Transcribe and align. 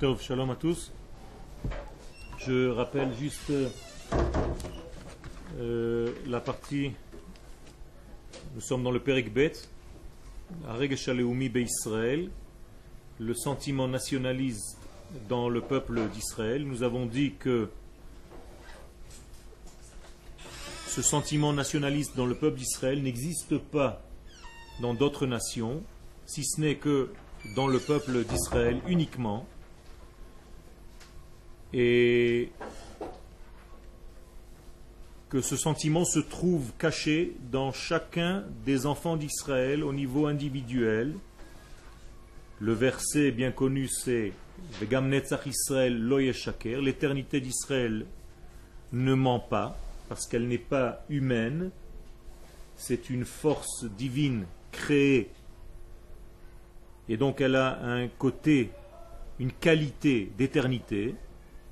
Shalom 0.00 0.48
à 0.48 0.56
tous. 0.56 0.92
Je 2.38 2.68
rappelle 2.70 3.12
juste 3.18 3.52
euh, 5.58 6.14
la 6.26 6.40
partie. 6.40 6.92
Nous 8.54 8.62
sommes 8.62 8.82
dans 8.82 8.92
le 8.92 9.00
Perik 9.00 9.30
Bet, 9.30 9.52
Israël, 11.54 12.30
le 13.18 13.34
sentiment 13.34 13.88
nationaliste 13.88 14.78
dans 15.28 15.50
le 15.50 15.60
peuple 15.60 16.08
d'Israël. 16.08 16.66
Nous 16.66 16.82
avons 16.82 17.04
dit 17.04 17.34
que 17.38 17.68
ce 20.86 21.02
sentiment 21.02 21.52
nationaliste 21.52 22.16
dans 22.16 22.26
le 22.26 22.36
peuple 22.36 22.56
d'Israël 22.56 23.02
n'existe 23.02 23.58
pas 23.58 24.00
dans 24.80 24.94
d'autres 24.94 25.26
nations, 25.26 25.82
si 26.24 26.42
ce 26.42 26.58
n'est 26.58 26.76
que 26.76 27.12
dans 27.54 27.66
le 27.66 27.78
peuple 27.78 28.24
d'Israël 28.24 28.80
uniquement. 28.88 29.46
Et 31.72 32.50
que 35.30 35.40
ce 35.40 35.56
sentiment 35.56 36.04
se 36.04 36.18
trouve 36.18 36.72
caché 36.76 37.36
dans 37.52 37.72
chacun 37.72 38.44
des 38.66 38.84
enfants 38.84 39.16
d'Israël 39.16 39.84
au 39.84 39.92
niveau 39.92 40.26
individuel. 40.26 41.14
Le 42.58 42.72
verset 42.72 43.30
bien 43.30 43.52
connu 43.52 43.88
c'est 43.88 44.32
Israël 45.46 46.04
l'éternité 46.64 47.40
d'Israël 47.40 48.06
ne 48.92 49.14
ment 49.14 49.38
pas 49.38 49.78
parce 50.08 50.26
qu'elle 50.26 50.48
n'est 50.48 50.58
pas 50.58 51.04
humaine, 51.08 51.70
c'est 52.74 53.08
une 53.08 53.24
force 53.24 53.84
divine 53.84 54.46
créée. 54.72 55.30
Et 57.08 57.16
donc 57.16 57.40
elle 57.40 57.54
a 57.54 57.80
un 57.84 58.08
côté, 58.08 58.70
une 59.38 59.52
qualité 59.52 60.32
d'éternité, 60.36 61.14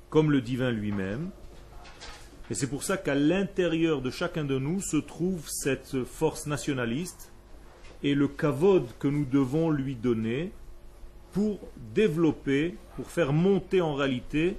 comme 0.09 0.31
le 0.31 0.41
divin 0.41 0.71
lui-même. 0.71 1.29
Et 2.49 2.55
c'est 2.55 2.67
pour 2.67 2.83
ça 2.83 2.97
qu'à 2.97 3.15
l'intérieur 3.15 4.01
de 4.01 4.09
chacun 4.09 4.43
de 4.43 4.57
nous 4.57 4.81
se 4.81 4.97
trouve 4.97 5.47
cette 5.47 6.03
force 6.03 6.47
nationaliste 6.47 7.31
et 8.01 8.15
le 8.15 8.27
kavod 8.27 8.87
que 8.97 9.07
nous 9.07 9.25
devons 9.25 9.69
lui 9.69 9.95
donner 9.95 10.51
pour 11.31 11.59
développer, 11.93 12.75
pour 12.95 13.11
faire 13.11 13.33
monter 13.33 13.81
en 13.81 13.93
réalité 13.93 14.57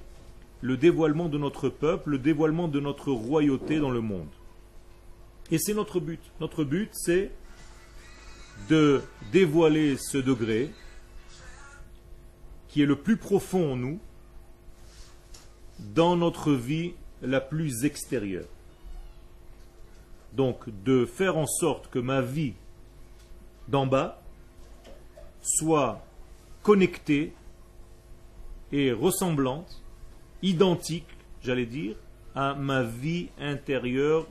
le 0.60 0.76
dévoilement 0.76 1.28
de 1.28 1.38
notre 1.38 1.68
peuple, 1.68 2.10
le 2.10 2.18
dévoilement 2.18 2.68
de 2.68 2.78
notre 2.78 3.10
royauté 3.10 3.80
dans 3.80 3.90
le 3.90 4.00
monde. 4.00 4.28
Et 5.50 5.58
c'est 5.58 5.74
notre 5.74 5.98
but. 5.98 6.20
Notre 6.40 6.62
but, 6.62 6.90
c'est 6.92 7.32
de 8.68 9.02
dévoiler 9.32 9.96
ce 9.96 10.18
degré 10.18 10.70
qui 12.68 12.82
est 12.82 12.86
le 12.86 12.96
plus 12.96 13.16
profond 13.16 13.72
en 13.72 13.76
nous 13.76 13.98
dans 15.94 16.16
notre 16.16 16.52
vie 16.52 16.92
la 17.22 17.40
plus 17.40 17.84
extérieure. 17.84 18.46
Donc 20.32 20.68
de 20.84 21.04
faire 21.04 21.36
en 21.36 21.46
sorte 21.46 21.90
que 21.90 21.98
ma 21.98 22.20
vie 22.20 22.54
d'en 23.68 23.86
bas 23.86 24.22
soit 25.42 26.04
connectée 26.62 27.32
et 28.72 28.92
ressemblante, 28.92 29.82
identique, 30.42 31.06
j'allais 31.42 31.66
dire, 31.66 31.96
à 32.34 32.54
ma 32.54 32.82
vie 32.82 33.28
intérieure 33.40 34.26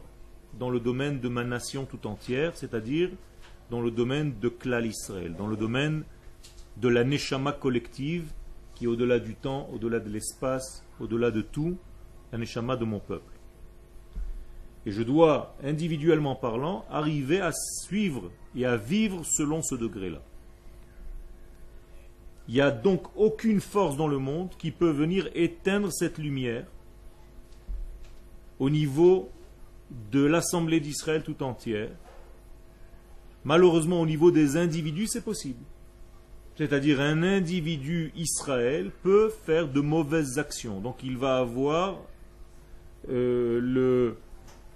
dans 0.58 0.70
le 0.70 0.80
domaine 0.80 1.20
de 1.20 1.27
ma 1.27 1.44
nation 1.44 1.86
tout 1.86 2.08
entière, 2.08 2.55
c'est-à-dire 2.55 3.09
dans 3.70 3.81
le 3.81 3.92
domaine 3.92 4.39
de 4.39 4.50
Klal 4.50 4.86
Israël, 4.86 5.36
dans 5.38 5.47
le 5.47 5.58
domaine 5.58 6.03
de 6.77 6.88
la 6.88 7.03
Neshama 7.03 7.52
collective 7.52 8.31
qui 8.75 8.88
au-delà 8.88 9.20
du 9.20 9.36
temps, 9.36 9.70
au-delà 9.73 10.00
de 10.00 10.09
l'espace, 10.09 10.86
au-delà 11.00 11.31
de 11.31 11.42
tout, 11.42 11.78
la 12.31 12.38
Neshama 12.38 12.75
de 12.75 12.86
mon 12.86 13.00
peuple. 13.00 13.33
Et 14.86 14.92
je 14.92 15.03
dois, 15.03 15.55
individuellement 15.64 16.36
parlant, 16.36 16.86
arriver 16.89 17.42
à 17.42 17.52
suivre 17.52 18.32
et 18.55 18.65
à 18.65 18.77
vivre 18.77 19.23
selon 19.26 19.61
ce 19.61 19.76
degré-là. 19.76 20.21
Il 22.48 22.55
n'y 22.55 22.61
a 22.61 22.71
donc 22.71 23.08
aucune 23.15 23.61
force 23.61 23.98
dans 23.98 24.08
le 24.08 24.17
monde 24.17 24.49
qui 24.58 24.71
peut 24.71 24.89
venir 24.89 25.30
éteindre 25.36 25.92
cette 25.92 26.17
lumière 26.17 26.65
au 28.58 28.70
niveau 28.70 29.30
de 30.11 30.23
l'Assemblée 30.23 30.80
d'Israël 30.80 31.23
tout 31.23 31.43
entière, 31.43 31.92
Malheureusement, 33.43 34.02
au 34.02 34.05
niveau 34.05 34.32
des 34.32 34.58
individus, 34.58 35.08
c'est 35.08 35.23
possible. 35.23 35.64
C'est-à-dire 36.59 36.99
un 36.99 37.23
individu 37.23 38.11
Israël 38.17 38.92
peut 39.02 39.31
faire 39.45 39.70
de 39.70 39.80
mauvaises 39.80 40.37
actions. 40.39 40.81
Donc 40.81 40.97
il 41.03 41.15
va 41.15 41.37
avoir 41.37 42.02
euh, 43.09 43.61
le, 43.61 44.17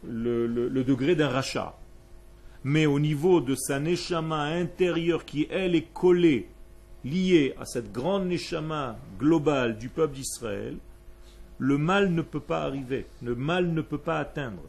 le, 0.07 0.83
degré 0.85 1.13
d'un 1.13 1.27
rachat. 1.27 1.77
Mais 2.63 2.85
au 2.85 3.01
niveau 3.01 3.41
de 3.41 3.53
sa 3.53 3.81
neshama 3.81 4.43
intérieure 4.43 5.25
qui, 5.25 5.45
elle, 5.51 5.75
est 5.75 5.93
collée, 5.93 6.47
liée 7.03 7.53
à 7.59 7.65
cette 7.65 7.91
grande 7.91 8.27
neshama 8.27 8.97
globale 9.19 9.77
du 9.77 9.89
peuple 9.89 10.15
d'Israël, 10.15 10.77
le 11.57 11.77
mal 11.77 12.13
ne 12.13 12.21
peut 12.21 12.39
pas 12.39 12.61
arriver, 12.61 13.07
le 13.21 13.35
mal 13.35 13.73
ne 13.73 13.81
peut 13.81 13.97
pas 13.97 14.19
atteindre. 14.19 14.63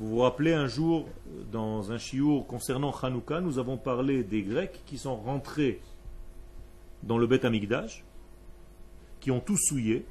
Vous 0.00 0.08
vous 0.08 0.20
rappelez 0.20 0.54
un 0.54 0.66
jour, 0.66 1.06
dans 1.52 1.92
un 1.92 1.98
chiour 1.98 2.46
concernant 2.46 2.90
Hanouka, 2.90 3.42
nous 3.42 3.58
avons 3.58 3.76
parlé 3.76 4.24
des 4.24 4.40
Grecs 4.40 4.80
qui 4.86 4.96
sont 4.96 5.14
rentrés 5.14 5.82
dans 7.02 7.18
le 7.18 7.26
Beth 7.26 7.46
qui 9.20 9.30
ont 9.30 9.40
tout 9.40 9.58
souillé, 9.58 10.06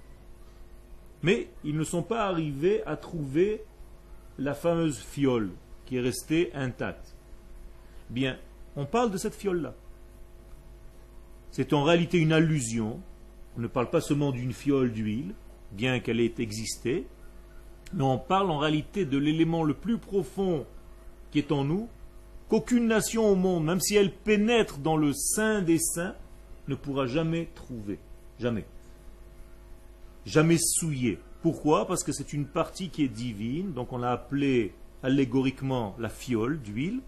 mais 1.24 1.50
ils 1.64 1.76
ne 1.76 1.84
sont 1.84 2.04
pas 2.04 2.28
arrivés 2.28 2.84
à 2.86 2.98
trouver 2.98 3.64
la 4.38 4.54
fameuse 4.54 5.00
fiole 5.00 5.50
qui 5.88 5.98
est 5.98 6.02
restée 6.02 6.52
intacte. 6.54 7.16
Bien, 8.12 8.38
on 8.76 8.86
parle 8.86 9.10
de 9.10 9.18
cette 9.18 9.34
fiole-là. 9.34 9.74
C'est 11.50 11.74
en 11.74 11.84
réalité 11.84 12.20
une 12.20 12.32
allusion. 12.32 13.00
On 13.58 13.62
ne 13.62 13.68
parle 13.68 13.90
pas 13.90 14.02
seulement 14.02 14.32
d'une 14.32 14.54
fiole 14.54 14.92
d'huile, 14.92 15.34
bien 15.72 16.00
qu'elle 16.00 16.20
ait 16.20 16.36
existé, 16.38 17.08
mais 17.94 18.04
on 18.04 18.18
parle 18.18 18.52
en 18.52 18.58
réalité 18.58 19.06
de 19.06 19.18
l'élément 19.18 19.64
le 19.64 19.74
plus 19.74 19.98
profond 19.98 20.66
qui 21.32 21.40
est 21.40 21.52
en 21.52 21.64
nous, 21.64 21.88
qu'aucune 22.48 22.88
nation 22.88 23.26
au 23.26 23.36
monde, 23.36 23.66
même 23.66 23.80
si 23.80 23.96
elle 23.96 24.14
pénètre 24.14 24.80
dans 24.80 24.98
le 24.98 25.14
sein 25.14 25.62
des 25.62 25.80
saints, 25.80 26.16
ne 26.68 26.76
pourra 26.76 27.06
jamais 27.06 27.50
trouver. 27.56 28.00
Jamais. 28.40 28.66
Jamais 30.26 30.58
souiller. 30.60 31.20
Pourquoi? 31.42 31.88
Parce 31.88 32.04
que 32.04 32.12
c'est 32.12 32.34
une 32.34 32.46
partie 32.46 32.90
qui 32.90 33.04
est 33.04 33.10
divine, 33.10 33.74
donc 33.74 33.94
on 33.94 33.98
l'a 33.98 34.12
appelée 34.12 34.74
allégoriquement 35.04 35.96
la 36.00 36.10
fiole 36.10 36.60
d'huile, 36.60 37.00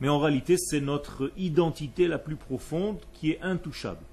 mais 0.00 0.08
en 0.08 0.18
réalité 0.18 0.56
c'est 0.56 0.80
notre 0.80 1.30
identité 1.36 2.08
la 2.08 2.18
plus 2.18 2.36
profonde 2.36 2.98
qui 3.12 3.30
est 3.32 3.42
intouchable. 3.42 4.04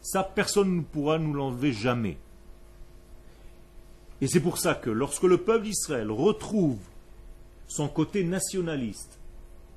Ça, 0.00 0.22
personne 0.22 0.76
ne 0.76 0.82
pourra 0.82 1.18
nous 1.18 1.32
l'enlever 1.32 1.72
jamais. 1.72 2.18
Et 4.20 4.26
c'est 4.26 4.40
pour 4.40 4.58
ça 4.58 4.74
que 4.74 4.90
lorsque 4.90 5.22
le 5.22 5.38
peuple 5.38 5.64
d'Israël 5.64 6.10
retrouve 6.10 6.78
son 7.66 7.88
côté 7.88 8.24
nationaliste, 8.24 9.20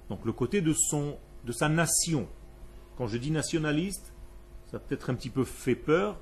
donc 0.09 0.25
le 0.25 0.31
côté 0.31 0.61
de, 0.61 0.73
son, 0.73 1.17
de 1.45 1.51
sa 1.51 1.69
nation, 1.69 2.27
quand 2.97 3.07
je 3.07 3.17
dis 3.17 3.31
nationaliste, 3.31 4.13
ça 4.71 4.79
peut-être 4.79 5.09
un 5.09 5.15
petit 5.15 5.29
peu 5.29 5.43
fait 5.43 5.75
peur, 5.75 6.19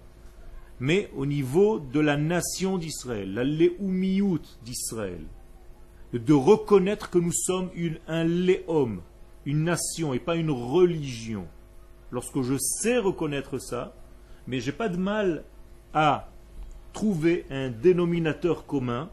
mais 0.79 1.09
au 1.15 1.25
niveau 1.25 1.79
de 1.79 1.99
la 1.99 2.17
nation 2.17 2.77
d'Israël, 2.77 3.33
la 3.33 3.43
léoumiout 3.43 4.41
d'Israël, 4.63 5.23
de 6.13 6.33
reconnaître 6.33 7.09
que 7.09 7.19
nous 7.19 7.33
sommes 7.33 7.69
un 8.07 8.23
léom, 8.23 9.01
une 9.45 9.63
nation 9.63 10.13
et 10.13 10.19
pas 10.19 10.35
une 10.35 10.51
religion. 10.51 11.47
Lorsque 12.11 12.41
je 12.41 12.55
sais 12.57 12.97
reconnaître 12.97 13.59
ça, 13.59 13.93
mais 14.47 14.59
j'ai 14.59 14.71
pas 14.71 14.89
de 14.89 14.97
mal 14.97 15.43
à 15.93 16.28
trouver 16.99 17.45
un 17.49 17.69
dénominateur 17.69 18.65
commun 18.65 19.09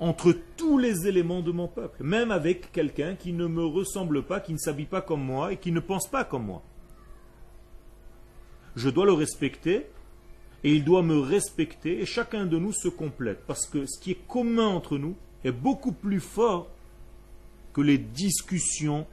entre 0.00 0.34
tous 0.56 0.78
les 0.78 1.06
éléments 1.06 1.42
de 1.42 1.52
mon 1.52 1.68
peuple, 1.68 2.02
même 2.02 2.32
avec 2.32 2.72
quelqu'un 2.72 3.14
qui 3.14 3.32
ne 3.32 3.46
me 3.46 3.64
ressemble 3.64 4.24
pas, 4.24 4.40
qui 4.40 4.52
ne 4.52 4.58
s'habille 4.58 4.86
pas 4.86 5.00
comme 5.00 5.22
moi 5.22 5.52
et 5.52 5.58
qui 5.58 5.70
ne 5.70 5.78
pense 5.78 6.10
pas 6.10 6.24
comme 6.24 6.46
moi. 6.46 6.60
Je 8.74 8.90
dois 8.90 9.06
le 9.06 9.12
respecter 9.12 9.86
et 10.64 10.74
il 10.74 10.82
doit 10.82 11.02
me 11.02 11.20
respecter 11.20 12.00
et 12.00 12.04
chacun 12.04 12.46
de 12.46 12.58
nous 12.58 12.72
se 12.72 12.88
complète 12.88 13.44
parce 13.46 13.68
que 13.68 13.86
ce 13.86 14.00
qui 14.00 14.10
est 14.10 14.26
commun 14.26 14.66
entre 14.66 14.98
nous 14.98 15.14
est 15.44 15.52
beaucoup 15.52 15.92
plus 15.92 16.18
fort 16.18 16.66
que 17.74 17.80
les 17.80 17.98
discussions 17.98 19.06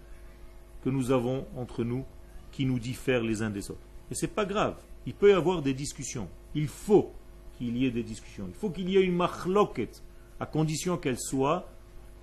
que 0.83 0.89
nous 0.89 1.11
avons 1.11 1.45
entre 1.55 1.83
nous 1.83 2.03
qui 2.51 2.65
nous 2.65 2.79
diffèrent 2.79 3.21
les 3.21 3.43
uns 3.43 3.51
des 3.51 3.69
autres. 3.69 3.85
Et 4.09 4.15
ce 4.15 4.25
n'est 4.25 4.31
pas 4.31 4.45
grave, 4.45 4.75
il 5.05 5.13
peut 5.13 5.29
y 5.29 5.33
avoir 5.33 5.61
des 5.61 5.75
discussions, 5.75 6.27
il 6.55 6.67
faut 6.67 7.13
qu'il 7.57 7.77
y 7.77 7.85
ait 7.85 7.91
des 7.91 8.03
discussions. 8.03 8.45
Il 8.47 8.53
faut 8.53 8.69
qu'il 8.69 8.89
y 8.89 8.97
ait 8.97 9.03
une 9.03 9.15
machloket, 9.15 10.01
à 10.39 10.45
condition 10.45 10.97
qu'elle 10.97 11.19
soit 11.19 11.69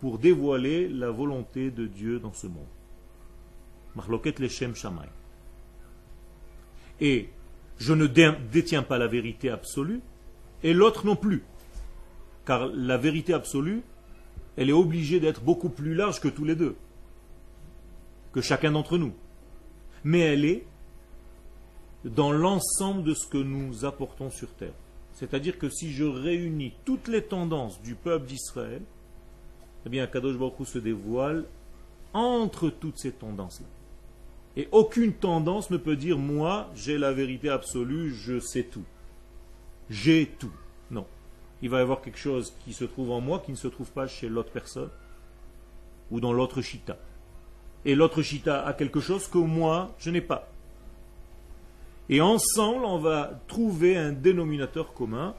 pour 0.00 0.18
dévoiler 0.18 0.88
la 0.88 1.10
volonté 1.10 1.70
de 1.70 1.86
Dieu 1.86 2.18
dans 2.18 2.32
ce 2.32 2.46
monde. 2.46 2.66
Machloket 3.94 4.38
leshem 4.38 4.74
shamay. 4.74 5.08
Et 7.00 7.28
je 7.78 7.92
ne 7.92 8.06
détiens 8.06 8.82
pas 8.82 8.98
la 8.98 9.06
vérité 9.06 9.50
absolue, 9.50 10.00
et 10.62 10.72
l'autre 10.72 11.06
non 11.06 11.16
plus. 11.16 11.42
Car 12.46 12.66
la 12.66 12.96
vérité 12.96 13.34
absolue, 13.34 13.82
elle 14.56 14.68
est 14.68 14.74
obligée 14.74 15.20
d'être 15.20 15.42
beaucoup 15.42 15.68
plus 15.68 15.94
large 15.94 16.20
que 16.20 16.28
tous 16.28 16.44
les 16.44 16.54
deux, 16.54 16.76
que 18.32 18.40
chacun 18.40 18.72
d'entre 18.72 18.98
nous. 18.98 19.12
Mais 20.04 20.20
elle 20.20 20.44
est 20.44 20.64
dans 22.04 22.32
l'ensemble 22.32 23.04
de 23.04 23.14
ce 23.14 23.26
que 23.26 23.38
nous 23.38 23.84
apportons 23.84 24.30
sur 24.30 24.52
terre. 24.54 24.74
C'est-à-dire 25.14 25.58
que 25.58 25.68
si 25.68 25.92
je 25.92 26.04
réunis 26.04 26.72
toutes 26.84 27.08
les 27.08 27.22
tendances 27.22 27.80
du 27.82 27.94
peuple 27.94 28.26
d'Israël, 28.26 28.82
eh 29.84 29.88
bien, 29.88 30.06
Kadosh 30.06 30.36
Baruch 30.36 30.66
se 30.66 30.78
dévoile 30.78 31.44
entre 32.14 32.70
toutes 32.70 32.98
ces 32.98 33.12
tendances-là. 33.12 33.66
Et 34.56 34.68
aucune 34.70 35.12
tendance 35.14 35.70
ne 35.70 35.76
peut 35.76 35.96
dire 35.96 36.18
moi, 36.18 36.70
j'ai 36.74 36.98
la 36.98 37.12
vérité 37.12 37.48
absolue, 37.48 38.14
je 38.14 38.38
sais 38.38 38.64
tout. 38.64 38.84
J'ai 39.88 40.26
tout. 40.38 40.52
Non. 40.90 41.06
Il 41.62 41.70
va 41.70 41.78
y 41.78 41.80
avoir 41.80 42.02
quelque 42.02 42.18
chose 42.18 42.52
qui 42.64 42.72
se 42.72 42.84
trouve 42.84 43.10
en 43.12 43.20
moi 43.20 43.42
qui 43.44 43.52
ne 43.52 43.56
se 43.56 43.68
trouve 43.68 43.90
pas 43.90 44.06
chez 44.06 44.28
l'autre 44.28 44.50
personne 44.50 44.90
ou 46.10 46.20
dans 46.20 46.32
l'autre 46.32 46.60
chita. 46.60 46.98
Et 47.84 47.94
l'autre 47.94 48.22
chita 48.22 48.64
a 48.66 48.74
quelque 48.74 49.00
chose 49.00 49.26
que 49.26 49.38
moi, 49.38 49.94
je 49.98 50.10
n'ai 50.10 50.20
pas. 50.20 50.51
Et 52.08 52.20
ensemble, 52.20 52.84
on 52.84 52.98
va 52.98 53.40
trouver 53.46 53.96
un 53.96 54.12
dénominateur 54.12 54.92
commun 54.92 55.34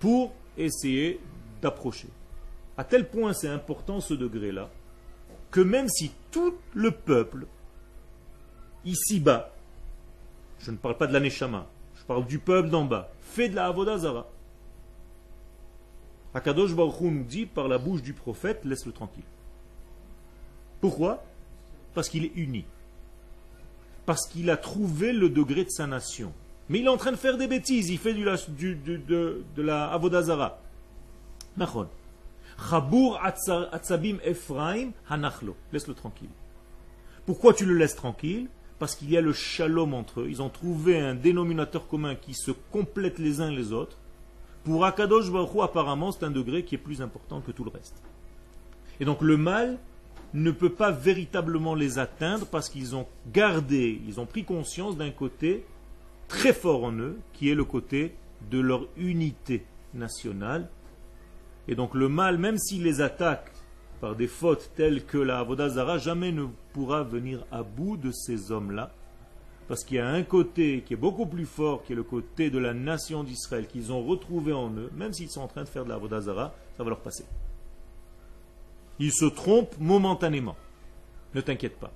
pour 0.00 0.32
essayer 0.56 1.20
d'approcher. 1.60 2.08
À 2.76 2.84
tel 2.84 3.08
point 3.08 3.32
c'est 3.32 3.48
important 3.48 4.00
ce 4.00 4.14
degré-là, 4.14 4.70
que 5.50 5.60
même 5.60 5.88
si 5.88 6.12
tout 6.30 6.54
le 6.74 6.90
peuple, 6.90 7.46
ici-bas, 8.84 9.52
je 10.60 10.70
ne 10.70 10.76
parle 10.76 10.96
pas 10.96 11.06
de 11.06 11.12
l'aneshama, 11.12 11.66
je 11.96 12.04
parle 12.04 12.26
du 12.26 12.38
peuple 12.38 12.70
d'en 12.70 12.84
bas, 12.84 13.10
fait 13.20 13.48
de 13.48 13.56
la 13.56 13.66
avodazara, 13.66 14.26
Akadosh 16.34 16.74
Baruch 16.74 17.00
nous 17.00 17.24
dit 17.24 17.46
par 17.46 17.68
la 17.68 17.78
bouche 17.78 18.02
du 18.02 18.12
prophète, 18.12 18.64
laisse-le 18.64 18.92
tranquille. 18.92 19.24
Pourquoi? 20.80 21.24
Parce 21.94 22.08
qu'il 22.08 22.24
est 22.24 22.32
uni 22.36 22.64
parce 24.08 24.26
qu'il 24.26 24.48
a 24.48 24.56
trouvé 24.56 25.12
le 25.12 25.28
degré 25.28 25.64
de 25.64 25.68
sa 25.68 25.86
nation. 25.86 26.32
Mais 26.70 26.78
il 26.78 26.86
est 26.86 26.88
en 26.88 26.96
train 26.96 27.10
de 27.10 27.16
faire 27.16 27.36
des 27.36 27.46
bêtises, 27.46 27.90
il 27.90 27.98
fait 27.98 28.14
du, 28.14 28.24
de, 28.74 29.44
la 29.58 29.92
avodazara. 29.92 30.62
Chabour 32.70 33.20
atzabim 33.22 34.16
Ephraim 34.24 34.92
hanachlo. 35.10 35.56
Laisse-le 35.74 35.92
tranquille. 35.92 36.30
Pourquoi 37.26 37.52
tu 37.52 37.66
le 37.66 37.74
laisses 37.74 37.96
tranquille? 37.96 38.48
Parce 38.78 38.94
qu'il 38.94 39.10
y 39.10 39.16
a 39.18 39.20
le 39.20 39.34
shalom 39.34 39.92
entre 39.92 40.22
eux. 40.22 40.30
Ils 40.30 40.40
ont 40.40 40.48
trouvé 40.48 40.98
un 40.98 41.14
dénominateur 41.14 41.86
commun 41.86 42.14
qui 42.14 42.32
se 42.32 42.50
complète 42.50 43.18
les 43.18 43.42
uns 43.42 43.50
les 43.50 43.74
autres. 43.74 43.98
Pour 44.64 44.86
Akadosh 44.86 45.30
Baruch 45.30 45.50
apparemment, 45.62 46.12
c'est 46.12 46.24
un 46.24 46.30
degré 46.30 46.64
qui 46.64 46.76
est 46.76 46.78
plus 46.78 47.02
important 47.02 47.42
que 47.42 47.50
tout 47.50 47.64
le 47.64 47.70
reste. 47.70 48.02
Et 49.00 49.04
donc 49.04 49.20
le 49.20 49.36
mal 49.36 49.76
ne 50.34 50.50
peut 50.50 50.72
pas 50.72 50.90
véritablement 50.90 51.74
les 51.74 51.98
atteindre 51.98 52.46
parce 52.46 52.68
qu'ils 52.68 52.94
ont 52.94 53.06
gardé, 53.32 54.00
ils 54.06 54.20
ont 54.20 54.26
pris 54.26 54.44
conscience 54.44 54.96
d'un 54.96 55.10
côté 55.10 55.64
très 56.28 56.52
fort 56.52 56.84
en 56.84 56.92
eux, 56.92 57.18
qui 57.32 57.50
est 57.50 57.54
le 57.54 57.64
côté 57.64 58.14
de 58.50 58.60
leur 58.60 58.86
unité 58.96 59.64
nationale. 59.94 60.68
Et 61.66 61.74
donc 61.74 61.94
le 61.94 62.08
mal, 62.08 62.38
même 62.38 62.58
s'il 62.58 62.82
les 62.82 63.00
attaque 63.00 63.50
par 64.00 64.14
des 64.14 64.28
fautes 64.28 64.70
telles 64.76 65.04
que 65.04 65.18
la 65.18 65.40
Avodazara, 65.40 65.98
jamais 65.98 66.32
ne 66.32 66.46
pourra 66.72 67.02
venir 67.02 67.44
à 67.50 67.62
bout 67.62 67.96
de 67.96 68.12
ces 68.12 68.52
hommes-là. 68.52 68.92
Parce 69.66 69.84
qu'il 69.84 69.98
y 69.98 70.00
a 70.00 70.08
un 70.08 70.22
côté 70.22 70.82
qui 70.86 70.94
est 70.94 70.98
beaucoup 70.98 71.26
plus 71.26 71.44
fort, 71.44 71.82
qui 71.82 71.92
est 71.92 71.96
le 71.96 72.02
côté 72.02 72.48
de 72.48 72.58
la 72.58 72.72
nation 72.72 73.22
d'Israël, 73.22 73.66
qu'ils 73.66 73.92
ont 73.92 74.02
retrouvé 74.02 74.52
en 74.52 74.70
eux, 74.70 74.90
même 74.96 75.12
s'ils 75.12 75.30
sont 75.30 75.42
en 75.42 75.48
train 75.48 75.64
de 75.64 75.68
faire 75.68 75.84
de 75.84 75.90
la 75.90 75.96
Avodazara, 75.96 76.54
ça 76.76 76.84
va 76.84 76.90
leur 76.90 77.00
passer. 77.00 77.24
Il 78.98 79.12
se 79.12 79.26
trompe 79.26 79.78
momentanément. 79.78 80.56
Ne 81.34 81.40
t'inquiète 81.40 81.78
pas. 81.78 81.92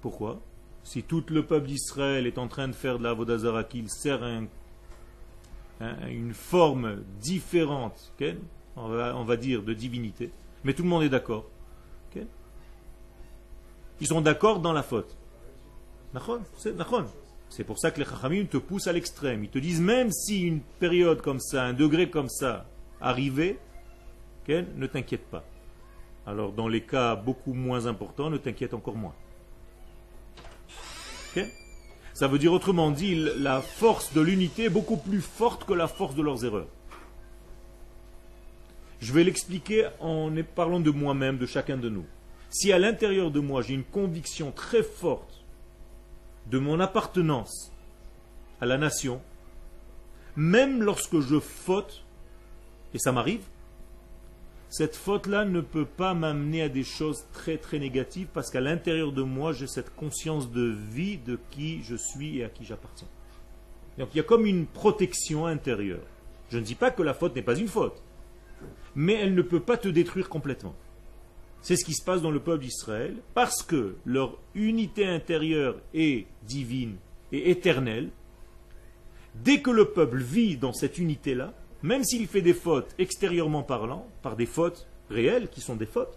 Pourquoi? 0.00 0.40
Si 0.84 1.02
tout 1.02 1.24
le 1.30 1.44
peuple 1.44 1.66
d'Israël 1.66 2.26
est 2.26 2.38
en 2.38 2.46
train 2.46 2.68
de 2.68 2.72
faire 2.72 2.98
de 2.98 3.02
la 3.02 3.12
Vodazara, 3.12 3.64
qu'il 3.64 3.90
sert 3.90 4.22
une 5.80 6.32
forme 6.32 7.02
différente, 7.20 8.12
on, 8.76 9.24
va, 9.24 9.36
dire, 9.36 9.64
de 9.64 9.74
divinité, 9.74 10.30
mais 10.62 10.74
tout 10.74 10.84
le 10.84 10.88
monde 10.88 11.02
est 11.02 11.08
d'accord. 11.08 11.46
Ils 14.00 14.06
sont 14.06 14.20
d'accord 14.20 14.60
dans 14.60 14.72
la 14.72 14.82
faute. 14.82 15.16
C'est 17.56 17.64
pour 17.64 17.78
ça 17.78 17.90
que 17.90 17.98
les 17.98 18.04
Chachamim 18.04 18.44
te 18.44 18.58
poussent 18.58 18.86
à 18.86 18.92
l'extrême. 18.92 19.42
Ils 19.44 19.48
te 19.48 19.58
disent 19.58 19.80
même 19.80 20.12
si 20.12 20.42
une 20.42 20.60
période 20.60 21.22
comme 21.22 21.40
ça, 21.40 21.64
un 21.64 21.72
degré 21.72 22.10
comme 22.10 22.28
ça 22.28 22.66
arrivait, 23.00 23.58
ne 24.46 24.86
t'inquiète 24.86 25.24
pas. 25.30 25.42
Alors 26.26 26.52
dans 26.52 26.68
les 26.68 26.82
cas 26.82 27.16
beaucoup 27.16 27.54
moins 27.54 27.86
importants, 27.86 28.28
ne 28.28 28.36
t'inquiète 28.36 28.74
encore 28.74 28.96
moins. 28.96 29.14
Ça 32.12 32.28
veut 32.28 32.38
dire 32.38 32.52
autrement 32.52 32.90
dit, 32.90 33.14
la 33.38 33.62
force 33.62 34.12
de 34.12 34.20
l'unité 34.20 34.64
est 34.64 34.70
beaucoup 34.70 34.98
plus 34.98 35.22
forte 35.22 35.64
que 35.64 35.72
la 35.72 35.88
force 35.88 36.14
de 36.14 36.22
leurs 36.22 36.44
erreurs. 36.44 36.68
Je 39.00 39.14
vais 39.14 39.24
l'expliquer 39.24 39.88
en 40.00 40.30
parlant 40.54 40.80
de 40.80 40.90
moi-même, 40.90 41.38
de 41.38 41.46
chacun 41.46 41.78
de 41.78 41.88
nous. 41.88 42.04
Si 42.50 42.70
à 42.70 42.78
l'intérieur 42.78 43.30
de 43.30 43.40
moi 43.40 43.62
j'ai 43.62 43.72
une 43.72 43.84
conviction 43.84 44.52
très 44.52 44.82
forte 44.82 45.35
de 46.50 46.58
mon 46.58 46.80
appartenance 46.80 47.72
à 48.60 48.66
la 48.66 48.78
nation, 48.78 49.20
même 50.36 50.82
lorsque 50.82 51.20
je 51.20 51.40
faute, 51.40 52.04
et 52.94 52.98
ça 52.98 53.12
m'arrive, 53.12 53.42
cette 54.68 54.96
faute-là 54.96 55.44
ne 55.44 55.60
peut 55.60 55.86
pas 55.86 56.14
m'amener 56.14 56.62
à 56.62 56.68
des 56.68 56.84
choses 56.84 57.24
très 57.32 57.56
très 57.56 57.78
négatives 57.78 58.28
parce 58.32 58.50
qu'à 58.50 58.60
l'intérieur 58.60 59.12
de 59.12 59.22
moi, 59.22 59.52
j'ai 59.52 59.66
cette 59.66 59.94
conscience 59.94 60.50
de 60.50 60.74
vie 60.90 61.18
de 61.18 61.38
qui 61.50 61.82
je 61.84 61.96
suis 61.96 62.38
et 62.38 62.44
à 62.44 62.48
qui 62.48 62.64
j'appartiens. 62.64 63.08
Donc 63.98 64.08
il 64.12 64.18
y 64.18 64.20
a 64.20 64.24
comme 64.24 64.44
une 64.44 64.66
protection 64.66 65.46
intérieure. 65.46 66.02
Je 66.50 66.58
ne 66.58 66.62
dis 66.62 66.74
pas 66.74 66.90
que 66.90 67.02
la 67.02 67.14
faute 67.14 67.34
n'est 67.34 67.42
pas 67.42 67.56
une 67.56 67.68
faute, 67.68 68.02
mais 68.94 69.14
elle 69.14 69.34
ne 69.34 69.42
peut 69.42 69.60
pas 69.60 69.76
te 69.76 69.88
détruire 69.88 70.28
complètement. 70.28 70.74
C'est 71.66 71.74
ce 71.74 71.84
qui 71.84 71.94
se 71.94 72.04
passe 72.04 72.22
dans 72.22 72.30
le 72.30 72.38
peuple 72.38 72.62
d'Israël, 72.62 73.16
parce 73.34 73.64
que 73.64 73.96
leur 74.04 74.38
unité 74.54 75.04
intérieure 75.04 75.80
est 75.94 76.26
divine 76.46 76.94
et 77.32 77.50
éternelle. 77.50 78.10
Dès 79.34 79.62
que 79.62 79.72
le 79.72 79.86
peuple 79.86 80.18
vit 80.18 80.56
dans 80.56 80.72
cette 80.72 80.96
unité-là, 80.96 81.52
même 81.82 82.04
s'il 82.04 82.28
fait 82.28 82.40
des 82.40 82.54
fautes 82.54 82.94
extérieurement 83.00 83.64
parlant, 83.64 84.06
par 84.22 84.36
des 84.36 84.46
fautes 84.46 84.86
réelles 85.10 85.48
qui 85.48 85.60
sont 85.60 85.74
des 85.74 85.86
fautes, 85.86 86.16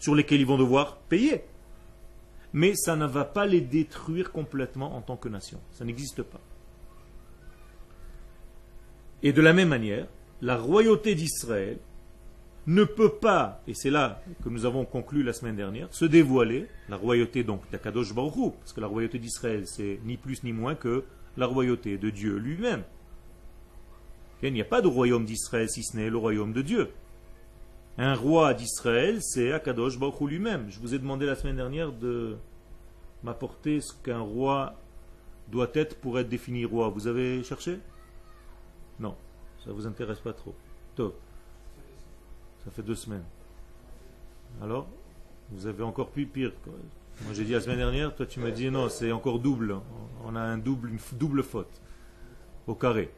sur 0.00 0.16
lesquelles 0.16 0.40
ils 0.40 0.44
vont 0.46 0.58
devoir 0.58 0.96
payer, 0.96 1.44
mais 2.52 2.74
ça 2.74 2.96
ne 2.96 3.06
va 3.06 3.24
pas 3.24 3.46
les 3.46 3.60
détruire 3.60 4.32
complètement 4.32 4.96
en 4.96 5.02
tant 5.02 5.16
que 5.16 5.28
nation. 5.28 5.60
Ça 5.70 5.84
n'existe 5.84 6.24
pas. 6.24 6.40
Et 9.22 9.32
de 9.32 9.40
la 9.40 9.52
même 9.52 9.68
manière, 9.68 10.08
la 10.40 10.56
royauté 10.56 11.14
d'Israël 11.14 11.78
ne 12.66 12.84
peut 12.84 13.14
pas, 13.14 13.60
et 13.66 13.74
c'est 13.74 13.90
là 13.90 14.22
que 14.44 14.48
nous 14.48 14.64
avons 14.64 14.84
conclu 14.84 15.22
la 15.22 15.32
semaine 15.32 15.56
dernière, 15.56 15.88
se 15.90 16.04
dévoiler, 16.04 16.68
la 16.88 16.96
royauté 16.96 17.42
donc 17.42 17.62
d'Akadosh 17.70 18.14
Baruch 18.14 18.52
parce 18.60 18.72
que 18.72 18.80
la 18.80 18.86
royauté 18.86 19.18
d'Israël 19.18 19.66
c'est 19.66 19.98
ni 20.04 20.16
plus 20.16 20.44
ni 20.44 20.52
moins 20.52 20.74
que 20.74 21.04
la 21.36 21.46
royauté 21.46 21.98
de 21.98 22.10
Dieu 22.10 22.36
lui-même. 22.36 22.84
Il 24.42 24.52
n'y 24.52 24.60
a 24.60 24.64
pas 24.64 24.82
de 24.82 24.88
royaume 24.88 25.24
d'Israël 25.24 25.68
si 25.68 25.84
ce 25.84 25.96
n'est 25.96 26.10
le 26.10 26.16
royaume 26.16 26.52
de 26.52 26.62
Dieu. 26.62 26.90
Un 27.98 28.14
roi 28.14 28.54
d'Israël, 28.54 29.18
c'est 29.20 29.52
Akadosh 29.52 29.98
Baruch 29.98 30.20
lui-même. 30.20 30.66
Je 30.68 30.80
vous 30.80 30.94
ai 30.94 30.98
demandé 30.98 31.26
la 31.26 31.36
semaine 31.36 31.56
dernière 31.56 31.92
de 31.92 32.36
m'apporter 33.22 33.80
ce 33.80 33.92
qu'un 34.02 34.20
roi 34.20 34.74
doit 35.48 35.70
être 35.74 35.96
pour 36.00 36.18
être 36.18 36.28
défini 36.28 36.64
roi. 36.64 36.88
Vous 36.88 37.06
avez 37.06 37.42
cherché? 37.44 37.78
Non, 38.98 39.14
ça 39.62 39.70
ne 39.70 39.74
vous 39.74 39.86
intéresse 39.86 40.20
pas 40.20 40.32
trop. 40.32 40.54
Top. 40.96 41.20
Ça 42.64 42.70
fait 42.70 42.82
deux 42.82 42.94
semaines. 42.94 43.24
Alors, 44.62 44.86
vous 45.50 45.66
avez 45.66 45.82
encore 45.82 46.10
plus 46.10 46.26
pire. 46.26 46.52
Moi 47.24 47.34
j'ai 47.34 47.44
dit 47.44 47.52
la 47.52 47.60
semaine 47.60 47.78
dernière, 47.78 48.14
toi 48.14 48.26
tu 48.26 48.40
m'as 48.40 48.50
dit 48.50 48.70
non, 48.70 48.88
c'est 48.88 49.12
encore 49.12 49.38
double. 49.38 49.76
On 50.24 50.34
a 50.36 50.40
un 50.40 50.58
double, 50.58 50.90
une 50.90 50.98
double 51.18 51.42
faute. 51.42 51.80
Au 52.66 52.74
carré. 52.74 53.10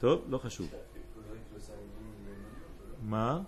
Top, 0.00 0.24
Ma. 3.02 3.44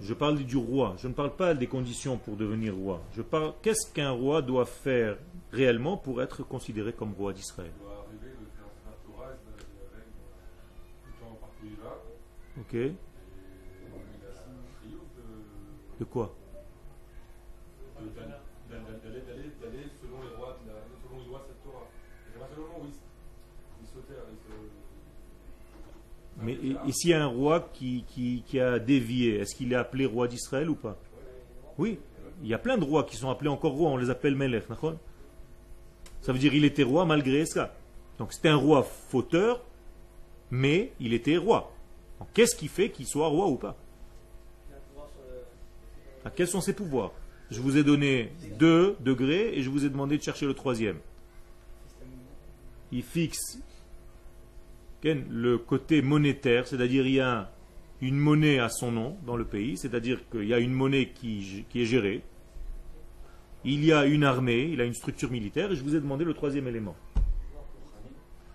Je 0.00 0.12
parle 0.12 0.38
du 0.38 0.56
roi. 0.56 0.96
Je 0.98 1.06
ne 1.06 1.12
parle 1.12 1.36
pas 1.36 1.54
des 1.54 1.68
conditions 1.68 2.18
pour 2.18 2.36
devenir 2.36 2.74
roi. 2.74 3.00
Je 3.16 3.22
parle 3.22 3.54
qu'est-ce 3.62 3.92
qu'un 3.92 4.10
roi 4.10 4.42
doit 4.42 4.66
faire 4.66 5.16
réellement 5.52 5.96
pour 5.96 6.20
être 6.20 6.42
considéré 6.42 6.92
comme 6.92 7.12
roi 7.12 7.32
d'Israël? 7.32 7.70
Ok. 12.60 12.76
Quoi 16.04 16.34
selon 20.02 20.22
les 20.22 20.28
cette 21.46 21.62
Torah. 21.62 21.88
Mais 26.42 26.58
ici, 26.86 27.08
y 27.08 27.14
a 27.14 27.22
un 27.22 27.26
roi 27.26 27.70
qui, 27.72 28.04
qui, 28.08 28.60
a 28.60 28.78
dévié. 28.78 29.38
Est-ce 29.38 29.54
qu'il 29.54 29.72
est 29.72 29.76
appelé 29.76 30.06
roi 30.06 30.28
d'Israël 30.28 30.68
ou 30.68 30.74
pas 30.74 30.96
Oui. 31.78 31.98
Il 32.42 32.48
y 32.48 32.54
a 32.54 32.58
plein 32.58 32.76
de 32.76 32.84
rois 32.84 33.04
qui 33.04 33.16
sont 33.16 33.30
appelés 33.30 33.50
encore 33.50 33.72
rois. 33.72 33.90
On 33.90 33.96
les 33.96 34.10
appelle 34.10 34.34
Melech. 34.34 34.64
Ça 36.20 36.32
veut 36.32 36.38
dire 36.38 36.54
il 36.54 36.64
était 36.64 36.82
roi 36.82 37.04
malgré 37.04 37.46
ça. 37.46 37.74
Donc 38.18 38.32
c'était 38.32 38.48
un 38.48 38.56
roi 38.56 38.82
fauteur, 38.82 39.62
mais 40.50 40.92
il 41.00 41.12
était 41.12 41.36
roi. 41.36 41.70
Qu'est-ce 42.32 42.56
qui 42.56 42.68
fait 42.68 42.90
qu'il 42.90 43.06
soit 43.06 43.28
roi 43.28 43.46
ou 43.46 43.56
pas? 43.56 43.76
Quels 46.30 46.48
sont 46.48 46.60
ses 46.60 46.72
pouvoirs 46.72 47.12
Je 47.50 47.60
vous 47.60 47.76
ai 47.76 47.84
donné 47.84 48.32
deux 48.58 48.96
degrés 49.00 49.54
et 49.54 49.62
je 49.62 49.70
vous 49.70 49.84
ai 49.84 49.90
demandé 49.90 50.18
de 50.18 50.22
chercher 50.22 50.46
le 50.46 50.54
troisième. 50.54 50.96
Il 52.92 53.02
fixe 53.02 53.58
le 55.12 55.58
côté 55.58 56.00
monétaire, 56.02 56.66
c'est-à-dire 56.66 57.06
il 57.06 57.14
y 57.14 57.20
a 57.20 57.50
une 58.00 58.16
monnaie 58.16 58.58
à 58.58 58.68
son 58.68 58.90
nom 58.90 59.16
dans 59.26 59.36
le 59.36 59.44
pays, 59.44 59.76
c'est-à-dire 59.76 60.28
qu'il 60.30 60.46
y 60.46 60.54
a 60.54 60.58
une 60.58 60.72
monnaie 60.72 61.10
qui, 61.10 61.66
qui, 61.68 61.82
est 61.82 61.86
gérée, 61.86 62.22
il 63.64 63.84
y 63.84 63.92
a 63.92 64.06
une 64.06 64.24
armée, 64.24 64.68
il 64.72 64.80
a 64.80 64.84
une 64.84 64.94
structure 64.94 65.30
militaire, 65.30 65.72
et 65.72 65.76
je 65.76 65.82
vous 65.82 65.94
ai 65.94 66.00
demandé 66.00 66.24
le 66.24 66.34
troisième 66.34 66.66
élément. 66.68 66.96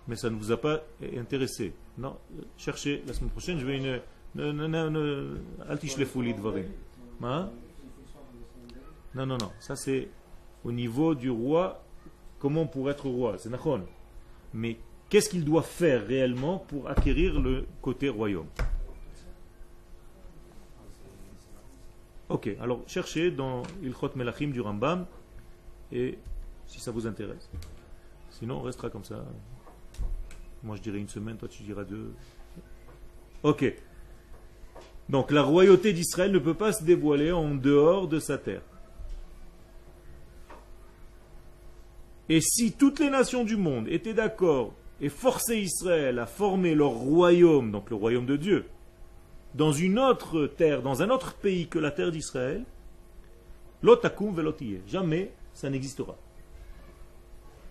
Mais 0.08 0.16
ça 0.16 0.28
ne 0.28 0.36
vous 0.36 0.50
a 0.50 0.60
pas 0.60 0.82
intéressé. 1.16 1.72
Non, 1.98 2.16
cherchez 2.56 3.02
la 3.06 3.12
semaine 3.12 3.30
prochaine, 3.30 3.58
je 3.58 3.66
vais 3.66 3.76
une... 3.76 4.00
Hein? 7.22 7.50
Non, 9.14 9.26
non, 9.26 9.36
non, 9.38 9.50
ça 9.58 9.76
c'est 9.76 10.08
au 10.64 10.72
niveau 10.72 11.14
du 11.14 11.30
roi, 11.30 11.82
comment 12.38 12.66
pour 12.66 12.90
être 12.90 13.08
roi, 13.08 13.36
c'est 13.38 13.50
Nachon. 13.50 13.82
Mais 14.54 14.78
Qu'est-ce 15.10 15.28
qu'il 15.28 15.44
doit 15.44 15.62
faire 15.62 16.06
réellement 16.06 16.58
pour 16.60 16.88
acquérir 16.88 17.40
le 17.40 17.66
côté 17.82 18.08
royaume? 18.08 18.46
Ok, 22.28 22.48
alors 22.60 22.84
cherchez 22.86 23.32
dans 23.32 23.64
Ilchot 23.82 24.12
Melachim 24.14 24.50
du 24.50 24.60
Rambam, 24.60 25.04
et 25.90 26.16
si 26.64 26.78
ça 26.78 26.92
vous 26.92 27.08
intéresse. 27.08 27.50
Sinon, 28.30 28.58
on 28.58 28.62
restera 28.62 28.88
comme 28.88 29.02
ça. 29.02 29.24
Moi, 30.62 30.76
je 30.76 30.82
dirais 30.82 30.98
une 30.98 31.08
semaine, 31.08 31.36
toi, 31.36 31.48
tu 31.48 31.64
diras 31.64 31.82
deux. 31.82 32.14
Ok. 33.42 33.64
Donc, 35.10 35.32
la 35.32 35.42
royauté 35.42 35.92
d'Israël 35.92 36.30
ne 36.30 36.38
peut 36.38 36.54
pas 36.54 36.72
se 36.72 36.84
dévoiler 36.84 37.32
en 37.32 37.56
dehors 37.56 38.06
de 38.06 38.20
sa 38.20 38.38
terre. 38.38 38.62
Et 42.28 42.40
si 42.40 42.70
toutes 42.70 43.00
les 43.00 43.10
nations 43.10 43.42
du 43.42 43.56
monde 43.56 43.88
étaient 43.88 44.14
d'accord 44.14 44.72
et 45.00 45.08
forcer 45.08 45.58
Israël 45.58 46.20
à 46.20 46.26
former 46.26 46.76
leur 46.76 46.92
royaume, 46.92 47.72
donc 47.72 47.90
le 47.90 47.96
royaume 47.96 48.26
de 48.26 48.36
Dieu, 48.36 48.66
dans 49.56 49.72
une 49.72 49.98
autre 49.98 50.46
terre, 50.46 50.80
dans 50.80 51.02
un 51.02 51.10
autre 51.10 51.34
pays 51.34 51.66
que 51.66 51.80
la 51.80 51.90
terre 51.90 52.12
d'Israël, 52.12 52.62
l'otakum 53.82 54.32
velotiye. 54.32 54.78
Jamais 54.86 55.32
ça 55.54 55.70
n'existera. 55.70 56.16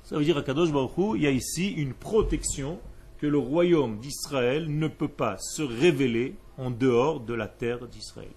Ça 0.04 0.18
veut 0.18 0.26
dire 0.26 0.38
à 0.38 0.44
Kadosh 0.44 0.74
Baruch 0.74 1.16
il 1.16 1.22
y 1.22 1.28
a 1.28 1.32
ici 1.32 1.72
une 1.72 1.94
protection 1.94 2.80
que 3.20 3.28
le 3.28 3.38
royaume 3.38 4.00
d'Israël 4.00 4.66
ne 4.68 4.90
peut 4.90 5.08
pas 5.08 5.38
se 5.38 5.62
révéler 5.62 6.36
en 6.60 6.72
dehors 6.72 7.22
de 7.22 7.34
la 7.34 7.48
terre 7.48 7.88
d'Israël. 7.88 8.32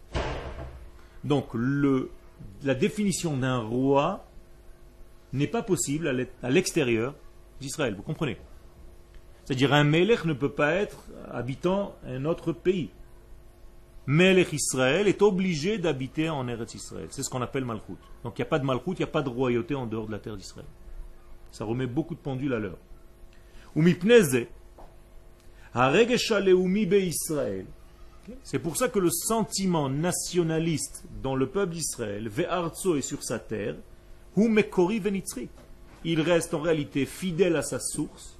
Donc 1.25 1.49
la 2.62 2.75
définition 2.75 3.37
d'un 3.37 3.59
roi 3.59 4.25
n'est 5.33 5.49
pas 5.49 5.62
possible 5.62 6.26
à 6.43 6.50
l'extérieur 6.50 7.14
d'Israël. 7.61 7.95
Vous 7.95 8.02
comprenez? 8.02 8.38
C'est-à-dire 9.45 9.73
un 9.73 9.85
Melech 9.85 10.25
ne 10.25 10.35
peut 10.35 10.52
pas 10.52 10.75
être 10.75 11.05
habitant 11.31 11.97
un 12.07 12.25
autre 12.25 12.52
pays. 12.52 12.91
Melech 14.07 14.52
Israël 14.52 15.09
est 15.09 15.21
obligé 15.23 15.79
d'habiter 15.79 16.29
en 16.29 16.47
Eretz 16.49 16.75
Israël. 16.75 17.09
C'est 17.11 17.23
ce 17.23 17.31
qu'on 17.31 17.43
appelle 17.43 17.64
Malchut. 17.64 17.99
Donc 18.23 18.38
il 18.38 18.43
n'y 18.43 18.47
a 18.47 18.50
pas 18.50 18.59
de 18.59 18.64
Malchut, 18.64 18.93
il 18.93 18.99
n'y 18.99 19.05
a 19.05 19.09
pas 19.09 19.23
de 19.23 19.29
royauté 19.29 19.75
en 19.75 19.87
dehors 19.87 20.07
de 20.07 20.12
la 20.12 20.19
terre 20.19 20.37
d'Israël. 20.37 20.67
Ça 21.50 21.64
remet 21.64 21.87
beaucoup 21.87 22.14
de 22.14 22.21
pendules 22.21 22.55
à 22.55 22.59
l'heure. 22.59 22.79
C'est 28.45 28.59
pour 28.61 28.76
ça 28.76 28.88
que 28.88 28.99
le 28.99 29.11
sentiment 29.11 29.88
nationaliste 29.88 31.05
dans 31.23 31.35
le 31.35 31.49
peuple 31.49 31.75
d'Israël, 31.75 32.29
Ve'arzo 32.29 32.97
et 32.97 33.02
sur 33.02 33.23
sa 33.25 33.38
terre, 33.38 33.76
il 36.05 36.21
reste 36.21 36.55
en 36.55 36.61
réalité 36.61 37.05
fidèle 37.05 37.57
à 37.57 37.62
sa 37.62 37.81
source, 37.81 38.38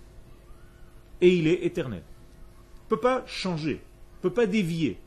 et 1.21 1.35
il 1.35 1.49
est 1.49 1.65
éternel. 1.65 2.03
Il 2.05 2.85
ne 2.85 2.89
peut 2.89 3.01
pas 3.01 3.25
changer, 3.27 3.81
il 3.83 4.17
ne 4.19 4.23
peut 4.23 4.33
pas 4.33 4.47
dévier. 4.47 4.99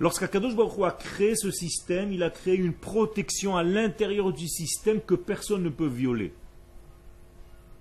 Lorsqu'Akadosh 0.00 0.56
Baruch 0.56 0.78
Hu 0.78 0.84
a 0.84 0.90
créé 0.90 1.36
ce 1.36 1.50
système, 1.50 2.12
il 2.12 2.22
a 2.22 2.30
créé 2.30 2.56
une 2.56 2.72
protection 2.72 3.56
à 3.56 3.62
l'intérieur 3.62 4.32
du 4.32 4.48
système 4.48 5.00
que 5.00 5.14
personne 5.14 5.62
ne 5.62 5.68
peut 5.68 5.86
violer. 5.86 6.32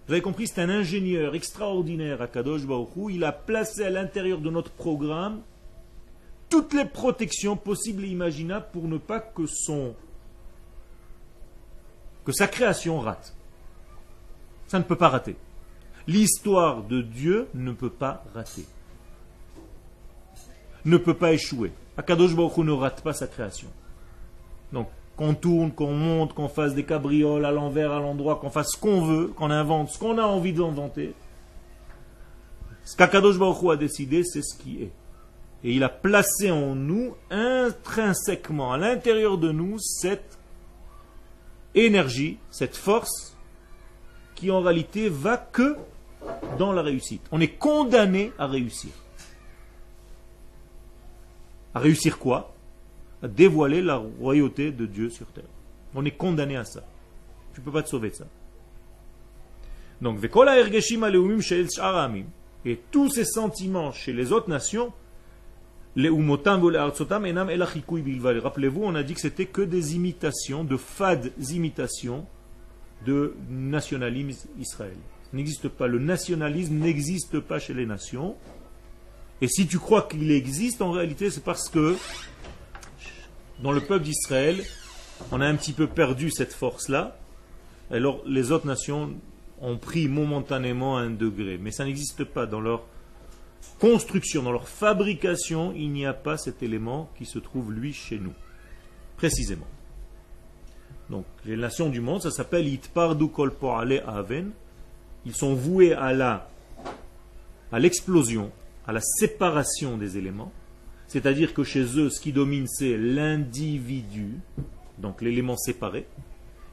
Vous 0.08 0.14
avez 0.14 0.22
compris, 0.22 0.48
c'est 0.48 0.62
un 0.62 0.70
ingénieur 0.70 1.36
extraordinaire, 1.36 2.22
Akadosh 2.22 2.66
Baruch 2.66 2.96
Hu. 2.96 3.14
Il 3.14 3.24
a 3.24 3.32
placé 3.32 3.84
à 3.84 3.90
l'intérieur 3.90 4.40
de 4.40 4.50
notre 4.50 4.72
programme 4.72 5.42
toutes 6.52 6.74
les 6.74 6.86
protections 6.86 7.56
possibles 7.56 8.04
et 8.04 8.10
imaginables 8.10 8.68
pour 8.72 8.88
ne 8.88 8.98
pas 8.98 9.20
que 9.20 9.48
son 9.48 9.96
que 12.24 12.32
sa 12.32 12.48
création 12.48 13.00
rate. 13.00 13.34
Ça 14.68 14.78
ne 14.78 14.84
peut 14.84 14.96
pas 14.96 15.10
rater. 15.10 15.36
L'histoire 16.06 16.84
de 16.84 17.02
Dieu 17.02 17.48
ne 17.56 17.72
peut 17.72 17.90
pas 17.90 18.24
rater. 18.36 18.66
Ne 20.86 20.98
peut 20.98 21.16
pas 21.16 21.32
échouer. 21.32 21.72
Akadosh 21.98 22.36
Baruch 22.36 22.58
ne 22.58 22.72
rate 22.72 23.02
pas 23.02 23.14
sa 23.14 23.28
création. 23.28 23.70
Donc, 24.72 24.88
qu'on 25.16 25.34
tourne, 25.34 25.72
qu'on 25.72 25.94
monte, 25.94 26.34
qu'on 26.34 26.48
fasse 26.48 26.76
des 26.76 26.86
cabrioles 26.86 27.46
à 27.46 27.52
l'envers, 27.52 27.92
à 27.92 28.00
l'endroit, 28.00 28.36
qu'on 28.36 28.50
fasse 28.50 28.74
ce 28.74 28.78
qu'on 28.78 29.02
veut, 29.02 29.28
qu'on 29.28 29.52
invente 29.52 29.90
ce 29.90 29.98
qu'on 29.98 30.18
a 30.18 30.24
envie 30.24 30.54
d'inventer. 30.54 31.14
Ce 32.84 32.96
qu'Akadosh 32.96 33.40
Baruch 33.40 33.72
a 33.72 33.78
décidé, 33.78 34.24
c'est 34.24 34.42
ce 34.42 34.56
qui 34.58 34.84
est. 34.84 34.92
Et 35.64 35.74
il 35.74 35.84
a 35.84 35.90
placé 35.90 36.50
en 36.50 36.76
nous, 36.76 37.16
intrinsèquement, 37.30 38.74
à 38.74 38.78
l'intérieur 38.78 39.38
de 39.38 39.52
nous, 39.52 39.78
cette 39.80 40.40
énergie, 41.76 42.38
cette 42.50 42.76
force, 42.76 43.38
qui 44.36 44.50
en 44.50 44.62
réalité 44.62 45.08
va 45.08 45.38
que 45.38 45.76
dans 46.58 46.74
la 46.74 46.82
réussite. 46.82 47.22
On 47.32 47.40
est 47.40 47.60
condamné 47.60 48.32
à 48.40 48.48
réussir. 48.48 48.92
À 51.74 51.80
réussir 51.80 52.18
quoi? 52.18 52.54
À 53.22 53.28
dévoiler 53.28 53.82
la 53.82 53.98
royauté 53.98 54.72
de 54.72 54.86
Dieu 54.86 55.10
sur 55.10 55.28
terre. 55.28 55.44
On 55.94 56.06
est 56.06 56.12
condamné 56.18 56.58
à 56.58 56.66
ça. 56.66 56.84
Tu 57.54 57.60
ne 57.60 57.66
peux 57.66 57.72
pas 57.72 57.84
te 57.84 57.90
sauver 57.90 58.10
de 58.10 58.16
ça. 58.16 58.26
Donc, 60.02 60.20
et 62.64 62.80
tous 62.92 63.10
ces 63.10 63.26
sentiments 63.26 63.92
chez 63.92 64.14
les 64.14 64.32
autres 64.32 64.50
nations, 64.50 64.94
Rappelez-vous, 68.42 68.82
on 68.84 68.96
a 68.96 69.04
dit 69.04 69.14
que 69.14 69.22
c'était 69.22 69.46
que 69.46 69.62
des 69.62 69.96
imitations, 69.96 70.64
de 70.64 70.78
fades 70.78 71.32
imitations 71.52 72.26
de 73.06 73.36
nationalisme 73.50 74.48
israélien 74.60 74.98
n'existe 75.34 75.70
pas. 75.70 75.88
Le 75.88 76.00
nationalisme 76.00 76.76
n'existe 76.76 77.40
pas 77.40 77.60
chez 77.60 77.74
les 77.74 77.86
nations. 77.86 78.36
Et 79.42 79.48
si 79.48 79.68
tu 79.68 79.80
crois 79.80 80.04
qu'il 80.04 80.32
existe, 80.32 80.82
en 80.82 80.92
réalité, 80.92 81.32
c'est 81.32 81.44
parce 81.44 81.70
que 81.70 81.96
dans 83.62 83.72
le 83.72 83.82
peuple 83.82 84.06
d'Israël, 84.06 84.64
on 85.32 85.42
a 85.42 85.48
un 85.48 85.56
petit 85.56 85.74
peu 85.74 85.88
perdu 85.88 86.30
cette 86.32 86.54
force-là. 86.54 87.18
Alors 87.92 88.22
les 88.26 88.52
autres 88.52 88.68
nations 88.68 89.14
ont 89.62 89.78
pris 89.78 90.08
momentanément 90.08 90.98
un 90.98 91.10
degré. 91.10 91.58
Mais 91.58 91.72
ça 91.72 91.86
n'existe 91.86 92.24
pas. 92.24 92.46
Dans 92.46 92.62
leur 92.62 92.84
construction, 93.80 94.44
dans 94.44 94.52
leur 94.52 94.68
fabrication, 94.68 95.74
il 95.74 95.92
n'y 95.92 96.06
a 96.06 96.14
pas 96.14 96.38
cet 96.38 96.64
élément 96.64 97.10
qui 97.18 97.26
se 97.26 97.40
trouve, 97.40 97.72
lui, 97.72 97.94
chez 97.94 98.20
nous. 98.20 98.34
Précisément. 99.18 99.68
Donc, 101.10 101.26
les 101.46 101.58
nations 101.58 101.90
du 101.90 102.02
monde, 102.02 102.22
ça 102.22 102.32
s'appelle 102.32 102.68
Itpardu 102.68 103.28
Kol 103.28 103.54
Aven 104.08 104.52
ils 105.26 105.36
sont 105.36 105.54
voués 105.54 105.94
à 105.94 106.14
la 106.14 106.50
à 107.72 107.80
l'explosion, 107.80 108.52
à 108.86 108.92
la 108.92 109.02
séparation 109.02 109.98
des 109.98 110.18
éléments. 110.18 110.52
C'est-à-dire 111.08 111.54
que 111.54 111.64
chez 111.64 111.84
eux, 112.00 112.10
ce 112.10 112.20
qui 112.20 112.34
domine, 112.34 112.68
c'est 112.68 112.98
l'individu, 112.98 114.40
donc 114.98 115.22
l'élément 115.22 115.58
séparé. 115.58 116.06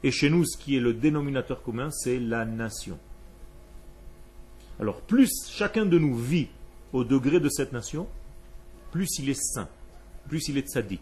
Et 0.03 0.11
chez 0.11 0.29
nous, 0.29 0.45
ce 0.45 0.57
qui 0.57 0.75
est 0.75 0.81
le 0.81 0.93
dénominateur 0.93 1.61
commun, 1.61 1.89
c'est 1.91 2.19
la 2.19 2.45
nation. 2.45 2.97
Alors, 4.79 5.01
plus 5.01 5.29
chacun 5.49 5.85
de 5.85 5.97
nous 5.99 6.17
vit 6.17 6.47
au 6.93 7.03
degré 7.03 7.39
de 7.39 7.49
cette 7.49 7.73
nation, 7.73 8.07
plus 8.91 9.19
il 9.19 9.29
est 9.29 9.41
saint, 9.41 9.69
plus 10.27 10.47
il 10.47 10.57
est 10.57 10.67
tzaddik. 10.67 11.01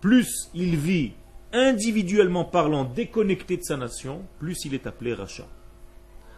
Plus 0.00 0.50
il 0.54 0.76
vit 0.76 1.12
individuellement 1.52 2.44
parlant 2.44 2.84
déconnecté 2.84 3.56
de 3.56 3.62
sa 3.62 3.76
nation, 3.76 4.24
plus 4.38 4.64
il 4.64 4.74
est 4.74 4.86
appelé 4.86 5.14
rachat. 5.14 5.48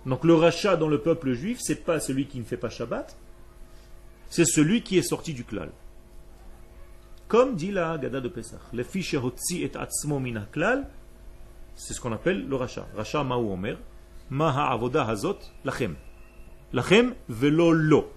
Donc 0.07 0.25
le 0.25 0.35
rachat 0.35 0.77
dans 0.77 0.89
le 0.89 1.01
peuple 1.01 1.33
juif, 1.33 1.59
c'est 1.61 1.85
pas 1.85 2.01
celui 2.01 2.27
qui 2.27 2.39
ne 2.39 2.45
fait 2.45 2.57
pas 2.57 2.71
Shabbat, 2.71 3.17
c'est 4.29 4.45
celui 4.45 4.83
qui 4.83 4.97
est 4.97 5.03
sorti 5.03 5.35
du 5.35 5.45
klal. 5.45 5.71
Comme 7.29 7.55
dit 7.55 7.71
la 7.71 7.97
Gada 7.99 8.21
de 8.21 8.29
Pesach. 8.29 8.61
Le 8.73 8.85
et 8.85 9.77
atzmo 9.77 10.19
mina 10.19 10.47
klal, 10.51 10.89
c'est 11.75 11.95
ce 11.95 12.01
qu'on 12.01 12.13
appelle 12.13 12.49
le 12.49 12.57
rachat. 12.57 12.89
Rachat 12.97 13.23
ma'u 13.25 13.53
omer, 13.53 13.79
ma 14.31 14.71
avoda 14.71 15.07
hazot 15.07 15.39
lachem. 15.65 15.97
Lachem 16.73 17.15
velo 17.29 17.73
lo. 17.73 18.11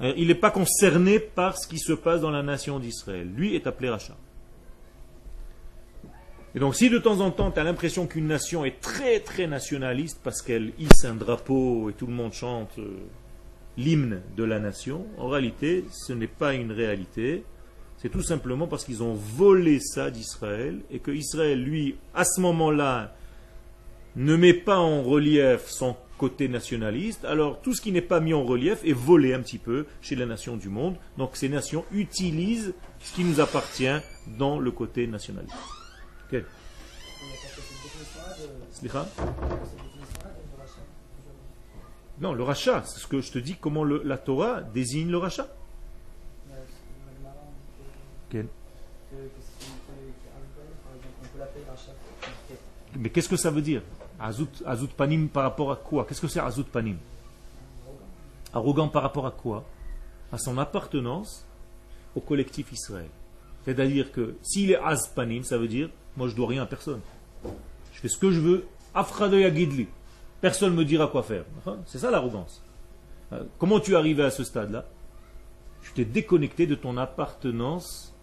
Euh, 0.00 0.12
il 0.16 0.28
n'est 0.28 0.34
pas 0.34 0.50
concerné 0.50 1.18
par 1.18 1.58
ce 1.58 1.66
qui 1.66 1.78
se 1.78 1.92
passe 1.92 2.20
dans 2.20 2.30
la 2.30 2.42
nation 2.42 2.78
d'Israël. 2.78 3.28
Lui 3.34 3.54
est 3.54 3.66
appelé 3.66 3.90
rachat. 3.90 4.16
Et 6.54 6.58
donc 6.58 6.74
si 6.74 6.90
de 6.90 6.98
temps 6.98 7.20
en 7.20 7.30
temps 7.30 7.50
tu 7.50 7.60
as 7.60 7.64
l'impression 7.64 8.06
qu'une 8.06 8.26
nation 8.26 8.64
est 8.64 8.80
très 8.80 9.20
très 9.20 9.46
nationaliste 9.46 10.20
parce 10.22 10.42
qu'elle 10.42 10.72
hisse 10.78 11.04
un 11.04 11.14
drapeau 11.14 11.88
et 11.88 11.94
tout 11.94 12.06
le 12.06 12.12
monde 12.12 12.32
chante 12.32 12.78
euh, 12.78 12.98
l'hymne 13.78 14.20
de 14.36 14.44
la 14.44 14.58
nation, 14.58 15.06
en 15.16 15.28
réalité 15.28 15.84
ce 15.90 16.12
n'est 16.12 16.26
pas 16.26 16.52
une 16.52 16.72
réalité, 16.72 17.44
c'est 18.02 18.08
tout 18.08 18.22
simplement 18.22 18.66
parce 18.66 18.84
qu'ils 18.84 19.04
ont 19.04 19.14
volé 19.14 19.78
ça 19.78 20.10
d'Israël 20.10 20.80
et 20.90 20.98
que 20.98 21.12
Israël, 21.12 21.62
lui, 21.62 21.94
à 22.14 22.24
ce 22.24 22.40
moment-là, 22.40 23.14
ne 24.16 24.34
met 24.34 24.54
pas 24.54 24.78
en 24.78 25.04
relief 25.04 25.68
son 25.68 25.96
côté 26.22 26.46
nationaliste, 26.46 27.24
alors 27.24 27.60
tout 27.60 27.74
ce 27.74 27.80
qui 27.80 27.90
n'est 27.90 28.00
pas 28.00 28.20
mis 28.20 28.32
en 28.32 28.44
relief 28.44 28.78
est 28.84 28.92
volé 28.92 29.34
un 29.34 29.40
petit 29.40 29.58
peu 29.58 29.86
chez 30.00 30.14
les 30.14 30.24
nations 30.24 30.56
du 30.56 30.68
monde. 30.68 30.94
Donc 31.18 31.34
ces 31.34 31.48
nations 31.48 31.84
utilisent 31.90 32.74
ce 33.00 33.12
qui 33.16 33.24
nous 33.24 33.40
appartient 33.40 33.98
dans 34.38 34.60
le 34.60 34.70
côté 34.70 35.08
nationaliste. 35.08 35.52
Non, 42.20 42.32
le 42.34 42.44
rachat, 42.44 42.84
c'est 42.86 43.00
ce 43.00 43.08
que 43.08 43.20
je 43.20 43.32
te 43.32 43.40
dis, 43.40 43.56
comment 43.56 43.82
la 43.82 44.16
Torah 44.16 44.60
désigne 44.62 45.10
le 45.10 45.18
rachat. 45.18 45.48
Mais 52.96 53.10
qu'est-ce 53.10 53.28
que 53.28 53.36
ça 53.36 53.50
veut 53.50 53.62
dire? 53.62 53.82
Azout, 54.22 54.88
panim 54.96 55.26
par 55.26 55.42
rapport 55.42 55.72
à 55.72 55.76
quoi? 55.76 56.04
Qu'est-ce 56.06 56.20
que 56.20 56.28
c'est 56.28 56.40
Azout 56.40 56.64
panim? 56.64 56.96
Arrogant 58.54 58.88
par 58.88 59.02
rapport 59.02 59.26
à 59.26 59.30
quoi? 59.30 59.64
À 60.30 60.38
son 60.38 60.58
appartenance 60.58 61.46
au 62.14 62.20
collectif 62.20 62.72
Israël. 62.72 63.08
C'est-à-dire 63.64 64.12
que 64.12 64.36
s'il 64.42 64.70
est 64.70 64.76
az 64.76 65.08
panim, 65.14 65.42
ça 65.42 65.58
veut 65.58 65.68
dire 65.68 65.90
moi 66.16 66.28
je 66.28 66.34
dois 66.34 66.48
rien 66.48 66.62
à 66.62 66.66
personne. 66.66 67.00
Je 67.92 68.00
fais 68.00 68.08
ce 68.08 68.18
que 68.18 68.30
je 68.30 68.40
veux. 68.40 68.66
Afradoyagidli. 68.94 69.88
Personne 70.40 70.72
ne 70.72 70.78
me 70.78 70.84
dira 70.84 71.06
quoi 71.06 71.22
faire. 71.22 71.44
C'est 71.86 71.98
ça 71.98 72.10
l'arrogance. 72.10 72.62
Euh, 73.32 73.44
comment 73.58 73.80
tu 73.80 73.92
es 73.92 73.94
arrivé 73.94 74.22
à 74.22 74.30
ce 74.30 74.44
stade-là? 74.44 74.84
Tu 75.82 75.92
t'es 75.92 76.04
déconnecté 76.04 76.66
de 76.66 76.74
ton 76.74 76.96
appartenance, 76.96 78.14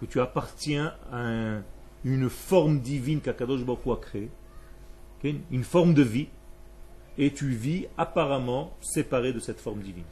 que 0.00 0.06
tu 0.06 0.20
appartiens 0.20 0.94
à 1.12 1.60
une 2.04 2.28
forme 2.30 2.80
divine 2.80 3.20
qu'Akadosh 3.20 3.64
Baruch 3.64 3.86
a 3.86 3.96
créée, 3.96 4.30
une 5.24 5.64
forme 5.64 5.94
de 5.94 6.02
vie, 6.02 6.28
et 7.16 7.32
tu 7.32 7.48
vis 7.48 7.86
apparemment 7.96 8.76
séparé 8.80 9.32
de 9.32 9.40
cette 9.40 9.60
forme 9.60 9.80
divine. 9.80 10.04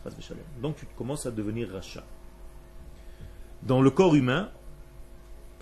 Donc 0.61 0.77
tu 0.77 0.87
commences 0.97 1.27
à 1.27 1.31
devenir 1.31 1.71
rachat. 1.71 2.05
Dans 3.63 3.83
le 3.83 3.91
corps 3.91 4.15
humain, 4.15 4.51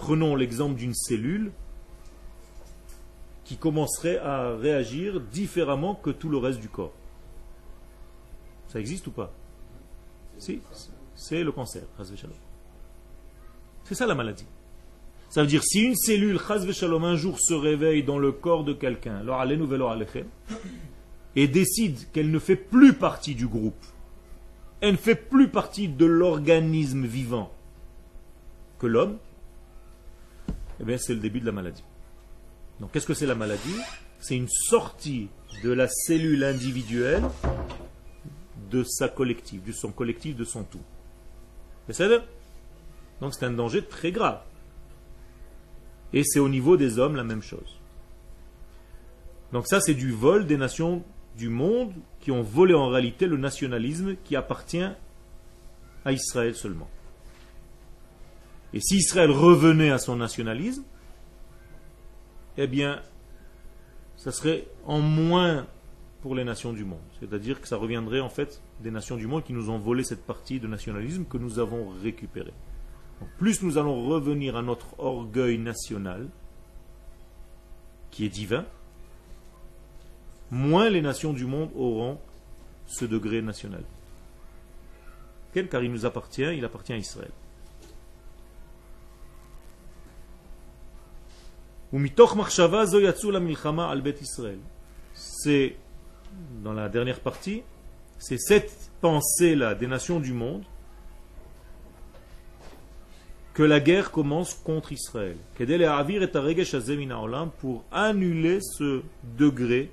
Prenons 0.01 0.35
l'exemple 0.35 0.77
d'une 0.77 0.95
cellule 0.95 1.53
qui 3.45 3.59
commencerait 3.59 4.17
à 4.17 4.57
réagir 4.57 5.21
différemment 5.21 5.95
que 5.95 6.09
tout 6.09 6.31
le 6.31 6.39
reste 6.39 6.59
du 6.59 6.71
corps. 6.71 6.95
Ça 8.69 8.81
existe 8.81 9.07
ou 9.09 9.11
pas? 9.11 9.31
Si, 10.39 10.63
c'est 11.15 11.45
le 11.45 11.53
cancer. 11.53 11.83
C'est 13.85 13.95
ça 13.95 14.07
la 14.07 14.15
maladie. 14.15 14.47
Ça 15.31 15.43
veut 15.43 15.47
dire 15.47 15.63
si 15.63 15.83
une 15.83 15.95
cellule, 15.95 16.41
un 16.49 17.17
jour 17.17 17.39
se 17.41 17.55
réveille 17.55 18.03
dans 18.03 18.19
le 18.19 18.33
corps 18.33 18.65
de 18.65 18.73
quelqu'un, 18.73 19.23
et 21.37 21.47
décide 21.47 22.11
qu'elle 22.11 22.33
ne 22.33 22.39
fait 22.41 22.57
plus 22.57 22.95
partie 22.95 23.37
du 23.37 23.47
groupe, 23.47 23.87
elle 24.81 24.93
ne 24.93 24.97
fait 24.97 25.15
plus 25.15 25.49
partie 25.49 25.87
de 25.87 26.05
l'organisme 26.05 27.07
vivant 27.07 27.53
que 28.81 28.89
l'homme, 28.89 29.19
eh 30.81 30.85
bien 30.85 30.99
c'est 30.99 31.15
le 31.15 31.21
début 31.21 31.39
de 31.41 31.47
la 31.47 31.53
maladie. 31.53 31.85
Donc 32.81 32.91
qu'est-ce 32.91 33.07
que 33.07 33.15
c'est 33.15 33.27
la 33.27 33.37
maladie? 33.37 33.77
C'est 34.19 34.37
une 34.37 34.49
sortie 34.49 35.29
de 35.63 35.71
la 35.71 35.87
cellule 35.87 36.43
individuelle 36.43 37.23
de 38.69 38.83
sa 38.83 39.09
collective, 39.09 39.63
de 39.65 39.73
son 39.73 39.93
collectif, 39.93 40.35
de 40.35 40.45
son 40.45 40.65
tout. 40.65 40.81
Donc 43.21 43.35
c'est 43.35 43.45
un 43.45 43.53
danger 43.53 43.85
très 43.85 44.11
grave. 44.11 44.41
Et 46.13 46.25
c'est 46.25 46.41
au 46.41 46.49
niveau 46.49 46.77
des 46.77 46.99
hommes 46.99 47.17
la 47.17 47.25
même 47.25 47.43
chose. 47.43 47.79
Donc 49.53 49.67
ça 49.67 49.81
c'est 49.81 49.95
du 49.95 50.13
vol 50.13 50.47
des 50.47 50.57
nations 50.57 51.03
du 51.37 51.49
monde 51.49 51.93
qui 52.21 52.31
ont 52.31 52.43
volé 52.43 52.75
en 52.75 52.89
réalité 52.89 53.27
le 53.27 53.37
nationalisme 53.37 54.17
qui 54.25 54.37
appartient 54.37 54.89
à 56.05 56.13
Israël 56.13 56.55
seulement. 56.55 56.89
Et 58.73 58.81
si 58.81 58.97
Israël 58.97 59.31
revenait 59.31 59.91
à 59.91 59.99
son 59.99 60.17
nationalisme, 60.17 60.85
eh 62.57 62.67
bien, 62.67 63.03
ça 64.17 64.31
serait 64.31 64.67
en 64.85 65.01
moins 65.01 65.67
pour 66.23 66.35
les 66.35 66.45
nations 66.45 66.73
du 66.73 66.85
monde. 66.85 67.01
C'est-à-dire 67.19 67.61
que 67.61 67.67
ça 67.67 67.77
reviendrait 67.77 68.21
en 68.21 68.29
fait 68.29 68.63
des 68.81 68.91
nations 68.91 69.17
du 69.17 69.27
monde 69.27 69.43
qui 69.43 69.53
nous 69.53 69.71
ont 69.71 69.79
volé 69.79 70.05
cette 70.05 70.25
partie 70.25 70.61
de 70.61 70.67
nationalisme 70.67 71.25
que 71.25 71.39
nous 71.39 71.59
avons 71.59 71.89
récupérée. 72.03 72.53
Plus 73.39 73.63
nous 73.63 73.79
allons 73.79 74.07
revenir 74.07 74.57
à 74.57 74.63
notre 74.63 74.99
orgueil 74.99 75.59
national, 75.59 76.29
qui 78.11 78.25
est 78.25 78.29
divin, 78.29 78.65
moins 80.51 80.91
les 80.91 81.03
nations 81.03 81.33
du 81.33 81.47
monde 81.47 81.71
auront 81.75 82.19
ce 82.87 83.05
degré 83.05 83.41
national. 83.43 83.85
Car 85.53 85.83
il 85.83 85.93
nous 85.93 86.07
appartient, 86.07 86.43
il 86.43 86.65
appartient 86.65 86.93
à 86.93 86.97
Israël. 86.97 87.31
C'est, 95.13 95.77
dans 96.63 96.73
la 96.73 96.89
dernière 96.89 97.21
partie, 97.21 97.63
c'est 98.19 98.39
cette 98.39 98.91
pensée-là 99.01 99.75
des 99.75 99.89
nations 99.89 100.21
du 100.21 100.33
monde 100.33 100.63
que 103.55 103.63
la 103.63 103.81
guerre 103.81 104.11
commence 104.11 104.55
contre 104.55 104.93
Israël. 104.93 105.37
Pour 107.59 107.85
annuler 107.91 108.61
ce 108.61 109.03
degré 109.37 109.91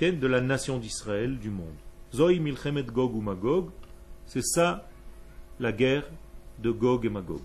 de 0.00 0.26
la 0.26 0.40
nation 0.40 0.78
d'Israël 0.78 1.38
du 1.38 1.50
monde. 1.50 1.74
Zoï 2.14 2.40
milchemet 2.40 2.84
Gog 2.84 3.14
ou 3.14 3.20
Magog, 3.20 3.70
c'est 4.26 4.44
ça 4.44 4.88
la 5.60 5.72
guerre 5.72 6.08
de 6.58 6.70
Gog 6.70 7.04
et 7.04 7.10
Magog. 7.10 7.40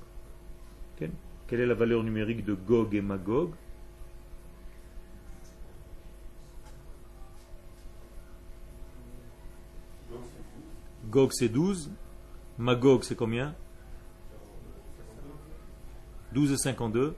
Quelle 0.97 1.59
est 1.59 1.65
la 1.65 1.73
valeur 1.73 2.03
numérique 2.03 2.45
de 2.45 2.53
Gog 2.53 2.95
et 2.95 3.01
Magog? 3.01 3.51
Gog 11.09 11.31
c'est 11.33 11.49
12, 11.49 11.91
Magog 12.57 13.03
c'est 13.03 13.15
combien? 13.15 13.53
12 16.33 16.53
et 16.53 16.57
52, 16.57 17.15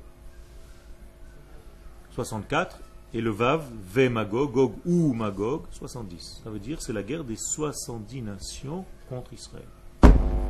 64, 2.12 2.80
et 3.14 3.22
le 3.22 3.30
Vav, 3.30 3.64
V 3.94 4.10
Magog, 4.10 4.52
Gog 4.52 4.74
ou 4.86 5.14
Magog, 5.14 5.62
70. 5.72 6.42
Ça 6.44 6.50
veut 6.50 6.60
dire 6.60 6.82
c'est 6.82 6.94
la 6.94 7.04
guerre 7.04 7.24
des 7.24 7.38
70 7.38 8.22
nations 8.22 8.84
contre 9.10 9.34
Israël. 9.34 9.66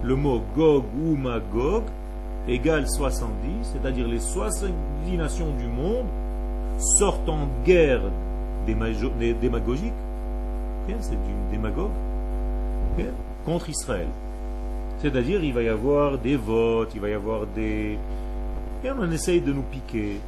Le 0.04 0.16
mot 0.16 0.42
Gog 0.56 0.84
ou 0.96 1.16
Magog 1.16 1.84
égale 2.48 2.88
70, 2.88 3.74
c'est-à-dire 3.74 4.08
les 4.08 4.20
70 4.20 5.18
nations 5.18 5.56
du 5.58 5.68
monde 5.68 6.08
sortent 7.00 7.30
en 7.30 7.48
guerre 7.64 8.02
démagogique, 8.66 9.94
c'est 11.00 11.12
du 11.12 11.34
démagogue, 11.52 11.92
contre 13.46 13.70
Israël. 13.70 14.08
C'est-à-dire 15.00 15.44
il 15.44 15.54
va 15.54 15.62
y 15.62 15.70
avoir 15.70 16.18
des 16.18 16.36
votes, 16.36 16.92
il 16.96 17.02
va 17.02 17.10
y 17.10 17.14
avoir 17.14 17.46
des... 17.48 17.98
On 18.84 19.12
essaye 19.12 19.42
de 19.42 19.52
nous 19.52 19.64
piquer. 19.64 20.20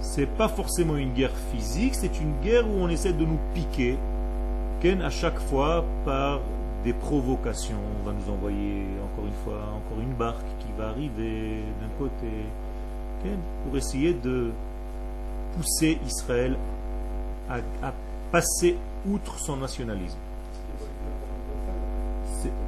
C'est 0.00 0.26
pas 0.26 0.48
forcément 0.48 0.96
une 0.96 1.12
guerre 1.12 1.36
physique, 1.52 1.94
c'est 1.94 2.20
une 2.20 2.34
guerre 2.42 2.68
où 2.68 2.74
on 2.80 2.88
essaie 2.88 3.12
de 3.12 3.24
nous 3.24 3.38
piquer, 3.54 3.96
à 5.02 5.10
chaque 5.10 5.38
fois 5.38 5.84
par 6.04 6.40
des 6.84 6.92
provocations. 6.92 7.78
On 8.00 8.06
va 8.06 8.12
nous 8.12 8.30
envoyer 8.30 8.84
encore 9.02 9.26
une 9.26 9.44
fois 9.44 9.62
encore 9.74 10.00
une 10.02 10.12
barque 10.12 10.44
qui 10.60 10.66
va 10.78 10.88
arriver 10.88 11.62
d'un 11.80 11.88
côté 11.98 12.28
pour 13.64 13.76
essayer 13.76 14.12
de 14.12 14.50
pousser 15.56 15.98
Israël 16.06 16.56
à, 17.48 17.60
passer 18.30 18.76
outre 19.08 19.38
son 19.38 19.56
nationalisme. 19.56 20.18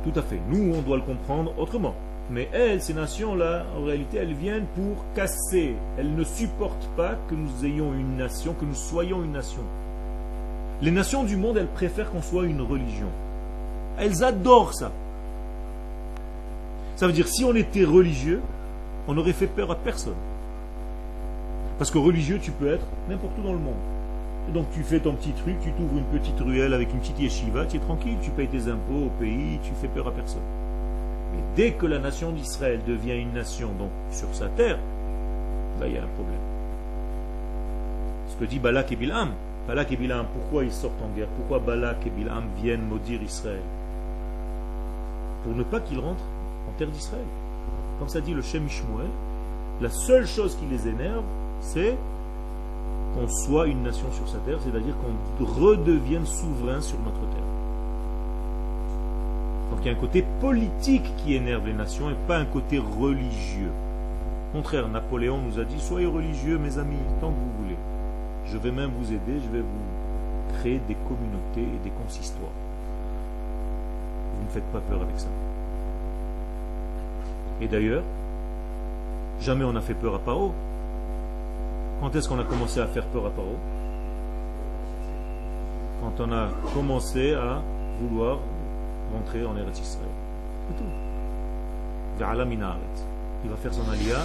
Tout 0.05 0.19
à 0.19 0.23
fait. 0.23 0.41
Nous, 0.49 0.75
on 0.75 0.81
doit 0.81 0.97
le 0.97 1.03
comprendre 1.03 1.53
autrement. 1.59 1.95
Mais 2.31 2.49
elles, 2.53 2.83
ces 2.83 2.95
nations-là, 2.95 3.67
en 3.79 3.85
réalité, 3.85 4.19
elles 4.19 4.35
viennent 4.35 4.67
pour 4.75 5.05
casser. 5.15 5.77
Elles 5.97 6.15
ne 6.15 6.25
supportent 6.25 6.91
pas 6.97 7.15
que 7.29 7.35
nous 7.35 7.65
ayons 7.65 7.93
une 7.93 8.17
nation, 8.17 8.55
que 8.55 8.65
nous 8.65 8.75
soyons 8.75 9.23
une 9.23 9.33
nation. 9.33 9.63
Les 10.83 10.91
nations 10.91 11.23
du 11.23 11.37
monde, 11.37 11.57
elles 11.57 11.69
préfèrent 11.69 12.11
qu'on 12.11 12.23
soit 12.23 12.45
une 12.45 12.61
religion. 12.61 13.07
Elles 13.99 14.25
adorent 14.25 14.75
ça. 14.75 14.91
Ça 16.97 17.07
veut 17.07 17.13
dire, 17.13 17.29
si 17.29 17.45
on 17.45 17.55
était 17.55 17.85
religieux, 17.85 18.43
on 19.07 19.15
n'aurait 19.15 19.33
fait 19.33 19.47
peur 19.47 19.71
à 19.71 19.77
personne. 19.77 20.17
Parce 21.79 21.91
que 21.91 21.99
religieux, 21.99 22.41
tu 22.43 22.51
peux 22.51 22.69
être 22.69 22.87
n'importe 23.09 23.39
où 23.39 23.43
dans 23.43 23.53
le 23.53 23.59
monde. 23.59 23.75
donc 24.53 24.67
tu 24.73 24.83
fais 24.83 25.01
ton 25.01 25.15
petit 25.15 25.33
truc, 25.33 25.57
tu 25.63 25.73
t'ouvres 25.73 25.99
une 25.99 26.19
petite 26.19 26.41
ruelle 26.41 26.73
avec 26.73 26.93
une 26.93 27.01
petite 27.01 27.21
yeshiva, 27.21 27.67
tu 27.67 27.77
es 27.77 27.81
tranquille, 27.81 28.17
tu 28.23 28.31
payes 28.31 28.49
tes 28.49 28.69
impôts 28.69 29.07
au 29.07 29.11
pays, 29.21 29.59
tu 29.63 29.73
fais 29.81 29.89
peur 29.89 30.09
à 30.09 30.13
personne. 30.13 30.43
Dès 31.55 31.73
que 31.73 31.87
la 31.87 31.99
nation 31.99 32.33
d'Israël 32.33 32.81
devient 32.87 33.17
une 33.17 33.33
nation, 33.33 33.69
donc 33.79 33.91
sur 34.11 34.35
sa 34.35 34.49
terre, 34.49 34.79
là 35.81 35.87
il 35.87 35.95
y 35.95 35.99
a 35.99 36.03
un 36.03 36.09
problème. 36.09 36.41
Ce 38.29 38.37
que 38.37 38.45
dit 38.45 38.59
Balak 38.59 38.93
et 38.93 38.97
Bilham. 38.97 39.31
Balak 39.67 39.93
et 39.93 39.97
Bilham, 39.97 40.27
pourquoi 40.33 40.65
ils 40.65 40.73
sortent 40.73 41.03
en 41.03 41.09
guerre? 41.17 41.29
Pourquoi 41.37 41.59
Balak 41.59 42.07
et 42.07 42.11
Bilham 42.11 42.45
viennent 42.61 42.87
maudire 42.87 43.23
Israël? 43.23 43.63
Pour 45.45 45.55
ne 45.55 45.63
pas 45.63 45.81
qu'ils 45.81 45.99
rentrent 45.99 46.25
en 46.69 46.79
terre 46.79 46.89
d'Israël. 46.89 47.25
Comme 47.99 48.09
ça 48.09 48.21
dit 48.21 48.35
le 48.35 48.43
Shem 48.43 48.67
Ishmuel, 48.67 49.09
la 49.81 49.91
seule 49.91 50.27
chose 50.27 50.57
qui 50.57 50.67
les 50.67 50.89
énerve, 50.89 51.25
c'est 51.61 51.97
qu'on 53.15 53.29
soit 53.29 53.67
une 53.67 53.83
nation 53.83 54.11
sur 54.13 54.29
sa 54.29 54.39
terre, 54.39 54.59
c'est-à-dire 54.61 54.95
qu'on 54.99 55.45
redevienne 55.45 56.27
souverain 56.27 56.81
sur 56.81 56.99
notre 56.99 57.21
terre. 57.31 57.36
Donc 59.77 59.85
il 59.85 59.93
y 59.93 59.95
a 59.95 59.99
un 59.99 60.01
côté 60.01 60.25
politique 60.41 61.05
qui 61.19 61.35
énerve 61.35 61.67
les 61.67 61.75
nations 61.75 62.09
et 62.09 62.15
pas 62.27 62.39
un 62.39 62.47
côté 62.47 62.79
religieux. 62.79 63.71
Au 64.51 64.57
contraire, 64.57 64.89
Napoléon 64.89 65.39
nous 65.39 65.59
a 65.59 65.65
dit 65.65 65.79
soyez 65.79 66.07
religieux, 66.07 66.57
mes 66.57 66.79
amis, 66.79 66.97
tant 67.21 67.29
que 67.29 67.35
vous 67.35 67.63
voulez. 67.63 67.77
Je 68.47 68.57
vais 68.57 68.71
même 68.71 68.93
vous 68.99 69.13
aider, 69.13 69.35
je 69.35 69.55
vais 69.55 69.61
vous 69.61 70.55
créer 70.59 70.81
des 70.89 70.95
communautés 70.95 71.75
et 71.77 71.85
des 71.85 71.91
consistoires. 71.91 72.49
Vous 74.39 74.45
ne 74.47 74.49
faites 74.49 74.73
pas 74.73 74.81
peur 74.81 75.03
avec 75.03 75.21
ça. 75.21 75.29
Et 77.61 77.69
d'ailleurs, 77.69 78.03
jamais 79.43 79.65
on 79.67 79.75
n'a 79.75 79.83
fait 79.83 79.93
peur 79.93 80.15
à 80.15 80.21
Paro. 80.21 80.55
Quand 82.01 82.17
est-ce 82.17 82.31
qu'on 82.31 82.39
a 82.39 82.45
commencé 82.45 82.81
à 82.81 82.87
faire 82.87 83.05
peur 83.09 83.27
à 83.27 83.31
Paro? 83.31 83.57
Quand 86.01 86.25
on 86.25 86.33
a 86.33 86.49
commencé 86.73 87.35
à 87.35 87.61
vouloir 88.01 88.39
rentrer 89.13 89.45
en 89.45 89.57
Eretz 89.57 89.79
Israël. 89.81 90.09
C'est 90.69 90.77
tout. 90.77 90.91
Il 93.45 93.51
va 93.51 93.57
faire 93.57 93.75
son 93.75 93.89
alia. 93.91 94.19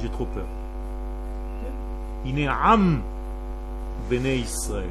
J'ai 0.00 0.08
trop 0.10 0.26
peur. 0.26 0.46
Il 2.24 2.38
est 2.38 2.46
Am 2.46 3.00
Bene 4.10 4.26
Israël. 4.26 4.84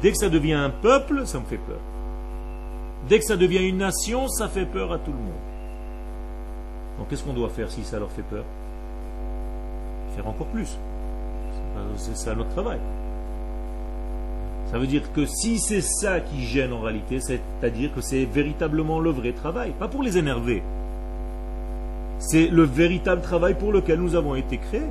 Dès 0.00 0.12
que 0.12 0.16
ça 0.18 0.28
devient 0.28 0.54
un 0.54 0.70
peuple, 0.70 1.26
ça 1.26 1.38
me 1.38 1.44
fait 1.44 1.58
peur. 1.58 1.80
Dès 3.08 3.18
que 3.18 3.24
ça 3.24 3.36
devient 3.36 3.66
une 3.68 3.78
nation, 3.78 4.28
ça 4.28 4.48
fait 4.48 4.66
peur 4.66 4.92
à 4.92 4.98
tout 4.98 5.12
le 5.12 5.18
monde. 5.18 5.32
Donc 6.98 7.08
qu'est-ce 7.08 7.22
qu'on 7.22 7.32
doit 7.32 7.48
faire 7.48 7.70
si 7.70 7.84
ça 7.84 7.98
leur 7.98 8.10
fait 8.10 8.22
peur? 8.22 8.44
Faire 10.16 10.26
encore 10.26 10.48
plus. 10.48 10.78
C'est 11.96 12.16
ça 12.16 12.34
notre 12.34 12.50
travail. 12.50 12.80
Ça 14.70 14.78
veut 14.78 14.86
dire 14.86 15.12
que 15.12 15.24
si 15.24 15.58
c'est 15.58 15.80
ça 15.80 16.20
qui 16.20 16.42
gêne 16.42 16.74
en 16.74 16.80
réalité, 16.80 17.20
c'est-à-dire 17.20 17.94
que 17.94 18.02
c'est 18.02 18.26
véritablement 18.26 19.00
le 19.00 19.10
vrai 19.10 19.32
travail, 19.32 19.72
pas 19.78 19.88
pour 19.88 20.02
les 20.02 20.18
énerver. 20.18 20.62
C'est 22.18 22.48
le 22.48 22.64
véritable 22.64 23.22
travail 23.22 23.54
pour 23.54 23.72
lequel 23.72 24.00
nous 24.00 24.14
avons 24.14 24.34
été 24.34 24.58
créés. 24.58 24.82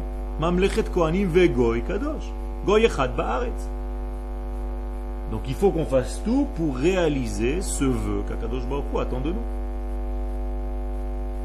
Donc 5.31 5.41
il 5.47 5.53
faut 5.53 5.71
qu'on 5.71 5.85
fasse 5.85 6.21
tout 6.23 6.47
pour 6.55 6.75
réaliser 6.75 7.61
ce 7.61 7.83
vœu 7.83 8.23
qu'Akadosh 8.27 8.65
Baruch 8.65 8.85
attend 8.99 9.19
de 9.19 9.29
nous. 9.29 9.45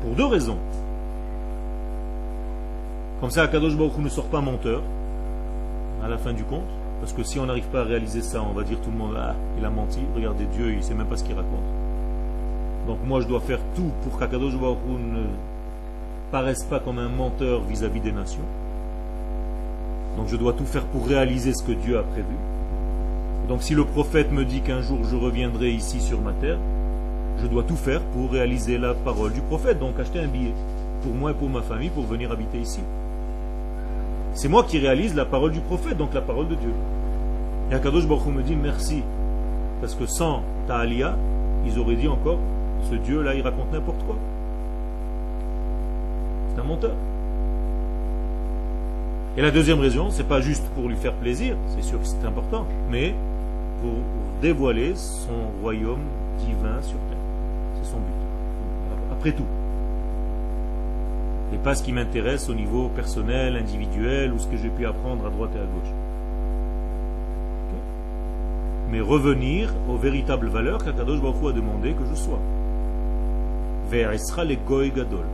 Pour 0.03 0.15
deux 0.15 0.27
raisons. 0.27 0.59
Comme 3.21 3.31
ça, 3.31 3.43
Akadosh 3.43 3.77
Baruch 3.77 3.99
ne 3.99 4.09
sort 4.09 4.27
pas 4.27 4.41
menteur 4.41 4.83
à 6.03 6.09
la 6.09 6.17
fin 6.17 6.33
du 6.33 6.45
compte. 6.45 6.82
Parce 7.03 7.15
que 7.15 7.25
si 7.25 7.41
on 7.41 7.47
n'arrive 7.47 7.67
pas 7.67 7.81
à 7.81 7.83
réaliser 7.83 8.23
ça, 8.23 8.41
on 8.49 8.53
va 8.53 8.63
dire 8.63 8.81
tout 8.81 8.93
le 8.93 8.97
monde, 8.97 9.17
ah, 9.19 9.35
il 9.59 9.65
a 9.65 9.71
menti, 9.71 9.99
regardez 10.15 10.45
Dieu, 10.45 10.71
il 10.71 10.77
ne 10.77 10.83
sait 10.83 10.95
même 10.95 11.09
pas 11.09 11.17
ce 11.17 11.25
qu'il 11.25 11.35
raconte. 11.35 11.59
Donc 12.87 12.99
moi, 13.05 13.21
je 13.21 13.27
dois 13.27 13.41
faire 13.41 13.59
tout 13.75 13.91
pour 14.05 14.21
qu'Akadosh 14.21 14.57
Baruch 14.57 14.79
ne 14.87 15.25
paraisse 16.31 16.63
pas 16.63 16.79
comme 16.79 17.01
un 17.01 17.09
menteur 17.09 17.63
vis-à-vis 17.63 17.99
des 17.99 18.13
nations. 18.13 18.45
Donc 20.17 20.29
je 20.29 20.37
dois 20.37 20.53
tout 20.53 20.65
faire 20.65 20.85
pour 20.85 21.09
réaliser 21.09 21.53
ce 21.55 21.65
que 21.65 21.73
Dieu 21.73 21.99
a 21.99 22.05
prévu. 22.05 22.37
Donc 23.49 23.65
si 23.65 23.75
le 23.75 23.85
prophète 23.85 24.31
me 24.31 24.45
dit 24.45 24.61
qu'un 24.61 24.81
jour 24.81 25.01
je 25.03 25.17
reviendrai 25.17 25.73
ici 25.73 26.01
sur 26.01 26.21
ma 26.21 26.33
terre, 26.35 26.59
je 27.43 27.49
dois 27.49 27.65
tout 27.65 27.75
faire 27.75 28.01
pour 28.13 28.31
réaliser 28.31 28.79
la 28.79 28.95
parole 28.95 29.33
du 29.33 29.41
prophète, 29.41 29.81
donc 29.81 29.99
acheter 29.99 30.21
un 30.21 30.29
billet 30.29 30.55
pour 31.03 31.15
moi 31.15 31.33
et 31.33 31.35
pour 31.35 31.49
ma 31.49 31.63
famille 31.63 31.91
pour 31.91 32.05
venir 32.05 32.31
habiter 32.31 32.59
ici. 32.59 32.79
C'est 34.35 34.49
moi 34.49 34.65
qui 34.65 34.79
réalise 34.79 35.15
la 35.15 35.25
parole 35.25 35.53
du 35.53 35.61
prophète, 35.61 35.97
donc 35.97 36.15
la 36.15 36.23
parole 36.23 36.49
de 36.49 36.55
Dieu. 36.55 36.73
Et 37.71 37.75
Akadosh 37.75 38.07
me 38.07 38.43
dit 38.43 38.57
merci, 38.57 39.03
parce 39.81 39.95
que 39.95 40.07
sans 40.07 40.43
ta 40.67 40.85
ils 40.87 41.79
auraient 41.79 41.97
dit 41.97 42.09
encore, 42.09 42.39
ce 42.91 42.95
Dieu-là, 42.97 43.35
il 43.35 43.43
raconte 43.43 43.73
n'importe 43.73 44.03
quoi. 44.05 44.17
C'est 46.55 46.61
un 46.61 46.65
menteur. 46.65 46.93
Et 49.37 49.43
la 49.43 49.51
deuxième 49.51 49.81
raison, 49.81 50.11
c'est 50.11 50.29
pas 50.29 50.41
juste 50.41 50.65
pour 50.75 50.89
lui 50.89 50.97
faire 50.97 51.15
plaisir, 51.15 51.57
c'est 51.69 51.83
sûr 51.83 51.99
que 52.01 52.07
c'est 52.07 52.27
important, 52.27 52.67
mais 52.91 53.15
pour 53.81 53.93
dévoiler 54.43 54.95
son 54.95 55.61
royaume 55.63 56.03
divin 56.39 56.83
sur 56.83 56.99
terre. 57.09 57.19
C'est 57.77 57.91
son 57.91 57.99
but. 57.99 59.13
Après 59.13 59.33
tout 59.33 59.47
et 61.53 61.59
pas 61.59 61.75
ce 61.75 61.83
qui 61.83 61.93
m'intéresse 61.93 62.49
au 62.49 62.55
niveau 62.55 62.89
personnel, 62.89 63.57
individuel 63.57 64.33
ou 64.33 64.39
ce 64.39 64.47
que 64.47 64.57
j'ai 64.57 64.71
pu 64.71 64.87
apprendre 64.87 65.27
à 65.27 65.31
droite 65.31 65.51
et 65.55 65.59
à 65.59 65.65
gauche. 65.65 65.93
Mais 68.91 69.01
revenir 69.01 69.71
aux 69.89 69.97
véritables 69.97 70.49
valeurs 70.49 70.85
qu'Akadosh 70.85 71.21
Baruch 71.21 71.51
a 71.51 71.53
demandé 71.53 71.93
que 71.93 72.05
je 72.11 72.15
sois. 72.15 72.41
gadol. 74.95 75.25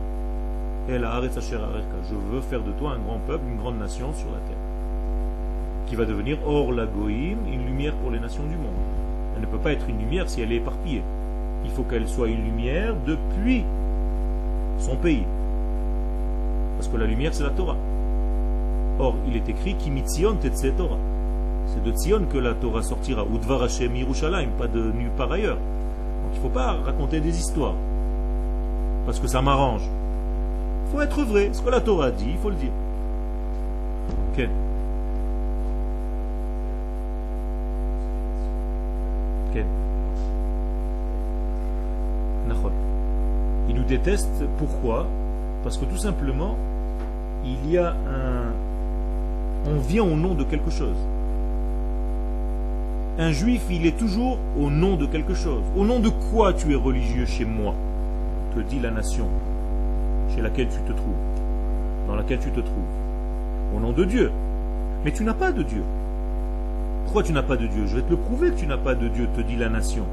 Je 0.87 2.15
veux 2.31 2.41
faire 2.41 2.61
de 2.63 2.71
toi 2.71 2.93
un 2.93 2.99
grand 2.99 3.19
peuple, 3.19 3.43
une 3.49 3.57
grande 3.57 3.79
nation 3.79 4.13
sur 4.13 4.27
la 4.27 4.39
terre. 4.39 4.57
Qui 5.87 5.95
va 5.95 6.05
devenir 6.05 6.37
hors 6.45 6.71
la 6.71 6.85
goïm, 6.85 7.37
une 7.51 7.65
lumière 7.65 7.93
pour 7.95 8.11
les 8.11 8.19
nations 8.19 8.43
du 8.43 8.55
monde. 8.55 8.73
Elle 9.35 9.41
ne 9.41 9.47
peut 9.47 9.57
pas 9.57 9.71
être 9.71 9.87
une 9.87 9.99
lumière 9.99 10.29
si 10.29 10.41
elle 10.41 10.51
est 10.51 10.57
éparpillée. 10.57 11.03
Il 11.63 11.71
faut 11.71 11.83
qu'elle 11.83 12.07
soit 12.07 12.27
une 12.27 12.43
lumière 12.43 12.95
depuis 13.05 13.63
son 14.79 14.95
pays. 14.95 15.25
Parce 16.79 16.87
que 16.87 16.95
la 16.95 17.07
lumière, 17.07 17.33
c'est 17.33 17.43
la 17.43 17.49
Torah. 17.49 17.75
Or, 18.99 19.13
il 19.27 19.35
est 19.35 19.49
écrit 19.49 19.75
Kimitzion 19.75 20.35
Tetse 20.35 20.65
Torah. 20.77 20.95
C'est 21.67 21.83
de 21.83 21.91
Tzion 21.91 22.21
que 22.31 22.37
la 22.37 22.53
Torah 22.53 22.81
sortira. 22.81 23.25
Ou 23.25 23.37
Dvar 23.37 23.63
Hashem 23.63 23.93
Yerushalayim, 23.93 24.51
pas 24.57 24.67
de 24.67 24.79
nulle 24.79 25.09
part 25.17 25.29
ailleurs. 25.29 25.57
Donc 25.57 26.31
il 26.31 26.37
ne 26.37 26.41
faut 26.41 26.47
pas 26.47 26.77
raconter 26.85 27.19
des 27.19 27.37
histoires. 27.37 27.73
Parce 29.05 29.19
que 29.19 29.27
ça 29.27 29.41
m'arrange. 29.41 29.81
Il 30.85 30.91
faut 30.93 31.01
être 31.01 31.21
vrai. 31.23 31.49
Ce 31.51 31.61
que 31.61 31.69
la 31.69 31.81
Torah 31.81 32.11
dit, 32.11 32.29
il 32.29 32.37
faut 32.37 32.49
le 32.49 32.55
dire. 32.55 32.71
Ok. 34.31 34.47
Ok. 39.49 39.63
Il 43.67 43.75
nous 43.75 43.83
déteste. 43.83 44.45
Pourquoi? 44.57 45.07
Parce 45.63 45.77
que 45.77 45.85
tout 45.85 45.97
simplement, 45.97 46.55
il 47.45 47.71
y 47.71 47.77
a 47.77 47.91
un... 47.91 48.53
On 49.65 49.79
vient 49.79 50.03
au 50.03 50.15
nom 50.15 50.33
de 50.35 50.43
quelque 50.43 50.71
chose. 50.71 50.95
Un 53.17 53.31
juif, 53.31 53.63
il 53.69 53.85
est 53.85 53.97
toujours 53.97 54.37
au 54.57 54.69
nom 54.69 54.95
de 54.95 55.05
quelque 55.05 55.33
chose. 55.33 55.63
Au 55.75 55.85
nom 55.85 55.99
de 55.99 56.09
quoi 56.31 56.53
tu 56.53 56.71
es 56.71 56.75
religieux 56.75 57.25
chez 57.25 57.43
moi 57.43 57.75
te 58.55 58.61
dit 58.61 58.79
la 58.79 58.91
nation 58.91 59.27
chez 60.33 60.41
laquelle 60.41 60.67
tu 60.69 60.79
te 60.81 60.91
trouves, 60.91 61.15
dans 62.07 62.15
laquelle 62.15 62.39
tu 62.39 62.51
te 62.51 62.59
trouves. 62.59 63.75
Au 63.75 63.79
nom 63.79 63.91
de 63.91 64.05
Dieu. 64.05 64.31
Mais 65.03 65.11
tu 65.11 65.23
n'as 65.23 65.33
pas 65.33 65.51
de 65.51 65.63
Dieu. 65.63 65.83
Pourquoi 67.03 67.23
tu 67.23 67.33
n'as 67.33 67.43
pas 67.43 67.57
de 67.57 67.67
Dieu? 67.67 67.85
Je 67.87 67.95
vais 67.95 68.01
te 68.01 68.11
le 68.11 68.17
prouver 68.17 68.51
que 68.51 68.59
tu 68.59 68.67
n'as 68.67 68.77
pas 68.77 68.95
de 68.95 69.07
Dieu, 69.07 69.27
te 69.35 69.41
dit 69.41 69.55
la 69.55 69.69
nation. 69.69 70.05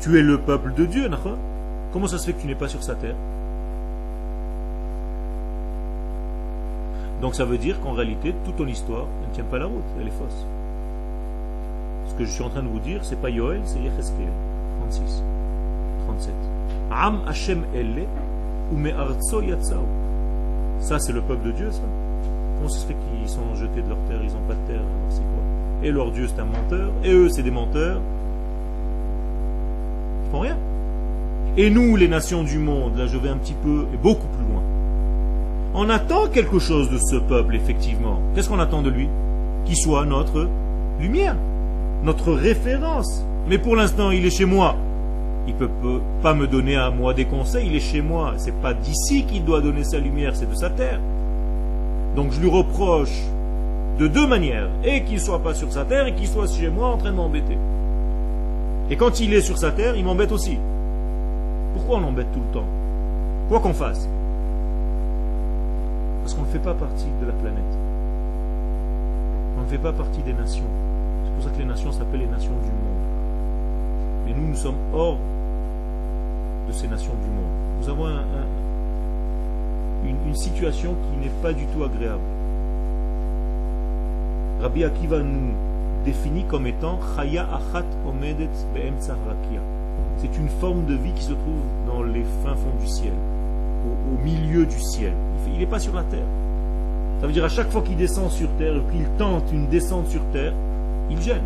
Tu 0.00 0.18
es 0.18 0.22
le 0.22 0.38
peuple 0.38 0.74
de 0.74 0.84
Dieu, 0.84 1.08
Comment 1.92 2.06
ça 2.08 2.18
se 2.18 2.26
fait 2.26 2.32
que 2.32 2.40
tu 2.40 2.48
n'es 2.48 2.56
pas 2.56 2.68
sur 2.68 2.82
sa 2.82 2.96
terre? 2.96 3.14
Donc 7.24 7.34
ça 7.34 7.46
veut 7.46 7.56
dire 7.56 7.80
qu'en 7.80 7.92
réalité, 7.92 8.34
toute 8.44 8.56
ton 8.56 8.66
histoire 8.66 9.06
ne 9.26 9.34
tient 9.34 9.44
pas 9.44 9.56
la 9.56 9.64
route, 9.64 9.82
elle 9.98 10.08
est 10.08 10.10
fausse. 10.10 10.44
Ce 12.06 12.12
que 12.16 12.26
je 12.26 12.30
suis 12.30 12.42
en 12.42 12.50
train 12.50 12.62
de 12.62 12.68
vous 12.68 12.80
dire, 12.80 13.02
c'est 13.02 13.18
pas 13.18 13.30
Yoel, 13.30 13.62
c'est 13.64 13.78
Yecheskel, 13.78 14.28
36. 14.80 15.22
37. 16.06 16.34
Am 16.90 17.20
Hashem 17.26 17.62
Elle 17.74 18.04
ou 18.74 18.78
Yatsao. 19.42 19.86
Ça, 20.80 20.98
c'est 20.98 21.14
le 21.14 21.22
peuple 21.22 21.46
de 21.46 21.52
Dieu, 21.52 21.70
ça. 21.70 21.80
Comment 22.58 22.68
ça 22.68 22.80
se 22.80 22.86
fait 22.88 22.92
qu'ils 22.92 23.26
sont 23.30 23.54
jetés 23.54 23.80
de 23.80 23.88
leur 23.88 23.96
terre, 24.06 24.20
ils 24.22 24.30
n'ont 24.30 24.46
pas 24.46 24.52
de 24.52 24.66
terre, 24.66 24.80
alors 24.80 25.08
c'est 25.08 25.20
quoi? 25.20 25.42
Et 25.82 25.90
leur 25.92 26.10
Dieu, 26.10 26.28
c'est 26.28 26.42
un 26.42 26.44
menteur, 26.44 26.90
et 27.04 27.10
eux, 27.10 27.30
c'est 27.30 27.42
des 27.42 27.50
menteurs. 27.50 28.02
Ils 30.26 30.30
font 30.30 30.40
rien. 30.40 30.58
Et 31.56 31.70
nous, 31.70 31.96
les 31.96 32.08
nations 32.08 32.44
du 32.44 32.58
monde, 32.58 32.98
là 32.98 33.06
je 33.06 33.16
vais 33.16 33.30
un 33.30 33.38
petit 33.38 33.54
peu, 33.54 33.86
et 33.94 33.96
beaucoup 33.96 34.26
plus 34.26 34.44
loin. 34.44 34.60
On 35.76 35.90
attend 35.90 36.28
quelque 36.28 36.60
chose 36.60 36.88
de 36.88 36.98
ce 36.98 37.16
peuple, 37.16 37.56
effectivement. 37.56 38.20
Qu'est-ce 38.34 38.48
qu'on 38.48 38.60
attend 38.60 38.80
de 38.80 38.90
lui? 38.90 39.08
Qu'il 39.64 39.76
soit 39.76 40.06
notre 40.06 40.48
lumière, 41.00 41.34
notre 42.04 42.32
référence. 42.32 43.24
Mais 43.48 43.58
pour 43.58 43.74
l'instant, 43.74 44.12
il 44.12 44.24
est 44.24 44.30
chez 44.30 44.44
moi. 44.44 44.76
Il 45.48 45.54
ne 45.54 45.58
peut 45.58 46.00
pas 46.22 46.32
me 46.32 46.46
donner 46.46 46.76
à 46.76 46.90
moi 46.90 47.12
des 47.12 47.24
conseils, 47.24 47.66
il 47.66 47.74
est 47.74 47.80
chez 47.80 48.02
moi. 48.02 48.34
C'est 48.36 48.54
pas 48.62 48.72
d'ici 48.72 49.24
qu'il 49.24 49.44
doit 49.44 49.60
donner 49.60 49.82
sa 49.82 49.98
lumière, 49.98 50.36
c'est 50.36 50.48
de 50.48 50.54
sa 50.54 50.70
terre. 50.70 51.00
Donc 52.14 52.30
je 52.30 52.40
lui 52.40 52.48
reproche 52.48 53.24
de 53.98 54.06
deux 54.06 54.28
manières. 54.28 54.68
Et 54.84 55.02
qu'il 55.02 55.16
ne 55.16 55.20
soit 55.20 55.42
pas 55.42 55.54
sur 55.54 55.72
sa 55.72 55.84
terre 55.84 56.06
et 56.06 56.14
qu'il 56.14 56.28
soit 56.28 56.46
chez 56.46 56.70
moi 56.70 56.86
en 56.86 56.98
train 56.98 57.10
de 57.10 57.16
m'embêter. 57.16 57.58
Et 58.90 58.96
quand 58.96 59.18
il 59.18 59.34
est 59.34 59.40
sur 59.40 59.58
sa 59.58 59.72
terre, 59.72 59.96
il 59.96 60.04
m'embête 60.04 60.30
aussi. 60.30 60.56
Pourquoi 61.72 61.96
on 61.96 62.00
l'embête 62.02 62.30
tout 62.32 62.42
le 62.46 62.54
temps? 62.54 62.68
Quoi 63.48 63.58
qu'on 63.58 63.74
fasse 63.74 64.08
Parce 66.24 66.32
qu'on 66.32 66.42
ne 66.44 66.46
fait 66.46 66.58
pas 66.58 66.72
partie 66.72 67.04
de 67.20 67.26
la 67.26 67.34
planète. 67.34 67.62
On 69.58 69.60
ne 69.60 69.66
fait 69.66 69.76
pas 69.76 69.92
partie 69.92 70.22
des 70.22 70.32
nations. 70.32 70.64
C'est 71.22 71.34
pour 71.34 71.44
ça 71.44 71.50
que 71.50 71.58
les 71.58 71.66
nations 71.66 71.92
s'appellent 71.92 72.20
les 72.20 72.26
nations 72.26 72.48
du 72.48 72.70
monde. 72.70 72.94
Mais 74.24 74.32
nous, 74.32 74.48
nous 74.48 74.56
sommes 74.56 74.78
hors 74.94 75.18
de 76.66 76.72
ces 76.72 76.88
nations 76.88 77.12
du 77.12 77.28
monde. 77.28 77.52
Nous 77.82 77.90
avons 77.90 78.06
une, 80.06 80.34
situation 80.34 80.94
qui 80.94 81.26
n'est 81.26 81.34
pas 81.42 81.52
du 81.52 81.66
tout 81.66 81.84
agréable. 81.84 82.22
Rabbi 84.62 84.82
Akiva 84.82 85.20
nous 85.20 85.52
définit 86.06 86.44
comme 86.44 86.66
étant 86.66 86.98
Chaya 87.14 87.42
Achat 87.52 87.84
Omedet 88.08 88.48
Rakia. 88.74 89.60
C'est 90.16 90.38
une 90.38 90.48
forme 90.48 90.86
de 90.86 90.94
vie 90.94 91.12
qui 91.12 91.24
se 91.24 91.34
trouve 91.34 91.60
dans 91.86 92.02
les 92.02 92.24
fins 92.42 92.56
fonds 92.56 92.80
du 92.80 92.86
ciel, 92.86 93.12
au, 93.84 94.24
milieu 94.24 94.66
du 94.66 94.80
ciel. 94.80 95.12
Il 95.52 95.58
n'est 95.58 95.66
pas 95.66 95.78
sur 95.78 95.94
la 95.94 96.02
terre. 96.04 96.26
Ça 97.20 97.26
veut 97.26 97.32
dire 97.32 97.44
à 97.44 97.48
chaque 97.48 97.70
fois 97.70 97.82
qu'il 97.82 97.96
descend 97.96 98.30
sur 98.30 98.48
terre, 98.58 98.74
qu'il 98.90 99.04
tente 99.18 99.44
une 99.52 99.68
descente 99.68 100.08
sur 100.08 100.22
terre, 100.32 100.52
il 101.10 101.20
gêne. 101.20 101.42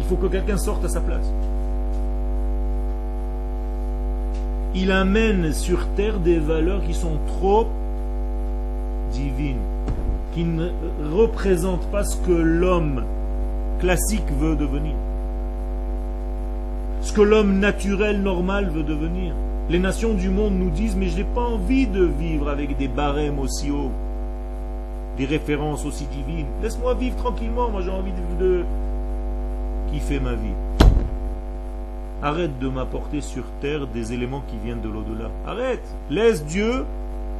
Il 0.00 0.06
faut 0.06 0.16
que 0.16 0.26
quelqu'un 0.26 0.58
sorte 0.58 0.84
à 0.84 0.88
sa 0.88 1.00
place. 1.00 1.26
Il 4.74 4.90
amène 4.90 5.52
sur 5.52 5.86
terre 5.96 6.18
des 6.18 6.38
valeurs 6.38 6.82
qui 6.84 6.94
sont 6.94 7.18
trop 7.38 7.68
divines, 9.12 9.62
qui 10.34 10.44
ne 10.44 10.68
représentent 11.12 11.86
pas 11.90 12.04
ce 12.04 12.16
que 12.16 12.32
l'homme 12.32 13.04
classique 13.78 14.30
veut 14.38 14.56
devenir 14.56 14.94
ce 17.04 17.12
que 17.12 17.20
l'homme 17.20 17.58
naturel, 17.58 18.22
normal 18.22 18.70
veut 18.70 18.82
devenir. 18.82 19.34
Les 19.70 19.78
nations 19.78 20.12
du 20.12 20.28
monde 20.28 20.54
nous 20.58 20.68
disent, 20.68 20.94
mais 20.94 21.08
je 21.08 21.16
n'ai 21.16 21.24
pas 21.24 21.40
envie 21.40 21.86
de 21.86 22.04
vivre 22.04 22.50
avec 22.50 22.76
des 22.76 22.88
barèmes 22.88 23.38
aussi 23.38 23.70
hauts, 23.70 23.90
des 25.16 25.24
références 25.24 25.86
aussi 25.86 26.04
divines. 26.06 26.46
Laisse-moi 26.62 26.92
vivre 26.94 27.16
tranquillement, 27.16 27.70
moi 27.70 27.80
j'ai 27.80 27.90
envie 27.90 28.12
de, 28.12 28.44
de 28.44 28.64
kiffer 29.90 30.20
ma 30.20 30.34
vie. 30.34 30.52
Arrête 32.22 32.58
de 32.58 32.68
m'apporter 32.68 33.22
sur 33.22 33.44
terre 33.60 33.86
des 33.86 34.12
éléments 34.12 34.42
qui 34.48 34.56
viennent 34.62 34.82
de 34.82 34.88
l'au-delà. 34.88 35.30
Arrête. 35.46 35.84
Laisse 36.10 36.44
Dieu 36.44 36.84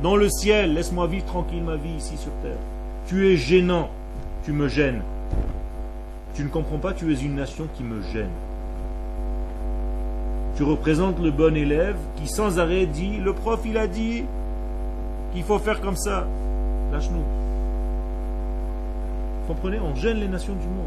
dans 0.03 0.17
le 0.17 0.29
ciel. 0.29 0.75
Laisse-moi 0.75 1.07
vivre 1.07 1.27
tranquille 1.27 1.63
ma 1.63 1.77
vie 1.77 1.95
ici 1.97 2.17
sur 2.17 2.33
terre. 2.43 2.59
Tu 3.07 3.29
es 3.29 3.37
gênant. 3.37 3.91
Tu 4.45 4.53
me 4.53 4.69
gênes. 4.69 5.03
Tu 6.35 6.43
ne 6.43 6.49
comprends 6.49 6.79
pas, 6.79 6.93
tu 6.93 7.13
es 7.13 7.17
une 7.17 7.37
nation 7.37 7.67
qui 7.77 7.83
me 7.83 8.03
gêne. 8.13 8.29
Tu 10.57 10.63
représentes 10.63 11.19
le 11.21 11.31
bon 11.31 11.57
élève 11.57 11.97
qui 12.17 12.29
sans 12.29 12.59
arrêt 12.59 12.87
dit, 12.87 13.17
le 13.19 13.33
prof 13.33 13.61
il 13.65 13.77
a 13.77 13.87
dit 13.87 14.25
qu'il 15.33 15.43
faut 15.43 15.59
faire 15.59 15.81
comme 15.81 15.97
ça. 15.97 16.27
Lâche-nous. 16.93 17.25
Comprenez? 19.49 19.81
On 19.81 19.95
gêne 19.97 20.19
les 20.19 20.29
nations 20.29 20.55
du 20.55 20.67
monde. 20.67 20.87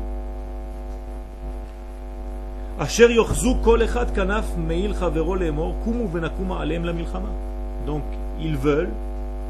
Donc, 7.86 8.04
ils 8.40 8.56
veulent 8.56 8.92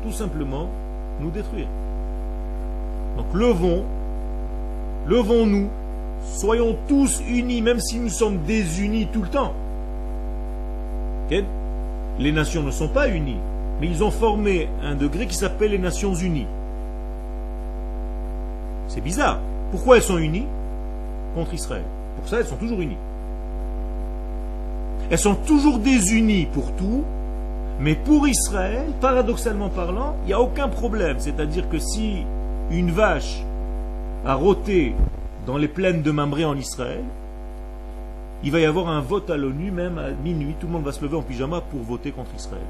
tout 0.04 0.14
simplement 0.14 0.70
nous 1.20 1.30
détruire. 1.30 1.68
Donc, 3.18 3.28
levons, 3.34 3.84
levons-nous, 5.08 5.68
soyons 6.24 6.76
tous 6.88 7.22
unis, 7.28 7.62
même 7.62 7.80
si 7.80 8.00
nous 8.00 8.10
sommes 8.10 8.40
désunis 8.48 9.08
tout 9.08 9.22
le 9.22 9.28
temps. 9.28 9.54
Les 11.30 12.32
nations 12.32 12.64
ne 12.64 12.72
sont 12.72 12.88
pas 12.88 13.10
unies, 13.10 13.40
mais 13.80 13.88
ils 13.88 14.04
ont 14.04 14.12
formé 14.12 14.70
un 14.82 14.96
degré 14.96 15.28
qui 15.28 15.36
s'appelle 15.36 15.72
les 15.72 15.78
Nations 15.78 16.14
Unies. 16.14 16.48
C'est 18.88 19.02
bizarre. 19.02 19.40
Pourquoi 19.72 19.98
elles 19.98 20.04
sont 20.04 20.18
unies 20.18 20.48
contre 21.36 21.54
Israël? 21.54 21.84
Pour 22.18 22.28
ça, 22.28 22.40
elles 22.40 22.46
sont 22.46 22.56
toujours 22.56 22.82
unies. 22.82 22.98
Elles 25.10 25.20
sont 25.20 25.36
toujours 25.36 25.80
désunies 25.80 26.48
pour 26.52 26.72
tout, 26.74 27.04
mais 27.80 27.96
pour 27.96 28.28
Israël, 28.28 28.88
paradoxalement 29.00 29.70
parlant, 29.70 30.16
il 30.24 30.28
n'y 30.28 30.34
a 30.34 30.42
aucun 30.42 30.68
problème. 30.68 31.18
C'est-à-dire 31.20 31.70
que 31.70 31.80
si 31.80 32.26
une 32.72 32.92
vache 32.92 33.44
a 34.26 34.34
rôté 34.34 34.96
dans 35.46 35.58
les 35.58 35.68
plaines 35.68 36.02
de 36.02 36.12
Mamré 36.12 36.44
en 36.44 36.58
Israël, 36.58 37.04
il 38.44 38.52
va 38.52 38.60
y 38.60 38.66
avoir 38.66 38.90
un 38.90 39.02
vote 39.02 39.30
à 39.30 39.38
l'ONU, 39.38 39.72
même 39.72 39.98
à 39.98 40.12
minuit, 40.12 40.56
tout 40.60 40.68
le 40.68 40.74
monde 40.74 40.84
va 40.84 40.92
se 40.92 41.02
lever 41.02 41.18
en 41.18 41.22
pyjama 41.22 41.62
pour 41.62 41.82
voter 41.82 42.12
contre 42.12 42.32
Israël. 42.36 42.62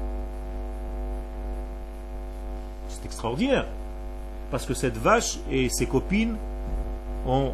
C'est 2.88 3.04
extraordinaire, 3.04 3.66
parce 4.50 4.64
que 4.64 4.74
cette 4.74 4.96
vache 4.96 5.38
et 5.50 5.68
ses 5.68 5.86
copines 5.86 6.36
ont 7.26 7.52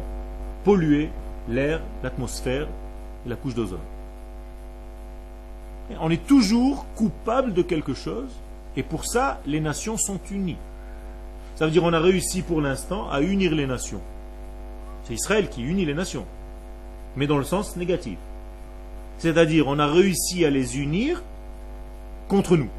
pollué 0.63 1.09
l'air, 1.49 1.81
l'atmosphère 2.03 2.67
et 3.25 3.29
la 3.29 3.35
couche 3.35 3.53
d'ozone. 3.53 3.79
On 5.99 6.09
est 6.09 6.25
toujours 6.25 6.85
coupable 6.95 7.53
de 7.53 7.61
quelque 7.61 7.93
chose, 7.93 8.31
et 8.77 8.83
pour 8.83 9.05
ça, 9.05 9.39
les 9.45 9.59
nations 9.59 9.97
sont 9.97 10.19
unies. 10.31 10.57
Ça 11.55 11.65
veut 11.65 11.71
dire 11.71 11.83
qu'on 11.83 11.93
a 11.93 11.99
réussi 11.99 12.41
pour 12.41 12.61
l'instant 12.61 13.09
à 13.09 13.21
unir 13.21 13.53
les 13.53 13.67
nations. 13.67 14.01
C'est 15.03 15.13
Israël 15.13 15.49
qui 15.49 15.63
unit 15.63 15.85
les 15.85 15.93
nations 15.93 16.25
mais 17.15 17.27
dans 17.27 17.37
le 17.37 17.43
sens 17.43 17.75
négatif. 17.75 18.17
C'est-à-dire, 19.17 19.67
on 19.67 19.79
a 19.79 19.87
réussi 19.87 20.45
à 20.45 20.49
les 20.49 20.77
unir 20.79 21.23
contre 22.27 22.57
nous. 22.57 22.69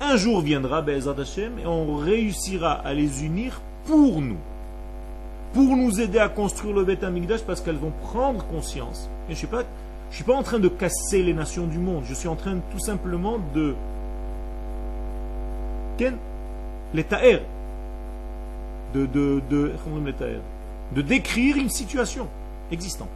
Un 0.00 0.16
jour 0.16 0.40
viendra, 0.40 0.82
Be'ezat 0.82 1.16
Hashem, 1.18 1.58
et 1.58 1.66
on 1.66 1.96
réussira 1.96 2.72
à 2.72 2.94
les 2.94 3.24
unir 3.24 3.60
pour 3.86 4.20
nous. 4.20 4.38
Pour 5.52 5.76
nous 5.76 6.00
aider 6.00 6.18
à 6.18 6.28
construire 6.28 6.74
le 6.74 6.84
Beth 6.84 7.04
Amikdash 7.04 7.42
parce 7.42 7.60
qu'elles 7.60 7.76
vont 7.76 7.92
prendre 8.02 8.44
conscience. 8.46 9.08
Je 9.28 9.32
ne 9.32 9.36
suis, 9.36 9.48
suis, 10.10 10.24
pas 10.24 10.34
en 10.34 10.42
train 10.42 10.58
de 10.58 10.68
casser 10.68 11.22
les 11.22 11.32
nations 11.32 11.66
du 11.66 11.78
monde. 11.78 12.02
Je 12.08 12.14
suis 12.14 12.28
en 12.28 12.34
train 12.34 12.58
tout 12.72 12.80
simplement 12.80 13.38
de. 13.54 13.74
Les 16.92 17.04
taer. 17.04 17.42
De, 18.94 19.06
de, 19.06 19.40
de, 19.48 19.72
de 20.94 21.02
décrire 21.02 21.56
une 21.56 21.70
situation 21.70 22.28
existante. 22.72 23.08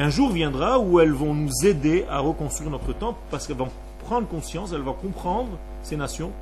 Un 0.00 0.08
jour 0.08 0.30
viendra 0.30 0.78
où 0.78 0.98
elles 0.98 1.12
vont 1.12 1.34
nous 1.34 1.52
aider 1.62 2.06
à 2.08 2.20
reconstruire 2.20 2.70
notre 2.70 2.94
temple 2.94 3.18
parce 3.30 3.46
qu'elles 3.46 3.58
vont 3.58 3.68
prendre 4.06 4.26
conscience, 4.26 4.72
elles 4.72 4.80
vont 4.80 4.94
comprendre, 4.94 5.58
ces 5.82 5.94
nations, 5.94 6.32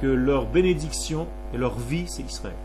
que 0.00 0.08
leur 0.08 0.46
bénédiction 0.46 1.28
et 1.54 1.58
leur 1.58 1.78
vie, 1.78 2.08
c'est 2.08 2.24
Israël. 2.24 2.56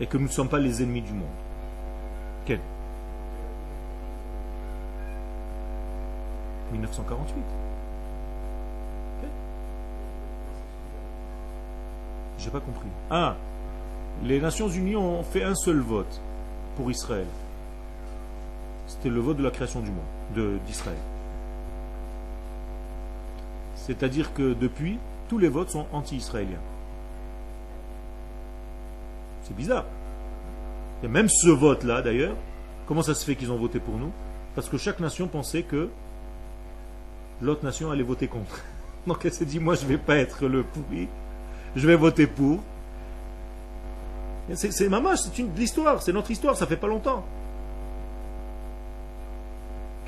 Et 0.00 0.06
que 0.06 0.18
nous 0.18 0.24
ne 0.24 0.28
sommes 0.28 0.48
pas 0.48 0.58
les 0.58 0.82
ennemis 0.82 1.02
du 1.02 1.12
monde. 1.12 1.28
Quel? 2.46 2.58
1948. 6.72 7.44
J'ai 12.38 12.50
pas 12.50 12.58
compris. 12.58 12.88
Ah, 13.08 13.36
les 14.24 14.40
Nations 14.40 14.68
Unies 14.68 14.96
ont 14.96 15.22
fait 15.22 15.44
un 15.44 15.54
seul 15.54 15.78
vote 15.78 16.20
pour 16.74 16.90
Israël. 16.90 17.26
C'était 18.92 19.08
le 19.08 19.20
vote 19.20 19.36
de 19.36 19.42
la 19.42 19.50
création 19.50 19.80
du 19.80 19.90
monde, 19.90 20.58
d'Israël. 20.66 20.96
C'est-à-dire 23.74 24.32
que 24.34 24.54
depuis, 24.54 24.98
tous 25.28 25.38
les 25.38 25.48
votes 25.48 25.70
sont 25.70 25.86
anti-israéliens. 25.92 26.60
C'est 29.42 29.56
bizarre. 29.56 29.84
Et 31.02 31.08
même 31.08 31.28
ce 31.28 31.48
vote-là, 31.48 32.02
d'ailleurs, 32.02 32.36
Comment 32.86 33.02
ça 33.02 33.14
se 33.14 33.24
fait 33.24 33.36
qu'ils 33.36 33.50
ont 33.50 33.56
voté 33.56 33.80
pour 33.80 33.96
nous? 33.96 34.10
Parce 34.54 34.68
que 34.68 34.76
chaque 34.76 35.00
nation 35.00 35.28
pensait 35.28 35.62
que 35.62 35.88
l'autre 37.40 37.64
nation 37.64 37.90
allait 37.90 38.02
voter 38.02 38.28
contre. 38.28 38.60
Donc 39.06 39.24
elle 39.24 39.32
s'est 39.32 39.44
dit, 39.44 39.58
moi 39.58 39.74
je 39.74 39.84
ne 39.84 39.88
vais 39.88 39.98
pas 39.98 40.16
être 40.16 40.46
le 40.46 40.62
pourri, 40.62 41.08
je 41.76 41.86
vais 41.86 41.96
voter 41.96 42.26
pour. 42.26 42.60
C'est 44.54 44.88
maman, 44.88 45.16
c'est 45.16 45.38
une 45.38 45.54
l'histoire, 45.54 46.02
c'est 46.02 46.12
notre 46.12 46.30
histoire, 46.30 46.56
ça 46.56 46.66
fait 46.66 46.76
pas 46.76 46.88
longtemps. 46.88 47.24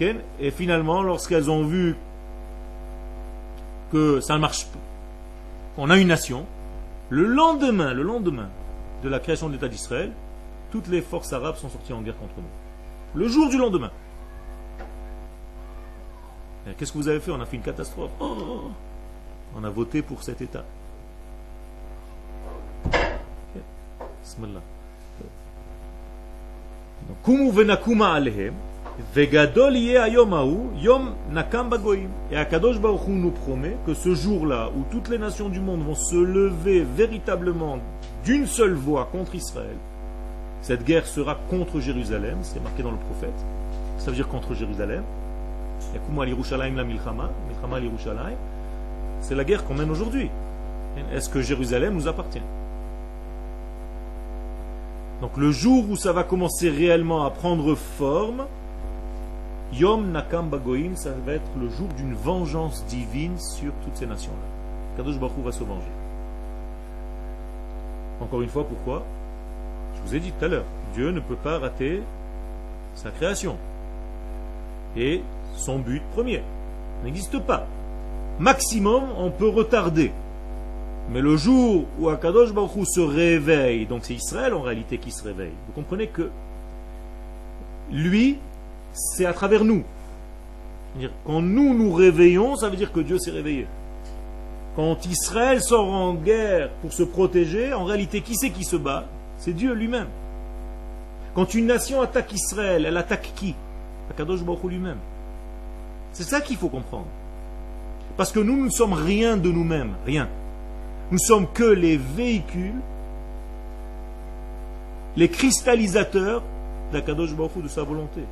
Et 0.00 0.50
finalement, 0.50 1.02
lorsqu'elles 1.02 1.50
ont 1.50 1.64
vu 1.64 1.96
que 3.92 4.20
ça 4.20 4.34
ne 4.34 4.40
marche 4.40 4.66
pas, 4.66 4.78
on 5.76 5.88
a 5.90 5.96
une 5.98 6.08
nation, 6.08 6.46
le 7.10 7.26
lendemain, 7.26 7.92
le 7.92 8.02
lendemain 8.02 8.48
de 9.02 9.08
la 9.08 9.20
création 9.20 9.48
de 9.48 9.54
l'État 9.54 9.68
d'Israël, 9.68 10.12
toutes 10.72 10.88
les 10.88 11.00
forces 11.00 11.32
arabes 11.32 11.56
sont 11.56 11.68
sorties 11.68 11.92
en 11.92 12.00
guerre 12.00 12.18
contre 12.18 12.34
nous. 12.38 13.20
Le 13.20 13.28
jour 13.28 13.48
du 13.48 13.56
lendemain. 13.56 13.90
Qu'est-ce 16.76 16.92
que 16.92 16.98
vous 16.98 17.08
avez 17.08 17.20
fait? 17.20 17.30
On 17.30 17.40
a 17.40 17.46
fait 17.46 17.56
une 17.56 17.62
catastrophe. 17.62 18.10
Oh, 18.18 18.70
on 19.54 19.62
a 19.62 19.70
voté 19.70 20.02
pour 20.02 20.22
cet 20.22 20.40
État. 20.40 20.64
Et 29.16 29.36
Akadosh 32.36 32.80
Baruch 32.80 33.08
nous 33.08 33.30
promet 33.30 33.76
que 33.86 33.94
ce 33.94 34.14
jour-là, 34.14 34.70
où 34.76 34.84
toutes 34.90 35.08
les 35.08 35.18
nations 35.18 35.48
du 35.48 35.60
monde 35.60 35.82
vont 35.82 35.96
se 35.96 36.14
lever 36.14 36.86
véritablement 36.96 37.78
d'une 38.24 38.46
seule 38.46 38.74
voix 38.74 39.08
contre 39.10 39.34
Israël, 39.34 39.76
cette 40.62 40.84
guerre 40.84 41.06
sera 41.06 41.36
contre 41.50 41.80
Jérusalem, 41.80 42.38
c'est 42.42 42.62
marqué 42.62 42.82
dans 42.82 42.92
le 42.92 42.96
prophète, 42.96 43.34
ça 43.98 44.10
veut 44.10 44.16
dire 44.16 44.28
contre 44.28 44.54
Jérusalem. 44.54 45.02
C'est 49.20 49.34
la 49.34 49.44
guerre 49.44 49.64
qu'on 49.64 49.74
mène 49.74 49.90
aujourd'hui. 49.90 50.30
Est-ce 51.12 51.28
que 51.28 51.42
Jérusalem 51.42 51.94
nous 51.94 52.08
appartient? 52.08 52.40
Donc 55.20 55.36
le 55.36 55.50
jour 55.50 55.84
où 55.90 55.96
ça 55.96 56.12
va 56.12 56.22
commencer 56.22 56.70
réellement 56.70 57.24
à 57.24 57.30
prendre 57.30 57.74
forme, 57.74 58.46
Yom 59.72 60.12
Nakam 60.12 60.48
Bagoim, 60.48 60.94
ça 60.94 61.10
va 61.26 61.32
être 61.32 61.50
le 61.60 61.68
jour 61.68 61.88
d'une 61.96 62.14
vengeance 62.14 62.84
divine 62.86 63.38
sur 63.38 63.72
toutes 63.84 63.96
ces 63.96 64.06
nations-là. 64.06 64.96
Kadosh 64.96 65.18
Baruch 65.18 65.44
va 65.44 65.52
se 65.52 65.64
venger. 65.64 65.90
Encore 68.20 68.42
une 68.42 68.48
fois, 68.48 68.64
pourquoi? 68.64 69.04
Je 69.96 70.02
vous 70.02 70.14
ai 70.14 70.20
dit 70.20 70.32
tout 70.32 70.44
à 70.44 70.48
l'heure, 70.48 70.64
Dieu 70.94 71.10
ne 71.10 71.20
peut 71.20 71.36
pas 71.36 71.58
rater 71.58 72.02
sa 72.94 73.10
création. 73.10 73.56
Et 74.96 75.22
son 75.56 75.78
but 75.78 76.02
premier 76.12 76.42
n'existe 77.02 77.40
pas. 77.40 77.66
Maximum, 78.38 79.04
on 79.18 79.30
peut 79.30 79.48
retarder. 79.48 80.12
Mais 81.10 81.20
le 81.20 81.36
jour 81.36 81.84
où 81.98 82.08
Akadosh 82.08 82.52
Baruch 82.52 82.86
se 82.86 83.00
réveille, 83.00 83.86
donc 83.86 84.04
c'est 84.04 84.14
Israël 84.14 84.54
en 84.54 84.62
réalité 84.62 84.98
qui 84.98 85.10
se 85.10 85.22
réveille, 85.24 85.52
vous 85.66 85.72
comprenez 85.74 86.06
que 86.06 86.30
lui, 87.90 88.38
c'est 88.94 89.26
à 89.26 89.32
travers 89.32 89.64
nous. 89.64 89.82
Quand 91.26 91.42
nous 91.42 91.74
nous 91.74 91.92
réveillons, 91.92 92.56
ça 92.56 92.68
veut 92.68 92.76
dire 92.76 92.92
que 92.92 93.00
Dieu 93.00 93.18
s'est 93.18 93.32
réveillé. 93.32 93.66
Quand 94.76 95.04
Israël 95.06 95.62
sort 95.62 95.92
en 95.92 96.14
guerre 96.14 96.70
pour 96.80 96.92
se 96.92 97.02
protéger, 97.02 97.72
en 97.72 97.84
réalité, 97.84 98.20
qui 98.20 98.34
c'est 98.36 98.50
qui 98.50 98.64
se 98.64 98.76
bat? 98.76 99.06
C'est 99.38 99.52
Dieu 99.52 99.72
lui-même. 99.74 100.08
Quand 101.34 101.54
une 101.54 101.66
nation 101.66 102.00
attaque 102.00 102.32
Israël, 102.32 102.86
elle 102.86 102.96
attaque 102.96 103.32
qui? 103.34 103.54
Akadosh 104.10 104.42
Baruch 104.42 104.64
lui-même. 104.64 104.98
C'est 106.12 106.22
ça 106.22 106.40
qu'il 106.40 106.56
faut 106.56 106.68
comprendre. 106.68 107.06
Parce 108.16 108.30
que 108.30 108.38
nous 108.38 108.64
ne 108.64 108.70
sommes 108.70 108.92
rien 108.92 109.36
de 109.36 109.50
nous-mêmes, 109.50 109.94
rien. 110.06 110.28
Nous 111.10 111.18
sommes 111.18 111.48
que 111.52 111.64
les 111.64 111.96
véhicules, 111.96 112.80
les 115.16 115.28
cristallisateurs 115.28 116.42
d'Akadosh 116.92 117.34
Baruch 117.34 117.62
de 117.62 117.68
sa 117.68 117.82
volonté. 117.82 118.22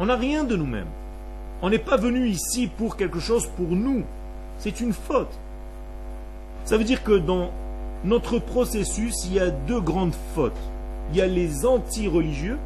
On 0.00 0.06
n'a 0.06 0.16
rien 0.16 0.44
de 0.44 0.56
nous-mêmes. 0.56 0.88
On 1.60 1.68
n'est 1.68 1.78
pas 1.78 1.98
venu 1.98 2.26
ici 2.26 2.68
pour 2.68 2.96
quelque 2.96 3.20
chose 3.20 3.46
pour 3.58 3.68
nous. 3.68 4.04
C'est 4.56 4.80
une 4.80 4.94
faute. 4.94 5.38
Ça 6.64 6.78
veut 6.78 6.84
dire 6.84 7.04
que 7.04 7.18
dans 7.18 7.50
notre 8.02 8.38
processus, 8.38 9.26
il 9.26 9.34
y 9.34 9.40
a 9.40 9.50
deux 9.50 9.82
grandes 9.82 10.14
fautes. 10.34 10.56
Il 11.10 11.18
y 11.18 11.20
a 11.20 11.26
les 11.26 11.66
anti-religieux 11.66 12.56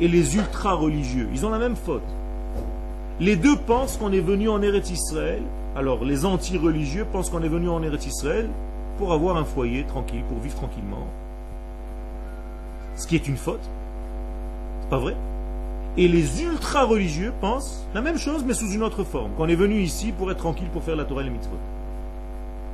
et 0.00 0.08
les 0.08 0.36
ultra-religieux. 0.36 1.28
Ils 1.34 1.44
ont 1.44 1.50
la 1.50 1.58
même 1.58 1.76
faute. 1.76 2.00
Les 3.20 3.36
deux 3.36 3.56
pensent 3.56 3.98
qu'on 3.98 4.12
est 4.12 4.20
venu 4.20 4.48
en 4.48 4.62
Eretz 4.62 4.90
Israël. 4.90 5.42
Alors, 5.76 6.02
les 6.02 6.24
anti-religieux 6.24 7.04
pensent 7.12 7.28
qu'on 7.28 7.42
est 7.42 7.48
venu 7.48 7.68
en 7.68 7.82
Eretz 7.82 8.06
Israël 8.06 8.48
pour 8.96 9.12
avoir 9.12 9.36
un 9.36 9.44
foyer 9.44 9.84
tranquille, 9.84 10.24
pour 10.30 10.38
vivre 10.38 10.56
tranquillement. 10.56 11.08
Ce 12.96 13.06
qui 13.06 13.16
est 13.16 13.28
une 13.28 13.36
faute. 13.36 13.68
C'est 14.80 14.88
pas 14.88 14.98
vrai? 14.98 15.14
Et 15.96 16.08
les 16.08 16.42
ultra-religieux 16.42 17.32
pensent 17.40 17.86
la 17.94 18.00
même 18.00 18.18
chose, 18.18 18.44
mais 18.44 18.54
sous 18.54 18.70
une 18.70 18.82
autre 18.82 19.04
forme. 19.04 19.30
Qu'on 19.36 19.48
est 19.48 19.54
venu 19.54 19.80
ici 19.80 20.12
pour 20.12 20.30
être 20.30 20.38
tranquille, 20.38 20.68
pour 20.72 20.82
faire 20.82 20.96
la 20.96 21.04
Torah 21.04 21.22
et 21.22 21.24
les 21.24 21.30
mitzvot. 21.30 21.56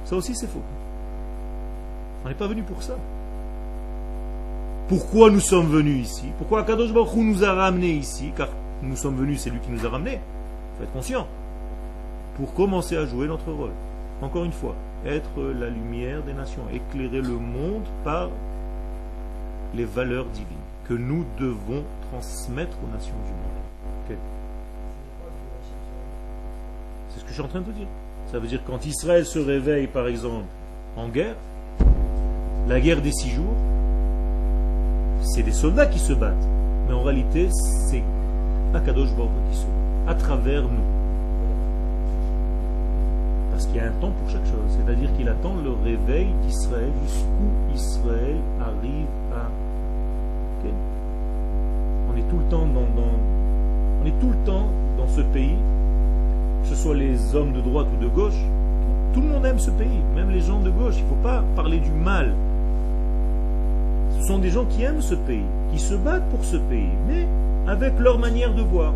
Ça 0.04 0.16
aussi, 0.16 0.34
c'est 0.34 0.46
faux. 0.46 0.62
On 2.24 2.28
n'est 2.28 2.34
pas 2.34 2.46
venu 2.46 2.62
pour 2.62 2.82
ça. 2.82 2.96
Pourquoi 4.88 5.30
nous 5.30 5.40
sommes 5.40 5.68
venus 5.68 6.06
ici? 6.06 6.26
Pourquoi 6.38 6.60
Akadosh 6.60 6.92
Baruch 6.92 7.14
Hu 7.14 7.22
nous 7.22 7.44
a 7.44 7.52
ramenés 7.52 7.92
ici? 7.92 8.32
Car 8.36 8.48
nous 8.82 8.96
sommes 8.96 9.16
venus, 9.16 9.40
c'est 9.40 9.50
lui 9.50 9.60
qui 9.60 9.70
nous 9.70 9.86
a 9.86 9.88
ramenés. 9.88 10.18
Il 10.18 10.78
faut 10.78 10.84
être 10.84 10.92
conscient. 10.92 11.26
Pour 12.36 12.54
commencer 12.54 12.96
à 12.96 13.06
jouer 13.06 13.28
notre 13.28 13.52
rôle. 13.52 13.70
Encore 14.22 14.44
une 14.44 14.52
fois, 14.52 14.74
être 15.06 15.40
la 15.58 15.68
lumière 15.68 16.22
des 16.22 16.32
nations, 16.32 16.62
éclairer 16.72 17.20
le 17.20 17.34
monde 17.38 17.84
par 18.04 18.30
les 19.74 19.84
valeurs 19.84 20.26
divines 20.26 20.46
que 20.88 20.94
nous 20.94 21.24
devons 21.38 21.84
transmettre 22.10 22.76
aux 22.84 22.92
nations 22.92 23.14
du 23.26 23.32
monde. 23.32 24.18
C'est 27.08 27.20
ce 27.20 27.24
que 27.24 27.28
je 27.28 27.34
suis 27.34 27.42
en 27.42 27.48
train 27.48 27.60
de 27.60 27.72
dire. 27.72 27.86
Ça 28.30 28.38
veut 28.38 28.48
dire 28.48 28.62
quand 28.66 28.84
Israël 28.86 29.24
se 29.24 29.38
réveille, 29.38 29.86
par 29.86 30.06
exemple, 30.06 30.46
en 30.96 31.08
guerre, 31.08 31.34
la 32.68 32.80
guerre 32.80 33.00
des 33.00 33.12
six 33.12 33.30
jours, 33.30 33.54
c'est 35.22 35.42
des 35.42 35.52
soldats 35.52 35.86
qui 35.86 35.98
se 35.98 36.12
battent. 36.12 36.46
Mais 36.88 36.94
en 36.94 37.02
réalité, 37.02 37.48
c'est 37.88 38.02
Akadosh 38.74 39.14
Baruch 39.14 39.30
qui 39.50 39.56
se 39.58 39.64
bat, 39.64 40.12
à 40.12 40.14
travers 40.14 40.62
nous. 40.62 40.84
Parce 43.50 43.66
qu'il 43.66 43.76
y 43.76 43.80
a 43.80 43.86
un 43.86 44.00
temps 44.00 44.12
pour 44.12 44.30
chaque 44.30 44.46
chose. 44.46 44.78
C'est-à-dire 44.78 45.12
qu'il 45.16 45.28
attend 45.28 45.56
le 45.56 45.70
réveil 45.70 46.28
d'Israël 46.46 46.90
jusqu'où 47.04 47.74
Israël 47.74 48.36
arrive 48.60 49.06
à 49.34 49.50
on 52.09 52.09
tout 52.28 52.38
le 52.38 52.44
temps 52.44 52.66
dans, 52.66 52.86
on 54.02 54.06
est 54.06 54.20
tout 54.20 54.30
le 54.30 54.46
temps 54.46 54.68
dans 54.98 55.08
ce 55.08 55.20
pays, 55.20 55.56
que 56.62 56.68
ce 56.68 56.74
soit 56.74 56.94
les 56.94 57.34
hommes 57.34 57.52
de 57.52 57.60
droite 57.60 57.86
ou 57.94 58.02
de 58.02 58.08
gauche, 58.08 58.40
tout 59.12 59.20
le 59.20 59.28
monde 59.28 59.44
aime 59.44 59.58
ce 59.58 59.70
pays, 59.70 60.00
même 60.14 60.30
les 60.30 60.40
gens 60.40 60.60
de 60.60 60.70
gauche. 60.70 60.94
Il 60.98 61.04
ne 61.04 61.08
faut 61.08 61.22
pas 61.22 61.42
parler 61.56 61.78
du 61.78 61.90
mal. 61.90 62.32
Ce 64.18 64.26
sont 64.26 64.38
des 64.38 64.50
gens 64.50 64.64
qui 64.64 64.82
aiment 64.82 65.00
ce 65.00 65.14
pays, 65.14 65.44
qui 65.72 65.78
se 65.78 65.94
battent 65.94 66.28
pour 66.30 66.44
ce 66.44 66.56
pays, 66.56 66.90
mais 67.08 67.26
avec 67.66 67.98
leur 67.98 68.18
manière 68.18 68.54
de 68.54 68.62
voir. 68.62 68.92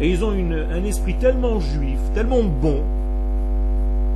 Et 0.00 0.10
ils 0.10 0.24
ont 0.24 0.30
un 0.30 0.84
esprit 0.84 1.14
tellement 1.14 1.60
juif, 1.60 1.98
tellement 2.14 2.42
bon, 2.42 2.82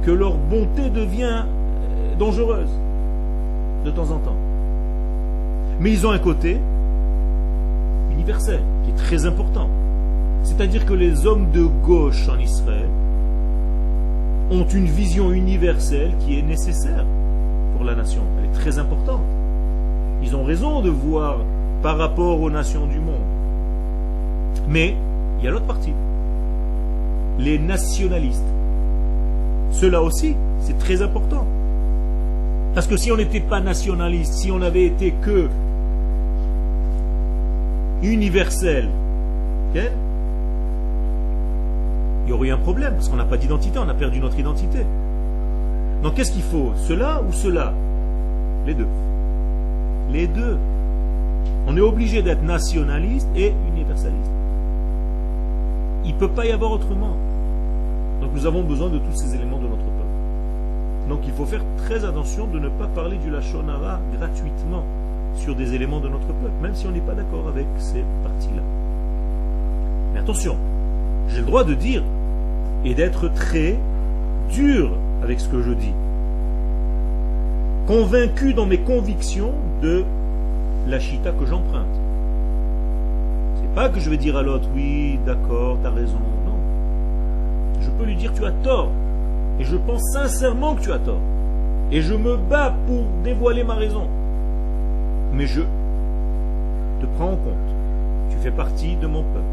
que 0.05 0.11
leur 0.11 0.35
bonté 0.37 0.91
devient 0.91 1.45
euh, 1.45 2.15
dangereuse 2.19 2.71
de 3.85 3.91
temps 3.91 4.11
en 4.11 4.19
temps. 4.19 4.37
Mais 5.81 5.91
ils 5.91 6.07
ont 6.07 6.11
un 6.11 6.19
côté 6.19 6.59
qui 8.25 8.91
est 8.91 8.97
très 8.97 9.27
important. 9.27 9.69
C'est-à-dire 10.43 10.87
que 10.87 10.95
les 10.95 11.27
hommes 11.27 11.51
de 11.53 11.65
gauche 11.65 12.29
en 12.29 12.39
Israël 12.39 12.89
ont 14.51 14.67
une 14.67 14.87
vision 14.87 15.33
universelle 15.33 16.13
qui 16.21 16.39
est 16.39 16.43
nécessaire 16.43 17.05
pour 17.77 17.85
la 17.85 17.95
nation. 17.95 18.23
Elle 18.39 18.51
est 18.51 18.53
très 18.53 18.79
importante. 18.79 19.23
Ils 20.23 20.37
ont 20.37 20.45
raison 20.45 20.83
de 20.83 20.91
voir 20.91 21.39
par 21.83 21.99
rapport 21.99 22.41
aux 22.41 22.51
nations 22.51 22.87
du 22.87 22.99
monde. 22.99 23.23
Mais 24.69 24.95
il 25.39 25.45
y 25.45 25.49
a 25.49 25.51
l'autre 25.51 25.67
partie. 25.67 25.93
Les 27.39 27.59
nationalistes. 27.59 28.45
Cela 29.71 30.03
aussi, 30.03 30.37
c'est 30.61 30.79
très 30.79 31.03
important. 31.03 31.47
Parce 32.75 32.87
que 32.87 32.97
si 32.97 33.11
on 33.11 33.17
n'était 33.17 33.41
pas 33.41 33.61
nationaliste, 33.61 34.35
si 34.35 34.51
on 34.51 34.63
avait 34.63 34.85
été 34.85 35.13
que 35.23 35.49
universel, 38.03 38.89
il 39.75 39.91
y 42.29 42.33
aurait 42.33 42.49
eu 42.49 42.53
un 42.53 42.59
problème, 42.59 42.95
parce 42.95 43.09
qu'on 43.09 43.17
n'a 43.17 43.25
pas 43.25 43.37
d'identité, 43.37 43.79
on 43.79 43.89
a 43.89 43.95
perdu 43.95 44.21
notre 44.21 44.39
identité. 44.39 44.85
Donc 46.03 46.15
qu'est-ce 46.15 46.33
qu'il 46.33 46.43
faut? 46.43 46.73
Cela 46.77 47.23
ou 47.23 47.33
cela? 47.33 47.73
Les 48.67 48.75
deux. 48.75 48.89
Les 50.11 50.27
deux. 50.27 50.59
On 51.67 51.77
est 51.77 51.81
obligé 51.81 52.23
d'être 52.23 52.43
nationaliste 52.43 53.29
et 53.37 53.53
universaliste. 53.69 54.31
Il 56.05 56.15
ne 56.15 56.19
peut 56.19 56.29
pas 56.29 56.45
y 56.47 56.51
avoir 56.53 56.73
autrement. 56.73 57.17
Donc 58.21 58.31
nous 58.35 58.47
avons 58.47 58.63
besoin 58.63 58.89
de 58.89 58.99
tous 58.99 59.15
ces 59.15 59.35
éléments 59.35 59.59
de 59.59 59.65
notre 59.69 59.77
peuple. 59.77 61.09
Donc 61.09 61.21
il 61.25 61.33
faut 61.33 61.47
faire 61.47 61.65
très 61.79 62.05
attention 62.05 62.47
de 62.47 62.59
ne 62.59 62.69
pas 62.69 62.89
parler 62.89 63.17
du 63.19 63.31
Lachonara 63.31 64.01
gratuitement 64.19 64.85
sur 65.37 65.55
des 65.55 65.75
éléments 65.75 66.01
de 66.01 66.09
notre 66.09 66.27
peuple, 66.27 66.53
même 66.61 66.75
si 66.75 66.87
on 66.87 66.91
n'est 66.91 67.01
pas 67.01 67.15
d'accord 67.15 67.49
avec 67.49 67.67
ces 67.79 68.05
parties-là. 68.23 68.63
Mais 70.13 70.21
attention, 70.21 70.57
j'ai 71.29 71.41
le 71.41 71.47
droit 71.47 71.65
de 71.65 71.75
dire 71.75 72.03
et 72.85 72.95
d'être 72.95 73.29
très 73.29 73.79
dur 74.51 74.93
avec 75.23 75.41
ce 75.41 75.49
que 75.49 75.63
je 75.63 75.73
dis. 75.73 75.95
Convaincu 77.87 78.55
dans 78.55 78.67
mes 78.67 78.79
convictions 78.79 79.53
de 79.81 80.05
la 80.87 81.01
chita 81.01 81.33
que 81.33 81.47
j'emprunte. 81.47 81.87
C'est 83.57 83.75
pas 83.75 83.89
que 83.89 84.01
je 84.01 84.11
vais 84.11 84.17
dire 84.17 84.37
à 84.37 84.43
l'autre, 84.43 84.69
oui, 84.75 85.19
d'accord, 85.25 85.79
tu 85.81 85.87
as 85.87 85.91
raison. 85.91 86.19
Non. 86.47 86.57
Je 87.81 87.91
peux 87.91 88.05
lui 88.05 88.17
dire, 88.17 88.33
tu 88.35 88.45
as 88.45 88.53
tort. 88.53 88.91
Et 89.59 89.65
je 89.65 89.77
pense 89.77 90.03
sincèrement 90.13 90.75
que 90.75 90.83
tu 90.83 90.93
as 90.93 90.99
tort. 90.99 91.21
Et 91.91 92.01
je 92.01 92.15
me 92.15 92.37
bats 92.37 92.75
pour 92.87 93.05
dévoiler 93.23 93.65
ma 93.65 93.75
raison. 93.75 94.09
Mais 95.33 95.47
je 95.47 95.63
te 97.01 97.07
prends 97.17 97.33
en 97.33 97.37
compte. 97.37 97.55
Tu 98.31 98.37
fais 98.39 98.51
partie 98.51 98.97
de 98.97 99.07
mon 99.07 99.23
peuple. 99.23 99.45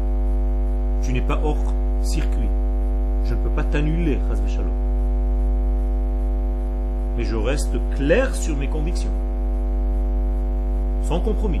Tu 1.02 1.12
n'es 1.12 1.20
pas 1.20 1.40
hors 1.42 1.56
circuit. 2.02 2.48
Je 3.24 3.34
ne 3.34 3.40
peux 3.40 3.50
pas 3.50 3.64
t'annuler, 3.64 4.18
Shalom. 4.46 4.70
Mais 7.16 7.24
je 7.24 7.36
reste 7.36 7.76
clair 7.96 8.34
sur 8.34 8.56
mes 8.56 8.68
convictions. 8.68 9.10
Sans 11.02 11.20
compromis. 11.20 11.60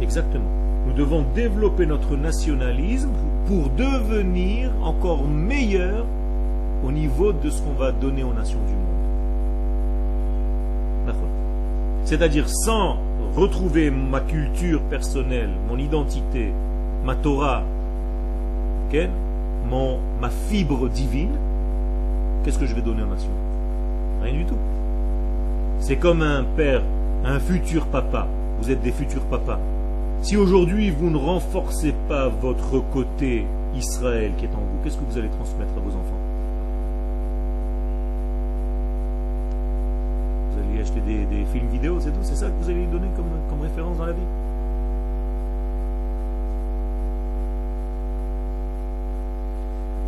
Exactement. 0.00 0.50
Nous 0.86 0.92
devons 0.92 1.24
développer 1.34 1.84
notre 1.84 2.16
nationalisme 2.16 3.10
pour 3.46 3.68
devenir 3.70 4.70
encore 4.82 5.26
meilleur 5.26 6.06
au 6.84 6.92
niveau 6.92 7.32
de 7.32 7.50
ce 7.50 7.60
qu'on 7.62 7.72
va 7.72 7.92
donner 7.92 8.22
aux 8.22 8.32
nations 8.32 8.58
du 8.58 8.72
monde. 8.72 8.78
C'est-à-dire 12.04 12.48
sans 12.48 12.96
retrouver 13.36 13.90
ma 13.90 14.20
culture 14.20 14.80
personnelle, 14.82 15.50
mon 15.68 15.76
identité, 15.76 16.52
ma 17.04 17.14
Torah, 17.14 17.62
ma 20.20 20.30
fibre 20.48 20.88
divine, 20.88 21.36
qu'est-ce 22.42 22.58
que 22.58 22.64
je 22.66 22.74
vais 22.74 22.80
donner 22.80 23.02
aux 23.02 23.06
nations? 23.06 23.28
Rien 24.22 24.32
du 24.32 24.44
tout. 24.46 24.56
C'est 25.80 25.96
comme 25.96 26.22
un 26.22 26.44
père, 26.56 26.82
un 27.24 27.38
futur 27.38 27.86
papa. 27.86 28.26
Vous 28.60 28.70
êtes 28.70 28.80
des 28.80 28.92
futurs 28.92 29.24
papas. 29.26 29.60
Si 30.22 30.36
aujourd'hui 30.36 30.90
vous 30.90 31.10
ne 31.10 31.18
renforcez 31.18 31.94
pas 32.08 32.28
votre 32.28 32.80
côté 32.90 33.46
Israël 33.76 34.32
qui 34.38 34.46
est 34.46 34.54
en 34.54 34.60
vous, 34.60 34.82
qu'est-ce 34.82 34.96
que 34.96 35.04
vous 35.08 35.18
allez 35.18 35.28
transmettre 35.28 35.72
à 35.76 35.80
vos 35.80 35.90
enfants? 35.90 36.17
Des, 41.06 41.44
films 41.52 41.68
vidéo, 41.68 41.98
c'est 42.00 42.10
tout 42.10 42.18
C'est 42.22 42.36
ça 42.36 42.46
que 42.46 42.52
vous 42.60 42.70
allez 42.70 42.80
lui 42.80 42.86
donner 42.86 43.08
comme, 43.16 43.26
comme 43.48 43.60
référence 43.62 43.98
dans 43.98 44.06
la 44.06 44.12
vie 44.12 44.20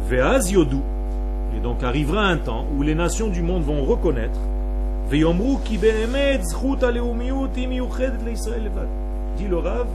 Veaz. 0.08 0.52
Et 0.52 1.60
donc 1.60 1.82
arrivera 1.82 2.26
un 2.26 2.36
temps 2.36 2.66
où 2.76 2.82
les 2.82 2.94
nations 2.94 3.28
du 3.28 3.42
monde 3.42 3.62
vont 3.62 3.84
reconnaître 3.84 4.38
Dit 9.36 9.48
le 9.48 9.58
Rav, 9.58 9.86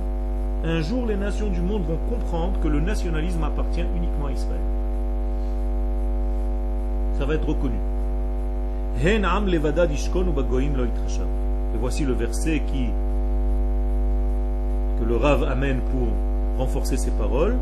un 0.65 0.81
jour 0.81 1.05
les 1.05 1.15
nations 1.15 1.47
du 1.47 1.61
monde 1.61 1.83
vont 1.83 1.99
comprendre 2.09 2.59
que 2.61 2.67
le 2.67 2.81
nationalisme 2.81 3.43
appartient 3.43 3.85
uniquement 3.95 4.27
à 4.27 4.31
Israël. 4.31 4.59
Ça 7.17 7.25
va 7.25 7.35
être 7.35 7.47
reconnu. 7.47 7.75
Et 9.03 9.19
voici 11.79 12.05
le 12.05 12.13
verset 12.13 12.61
que 14.99 15.05
le 15.05 15.17
Rav 15.17 15.43
amène 15.43 15.81
pour 15.91 16.07
renforcer 16.57 16.95
ses 16.95 17.11
paroles. 17.11 17.57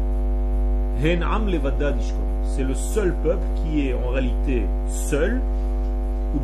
C'est 1.01 2.63
le 2.63 2.75
seul 2.75 3.15
peuple 3.23 3.43
qui 3.55 3.87
est 3.87 3.95
en 3.95 4.09
réalité 4.09 4.67
seul, 4.87 5.41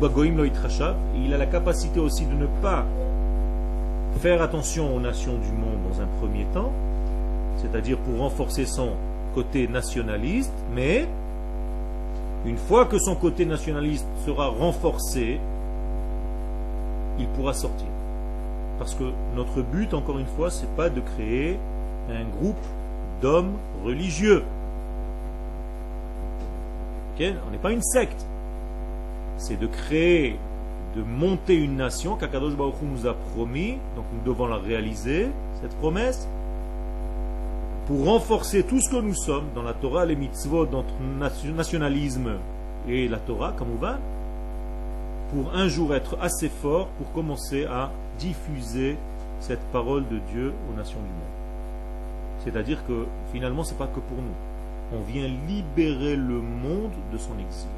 lo 0.00 0.44
il 1.24 1.34
a 1.34 1.38
la 1.38 1.46
capacité 1.46 2.00
aussi 2.00 2.26
de 2.26 2.34
ne 2.34 2.46
pas 2.60 2.84
faire 4.18 4.42
attention 4.42 4.94
aux 4.94 5.00
nations 5.00 5.34
du 5.34 5.52
monde 5.52 5.78
dans 5.88 6.00
un 6.00 6.06
premier 6.20 6.44
temps, 6.52 6.72
c'est-à-dire 7.58 7.96
pour 7.98 8.18
renforcer 8.18 8.66
son 8.66 8.90
côté 9.34 9.68
nationaliste, 9.68 10.52
mais 10.74 11.06
une 12.46 12.56
fois 12.56 12.86
que 12.86 12.98
son 12.98 13.14
côté 13.14 13.44
nationaliste 13.44 14.06
sera 14.24 14.48
renforcé, 14.48 15.38
il 17.18 17.26
pourra 17.28 17.52
sortir. 17.52 17.86
Parce 18.78 18.94
que 18.94 19.04
notre 19.36 19.60
but, 19.62 19.92
encore 19.92 20.18
une 20.18 20.26
fois, 20.26 20.50
c'est 20.50 20.70
pas 20.74 20.88
de 20.88 21.00
créer 21.00 21.58
un 22.08 22.24
groupe 22.24 22.64
d'hommes 23.20 23.52
religieux. 23.84 24.42
On 27.20 27.50
n'est 27.50 27.58
pas 27.58 27.72
une 27.72 27.82
secte. 27.82 28.24
C'est 29.36 29.58
de 29.58 29.66
créer, 29.66 30.38
de 30.96 31.02
monter 31.02 31.54
une 31.54 31.76
nation 31.76 32.16
qu'Akadosh 32.16 32.54
Baruch 32.54 32.76
nous 32.82 33.06
a 33.06 33.14
promis, 33.34 33.72
donc 33.94 34.06
nous 34.14 34.32
devons 34.32 34.46
la 34.46 34.56
réaliser, 34.56 35.28
cette 35.60 35.74
promesse, 35.76 36.26
pour 37.90 38.04
renforcer 38.04 38.62
tout 38.62 38.80
ce 38.80 38.88
que 38.88 39.00
nous 39.00 39.16
sommes 39.16 39.46
dans 39.52 39.64
la 39.64 39.72
Torah, 39.72 40.06
les 40.06 40.14
mitzvot, 40.14 40.64
notre 40.66 40.94
nationalisme 41.56 42.36
et 42.86 43.08
la 43.08 43.18
Torah, 43.18 43.50
comme 43.50 43.74
va, 43.80 43.98
pour 45.32 45.52
un 45.52 45.66
jour 45.66 45.92
être 45.92 46.16
assez 46.20 46.48
fort 46.48 46.86
pour 46.98 47.10
commencer 47.10 47.64
à 47.64 47.90
diffuser 48.16 48.96
cette 49.40 49.58
parole 49.72 50.06
de 50.06 50.20
Dieu 50.32 50.52
aux 50.70 50.76
nations 50.76 51.00
du 51.00 51.08
monde. 51.08 52.44
C'est-à-dire 52.44 52.86
que 52.86 53.06
finalement, 53.32 53.64
ce 53.64 53.72
n'est 53.72 53.78
pas 53.78 53.88
que 53.88 53.98
pour 53.98 54.18
nous. 54.18 54.96
On 54.96 55.02
vient 55.02 55.26
libérer 55.48 56.14
le 56.14 56.40
monde 56.40 56.92
de 57.12 57.18
son 57.18 57.36
exil. 57.40 57.70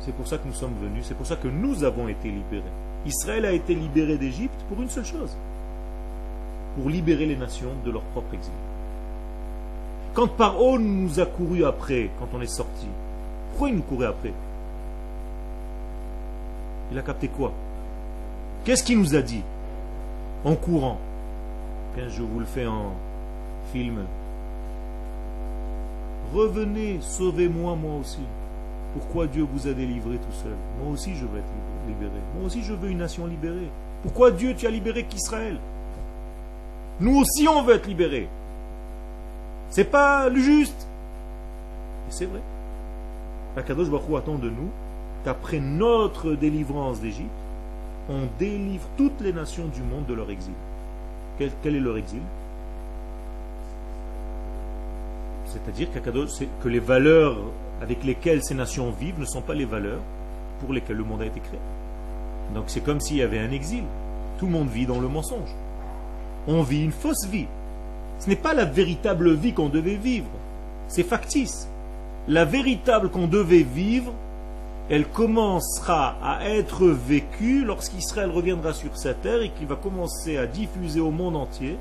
C'est 0.00 0.14
pour 0.14 0.28
ça 0.28 0.36
que 0.36 0.46
nous 0.46 0.52
sommes 0.52 0.76
venus, 0.82 1.06
c'est 1.06 1.16
pour 1.16 1.26
ça 1.26 1.36
que 1.36 1.48
nous 1.48 1.82
avons 1.82 2.08
été 2.08 2.28
libérés. 2.28 2.62
Israël 3.06 3.46
a 3.46 3.52
été 3.52 3.74
libéré 3.74 4.18
d'Égypte 4.18 4.60
pour 4.68 4.82
une 4.82 4.90
seule 4.90 5.06
chose, 5.06 5.34
pour 6.78 6.88
libérer 6.90 7.26
les 7.26 7.36
nations 7.36 7.72
de 7.84 7.90
leur 7.90 8.02
propre 8.02 8.34
exil. 8.34 8.52
Quand 10.14 10.28
Paro 10.28 10.78
nous 10.78 11.18
a 11.18 11.26
couru 11.26 11.64
après, 11.64 12.08
quand 12.20 12.28
on 12.32 12.40
est 12.40 12.46
sorti, 12.46 12.86
pourquoi 13.50 13.70
il 13.70 13.74
nous 13.74 13.82
courait 13.82 14.06
après? 14.06 14.32
Il 16.92 16.98
a 16.98 17.02
capté 17.02 17.26
quoi? 17.26 17.52
Qu'est-ce 18.64 18.84
qu'il 18.84 18.98
nous 18.98 19.16
a 19.16 19.22
dit? 19.22 19.42
En 20.44 20.54
courant 20.54 20.98
je 22.08 22.22
vous 22.22 22.38
le 22.38 22.46
fais 22.46 22.64
en 22.64 22.92
film. 23.72 24.04
Revenez, 26.32 26.98
sauvez-moi 27.00 27.74
moi 27.74 27.96
aussi. 28.00 28.22
Pourquoi 28.94 29.26
Dieu 29.26 29.44
vous 29.52 29.66
a 29.66 29.72
délivré 29.72 30.16
tout 30.18 30.32
seul? 30.32 30.52
Moi 30.80 30.92
aussi 30.92 31.16
je 31.16 31.24
veux 31.24 31.38
être 31.38 31.88
libéré. 31.88 32.12
Moi 32.36 32.46
aussi 32.46 32.62
je 32.62 32.72
veux 32.72 32.88
une 32.88 32.98
nation 32.98 33.26
libérée. 33.26 33.68
Pourquoi 34.02 34.30
Dieu 34.30 34.54
tu 34.54 34.68
as 34.68 34.70
libéré 34.70 35.02
qu'Israël? 35.06 35.58
Nous 37.00 37.16
aussi 37.18 37.46
on 37.48 37.62
veut 37.62 37.74
être 37.74 37.86
libérés. 37.86 38.28
C'est 39.70 39.84
pas 39.84 40.28
le 40.28 40.40
juste. 40.40 40.86
Et 42.08 42.12
c'est 42.12 42.26
vrai. 42.26 42.40
Akadosh 43.56 43.88
Baruch 43.88 44.16
attend 44.16 44.36
de 44.36 44.48
nous 44.48 44.70
qu'après 45.24 45.60
notre 45.60 46.32
délivrance 46.32 47.00
d'Égypte, 47.00 47.28
on 48.08 48.22
délivre 48.38 48.88
toutes 48.96 49.20
les 49.20 49.32
nations 49.32 49.66
du 49.66 49.82
monde 49.82 50.06
de 50.06 50.14
leur 50.14 50.30
exil. 50.30 50.54
Quel, 51.38 51.76
est 51.76 51.80
leur 51.80 51.96
exil? 51.96 52.22
C'est-à-dire 55.46 55.88
que 56.62 56.68
les 56.68 56.80
valeurs 56.80 57.36
avec 57.80 58.04
lesquelles 58.04 58.42
ces 58.42 58.54
nations 58.54 58.90
vivent 58.90 59.20
ne 59.20 59.24
sont 59.24 59.42
pas 59.42 59.54
les 59.54 59.64
valeurs 59.64 60.00
pour 60.60 60.72
lesquelles 60.72 60.96
le 60.96 61.04
monde 61.04 61.22
a 61.22 61.26
été 61.26 61.40
créé. 61.40 61.60
Donc 62.54 62.64
c'est 62.68 62.80
comme 62.80 63.00
s'il 63.00 63.18
y 63.18 63.22
avait 63.22 63.38
un 63.38 63.50
exil. 63.50 63.84
Tout 64.38 64.46
le 64.46 64.52
monde 64.52 64.68
vit 64.68 64.86
dans 64.86 65.00
le 65.00 65.08
mensonge. 65.08 65.54
On 66.46 66.62
vit 66.62 66.84
une 66.84 66.92
fausse 66.92 67.26
vie. 67.26 67.46
Ce 68.18 68.28
n'est 68.28 68.36
pas 68.36 68.54
la 68.54 68.64
véritable 68.64 69.34
vie 69.34 69.52
qu'on 69.52 69.68
devait 69.68 69.96
vivre. 69.96 70.30
C'est 70.88 71.02
factice. 71.02 71.68
La 72.26 72.44
véritable 72.44 73.10
qu'on 73.10 73.26
devait 73.26 73.62
vivre, 73.62 74.12
elle 74.90 75.06
commencera 75.06 76.16
à 76.22 76.48
être 76.48 76.86
vécue 76.86 77.64
lorsqu'Israël 77.64 78.30
reviendra 78.30 78.72
sur 78.72 78.96
sa 78.96 79.14
terre 79.14 79.42
et 79.42 79.50
qu'il 79.50 79.66
va 79.66 79.76
commencer 79.76 80.38
à 80.38 80.46
diffuser 80.46 81.00
au 81.00 81.10
monde 81.10 81.36
entier, 81.36 81.76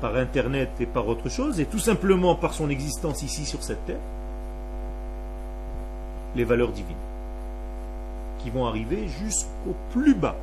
par 0.00 0.16
Internet 0.16 0.70
et 0.80 0.86
par 0.86 1.08
autre 1.08 1.28
chose, 1.28 1.60
et 1.60 1.66
tout 1.66 1.78
simplement 1.78 2.34
par 2.34 2.54
son 2.54 2.68
existence 2.68 3.22
ici 3.22 3.44
sur 3.44 3.62
cette 3.62 3.84
terre, 3.86 4.00
les 6.36 6.44
valeurs 6.44 6.72
divines, 6.72 6.94
qui 8.38 8.50
vont 8.50 8.66
arriver 8.66 9.08
jusqu'au 9.08 9.74
plus 9.92 10.14
bas. 10.14 10.36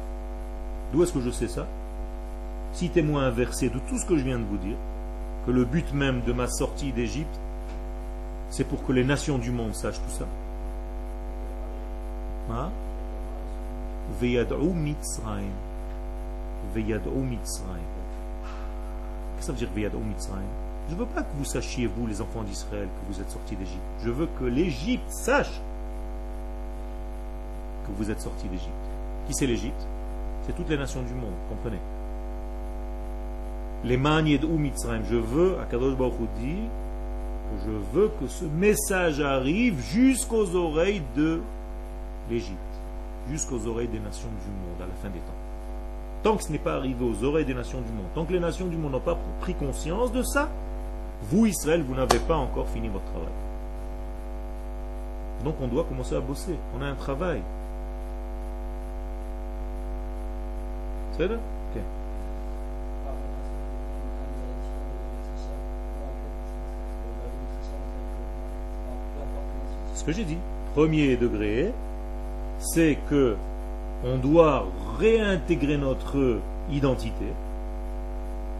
D'où 0.91 1.03
est-ce 1.03 1.13
que 1.13 1.21
je 1.21 1.31
sais 1.31 1.47
ça? 1.47 1.67
Si 2.75 2.89
témoin 2.89 3.23
inversé 3.23 3.69
de 3.69 3.79
tout 3.79 3.97
ce 3.97 4.05
que 4.05 4.17
je 4.17 4.23
viens 4.25 4.37
de 4.37 4.43
vous 4.43 4.57
dire, 4.57 4.75
que 5.45 5.51
le 5.51 5.63
but 5.63 5.93
même 5.93 6.23
de 6.23 6.33
ma 6.33 6.49
sortie 6.49 6.91
d'Égypte, 6.91 7.39
c'est 8.49 8.65
pour 8.65 8.85
que 8.85 8.91
les 8.91 9.05
nations 9.05 9.37
du 9.37 9.49
monde 9.49 9.73
sachent 9.73 10.01
tout 10.01 10.11
ça. 10.11 10.27
Hein? 12.51 12.69
Qu'est-ce 14.19 14.35
que 14.35 14.43
ça 19.39 19.51
veut 19.53 19.57
dire 19.57 19.69
Veyad'u 19.73 19.97
Mitzrayim? 19.99 20.43
Je 20.89 20.95
ne 20.95 20.99
veux 20.99 21.05
pas 21.05 21.21
que 21.23 21.33
vous 21.37 21.45
sachiez, 21.45 21.87
vous, 21.87 22.07
les 22.07 22.19
enfants 22.19 22.43
d'Israël, 22.43 22.89
que 22.89 23.13
vous 23.13 23.21
êtes 23.21 23.31
sortis 23.31 23.55
d'Égypte. 23.55 23.81
Je 24.03 24.09
veux 24.09 24.27
que 24.37 24.43
l'Égypte 24.43 25.09
sache 25.09 25.61
que 27.87 27.91
vous 27.93 28.11
êtes 28.11 28.19
sortis 28.19 28.49
d'Égypte. 28.49 28.73
Qui 29.27 29.33
c'est 29.33 29.47
l'Égypte? 29.47 29.87
C'est 30.45 30.53
toutes 30.53 30.67
les 30.67 30.77
nations 30.77 31.03
du 31.03 31.13
monde, 31.13 31.33
comprenez 31.47 31.79
Les 33.83 33.97
Manied 33.97 34.43
ou 34.43 34.57
Mitzrayim. 34.57 35.03
Je 35.09 35.15
veux, 35.15 35.59
Akadosh 35.59 35.95
Baruch 35.95 36.17
que 36.17 37.65
je 37.65 37.97
veux 37.97 38.09
que 38.19 38.27
ce 38.27 38.45
message 38.45 39.21
arrive 39.21 39.79
jusqu'aux 39.79 40.55
oreilles 40.55 41.03
de 41.15 41.41
l'Égypte, 42.29 42.57
jusqu'aux 43.29 43.67
oreilles 43.67 43.87
des 43.87 43.99
nations 43.99 44.29
du 44.29 44.51
monde 44.51 44.81
à 44.81 44.87
la 44.87 44.93
fin 45.01 45.09
des 45.09 45.19
temps. 45.19 45.33
Tant 46.23 46.37
que 46.37 46.43
ce 46.43 46.51
n'est 46.51 46.57
pas 46.57 46.73
arrivé 46.73 47.05
aux 47.05 47.23
oreilles 47.23 47.45
des 47.45 47.53
nations 47.53 47.81
du 47.81 47.91
monde, 47.91 48.07
tant 48.15 48.25
que 48.25 48.33
les 48.33 48.39
nations 48.39 48.65
du 48.65 48.77
monde 48.77 48.93
n'ont 48.93 48.99
pas 48.99 49.17
pris 49.41 49.53
conscience 49.53 50.11
de 50.11 50.23
ça, 50.23 50.49
vous, 51.29 51.45
Israël, 51.45 51.83
vous 51.83 51.93
n'avez 51.95 52.19
pas 52.19 52.35
encore 52.35 52.67
fini 52.67 52.87
votre 52.87 53.05
travail. 53.05 53.29
Donc 55.43 55.55
on 55.61 55.67
doit 55.67 55.83
commencer 55.83 56.15
à 56.15 56.19
bosser. 56.19 56.55
On 56.77 56.81
a 56.81 56.87
un 56.87 56.95
travail. 56.95 57.41
C'est 61.17 61.27
là 61.27 61.35
Ce 69.93 69.94
que 70.05 70.11
j'ai 70.11 70.23
dit. 70.23 70.37
Premier 70.73 71.15
degré, 71.15 71.71
c'est 72.59 72.97
que 73.09 73.35
on 74.03 74.17
doit 74.17 74.67
réintégrer 74.99 75.77
notre 75.77 76.39
identité. 76.71 77.25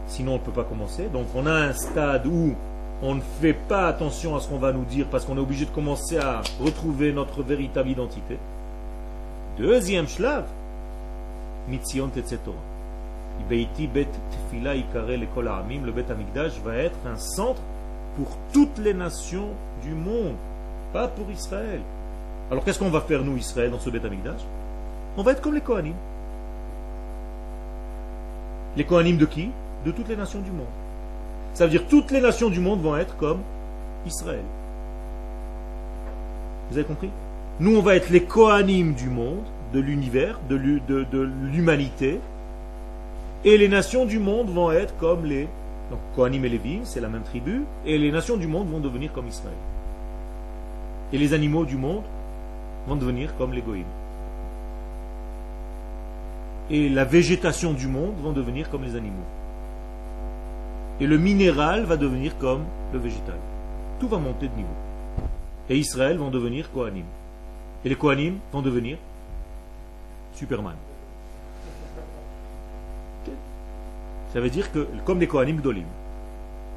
Sinon, 0.08 0.32
on 0.32 0.34
ne 0.36 0.40
peut 0.40 0.52
pas 0.52 0.64
commencer. 0.64 1.08
Donc, 1.12 1.26
on 1.34 1.46
a 1.46 1.52
un 1.52 1.72
stade 1.72 2.26
où 2.26 2.54
on 3.02 3.14
ne 3.14 3.20
fait 3.40 3.52
pas 3.52 3.86
attention 3.86 4.34
à 4.36 4.40
ce 4.40 4.48
qu'on 4.48 4.58
va 4.58 4.72
nous 4.72 4.84
dire 4.84 5.06
parce 5.10 5.24
qu'on 5.24 5.36
est 5.36 5.40
obligé 5.40 5.66
de 5.66 5.70
commencer 5.70 6.18
à 6.18 6.40
retrouver 6.60 7.12
notre 7.12 7.42
véritable 7.42 7.90
identité. 7.90 8.38
Deuxième 9.58 10.08
shlav, 10.08 10.44
mitzion 11.68 12.08
tetzetora. 12.08 12.56
Beiti 13.48 13.86
bet 13.86 14.08
tefila 14.32 14.74
ikare 14.74 15.18
lekol 15.20 15.50
le 15.84 15.92
bet 15.92 16.10
amigdash 16.10 16.58
va 16.64 16.76
être 16.76 16.98
un 17.06 17.16
centre 17.16 17.60
pour 18.16 18.28
toutes 18.52 18.78
les 18.78 18.94
nations 18.94 19.50
du 19.82 19.94
monde, 19.94 20.34
pas 20.92 21.08
pour 21.08 21.30
Israël. 21.30 21.80
Alors 22.50 22.64
qu'est-ce 22.64 22.78
qu'on 22.78 22.90
va 22.90 23.00
faire 23.00 23.22
nous 23.22 23.36
Israël 23.36 23.70
dans 23.70 23.78
ce 23.78 23.90
bet 23.90 24.04
amigdash 24.04 24.40
On 25.16 25.22
va 25.22 25.32
être 25.32 25.40
comme 25.40 25.54
les 25.54 25.60
Kohanim. 25.60 25.94
Les 28.76 28.84
Kohanim 28.84 29.16
de 29.16 29.26
qui? 29.26 29.50
De 29.84 29.90
toutes 29.90 30.08
les 30.08 30.16
nations 30.16 30.40
du 30.40 30.50
monde. 30.50 30.66
Ça 31.54 31.64
veut 31.64 31.70
dire 31.70 31.86
toutes 31.88 32.10
les 32.10 32.20
nations 32.20 32.50
du 32.50 32.60
monde 32.60 32.80
vont 32.82 32.96
être 32.96 33.16
comme 33.16 33.40
Israël. 34.06 34.44
Vous 36.70 36.76
avez 36.76 36.86
compris? 36.86 37.10
Nous, 37.58 37.74
on 37.74 37.80
va 37.80 37.96
être 37.96 38.10
les 38.10 38.24
Kohanim 38.24 38.94
du 38.94 39.08
monde, 39.08 39.44
de 39.72 39.80
l'univers, 39.80 40.38
de 40.48 40.56
l'humanité, 40.56 42.20
et 43.44 43.56
les 43.56 43.68
nations 43.68 44.04
du 44.04 44.18
monde 44.18 44.50
vont 44.50 44.72
être 44.72 44.96
comme 44.98 45.24
les. 45.24 45.48
Donc, 45.90 46.00
Kohanim 46.14 46.44
et 46.44 46.48
Lévim, 46.48 46.80
c'est 46.84 47.00
la 47.00 47.08
même 47.08 47.22
tribu, 47.22 47.62
et 47.86 47.96
les 47.96 48.10
nations 48.10 48.36
du 48.36 48.46
monde 48.46 48.68
vont 48.68 48.80
devenir 48.80 49.12
comme 49.12 49.28
Israël. 49.28 49.54
Et 51.12 51.18
les 51.18 51.32
animaux 51.34 51.64
du 51.64 51.76
monde 51.76 52.04
vont 52.86 52.96
devenir 52.96 53.36
comme 53.36 53.52
les 53.52 53.62
et 56.68 56.88
la 56.88 57.04
végétation 57.04 57.72
du 57.72 57.86
monde 57.86 58.14
vont 58.20 58.32
devenir 58.32 58.70
comme 58.70 58.82
les 58.82 58.96
animaux. 58.96 59.14
Et 61.00 61.06
le 61.06 61.18
minéral 61.18 61.84
va 61.84 61.96
devenir 61.96 62.36
comme 62.38 62.64
le 62.92 62.98
végétal. 62.98 63.38
Tout 64.00 64.08
va 64.08 64.18
monter 64.18 64.48
de 64.48 64.54
niveau. 64.54 64.68
Et 65.68 65.78
Israël 65.78 66.18
vont 66.18 66.30
devenir 66.30 66.72
Kohanim. 66.72 67.04
Et 67.84 67.88
les 67.88 67.94
Kohanim 67.94 68.38
vont 68.52 68.62
devenir 68.62 68.98
Superman. 70.34 70.74
Ça 74.32 74.40
veut 74.40 74.50
dire 74.50 74.72
que, 74.72 74.86
comme 75.04 75.20
les 75.20 75.28
Kohanim 75.28 75.58
Gdolim. 75.58 75.86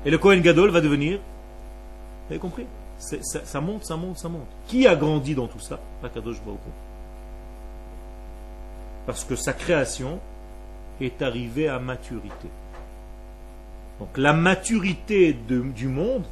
Et 0.06 0.12
le 0.12 0.18
Kohen 0.18 0.42
Gadol 0.42 0.70
va 0.70 0.82
devenir. 0.82 1.18
Vous 1.18 2.34
avez 2.34 2.40
compris? 2.40 2.66
Ça, 3.00 3.62
monte, 3.62 3.86
ça 3.86 3.96
monte, 3.96 4.18
ça 4.18 4.30
monte. 4.30 4.48
Qui 4.68 4.86
a 4.86 4.96
grandi 4.96 5.34
dans 5.34 5.48
tout 5.48 5.60
ça? 5.60 5.80
Akadosh 6.04 6.42
Baruch 6.42 6.60
parce 9.10 9.24
que 9.24 9.36
sa 9.36 9.54
création 9.54 10.20
est 11.02 11.24
arrivée 11.24 11.68
à 11.68 11.80
maturité. 11.80 12.48
Donc 14.00 14.16
la 14.18 14.34
maturité 14.34 15.34
du 15.34 15.88
monde, 15.88 16.26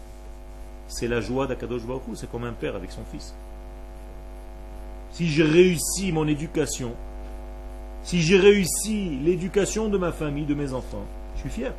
c'est 0.88 1.07
la 1.07 1.20
joie 1.20 1.47
d'Akadosh 1.47 1.82
Baruch 1.88 2.03
c'est 2.13 2.30
comme 2.30 2.43
un 2.43 2.53
père 2.53 2.76
avec 2.76 2.91
son 2.91 3.03
fils. 3.11 3.34
Si 5.11 5.28
j'ai 5.28 5.41
réussi 5.41 6.11
mon 6.11 6.28
éducation, 6.28 6.93
si 8.03 8.22
j'ai 8.22 8.38
réussi 8.38 9.09
l'éducation 9.24 9.89
de 9.89 9.97
ma 9.97 10.11
famille, 10.11 10.45
de 10.45 10.53
mes 10.53 10.72
enfants, 10.72 11.05
je 11.36 11.39
suis 11.39 11.49
fier. 11.49 11.74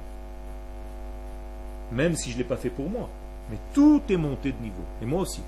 Même 1.93 2.17
si 2.17 2.31
je 2.31 2.35
ne 2.35 2.39
l'ai 2.39 2.49
pas 2.49 2.57
fait 2.57 2.71
pour 2.71 2.91
moi. 2.91 3.09
Mais 3.51 3.59
tout 3.73 4.03
est 4.09 4.17
monté 4.17 4.53
de 4.53 4.63
niveau. 4.63 4.83
Et 5.03 5.07
moi 5.07 5.23
aussi. 5.23 5.43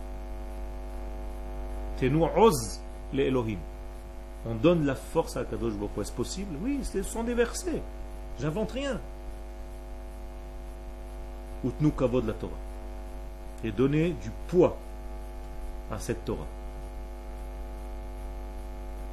Tenu 1.98 2.24
oz 2.36 2.80
les 3.12 3.24
Elohim 3.24 3.59
on 4.46 4.55
donne 4.55 4.86
la 4.86 4.94
force 4.94 5.36
à 5.36 5.44
Kadosh 5.44 5.74
Baruch 5.74 5.98
Est-ce 6.01 6.12
possible? 6.12 6.57
Oui, 6.62 6.80
ce 6.82 7.03
sont 7.03 7.24
des 7.24 7.34
versets. 7.34 7.82
J'invente 8.40 8.72
rien. 8.72 8.98
Utnu 11.64 11.90
kavod 11.90 12.26
la 12.26 12.32
Torah. 12.32 12.53
Et 13.62 13.70
donner 13.70 14.11
du 14.11 14.30
poids 14.48 14.76
à 15.92 15.98
cette 15.98 16.24
Torah. 16.24 16.46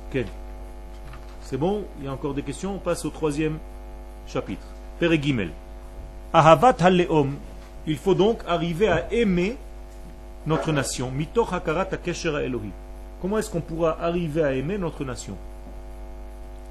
Ok. 0.09 0.23
C'est 1.41 1.57
bon? 1.57 1.83
Il 1.99 2.05
y 2.05 2.07
a 2.07 2.13
encore 2.13 2.33
des 2.33 2.43
questions? 2.43 2.75
On 2.75 2.79
passe 2.79 3.03
au 3.03 3.09
troisième 3.09 3.57
chapitre. 4.27 4.65
Père. 4.99 5.11
Ahavat. 6.31 6.75
Il 7.87 7.95
faut 7.97 8.15
donc 8.15 8.39
arriver 8.45 8.89
à 8.89 9.11
aimer 9.13 9.55
notre 10.45 10.73
nation. 10.73 11.11
Comment 13.21 13.37
est-ce 13.37 13.49
qu'on 13.49 13.61
pourra 13.61 13.97
arriver 14.01 14.43
à 14.43 14.53
aimer 14.53 14.77
notre 14.77 15.05
nation? 15.05 15.37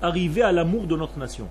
Arriver 0.03 0.43
à 0.43 0.53
l'amour 0.53 0.87
de 0.87 0.95
notre 0.95 1.19
nation. 1.19 1.49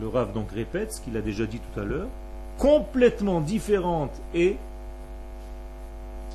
Le 0.00 0.08
Rav 0.08 0.32
donc 0.32 0.50
répète 0.50 0.94
ce 0.94 1.00
qu'il 1.02 1.16
a 1.18 1.20
déjà 1.20 1.44
dit 1.44 1.60
tout 1.60 1.80
à 1.80 1.84
l'heure. 1.84 2.08
Complètement 2.56 3.42
différente 3.42 4.12
est 4.34 4.56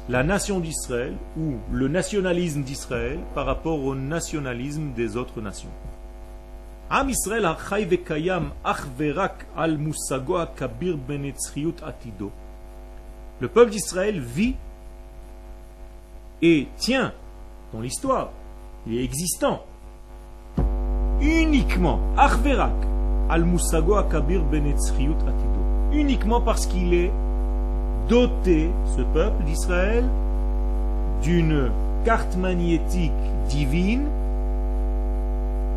la 0.09 0.23
nation 0.23 0.59
d'Israël 0.59 1.13
ou 1.37 1.53
le 1.71 1.87
nationalisme 1.87 2.63
d'Israël 2.63 3.19
par 3.35 3.45
rapport 3.45 3.83
au 3.83 3.93
nationalisme 3.93 4.91
des 4.95 5.15
autres 5.15 5.39
nations. 5.39 5.69
Am 6.89 7.07
Israël. 7.07 7.43
Le 13.39 13.47
peuple 13.47 13.71
d'Israël 13.71 14.19
vit 14.19 14.55
et 16.41 16.67
tient 16.77 17.13
dans 17.71 17.81
l'histoire, 17.81 18.31
il 18.87 18.97
est 18.97 19.03
existant 19.03 19.63
uniquement 21.21 21.99
achverak 22.17 22.73
al 23.29 23.45
kabir 24.09 24.41
atido. 24.41 25.59
Uniquement 25.91 26.41
parce 26.41 26.65
qu'il 26.65 26.95
est 26.95 27.11
doté, 28.09 28.71
ce 28.97 29.01
peuple 29.01 29.43
d'Israël, 29.43 30.03
d'une 31.21 31.69
carte 32.03 32.35
magnétique 32.35 33.11
divine 33.47 34.07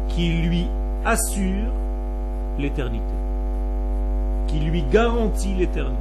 qui 0.09 0.33
lui 0.33 0.67
assure 1.05 1.71
l'éternité, 2.59 3.05
qui 4.47 4.61
lui 4.61 4.83
garantit 4.91 5.55
l'éternité. 5.55 5.97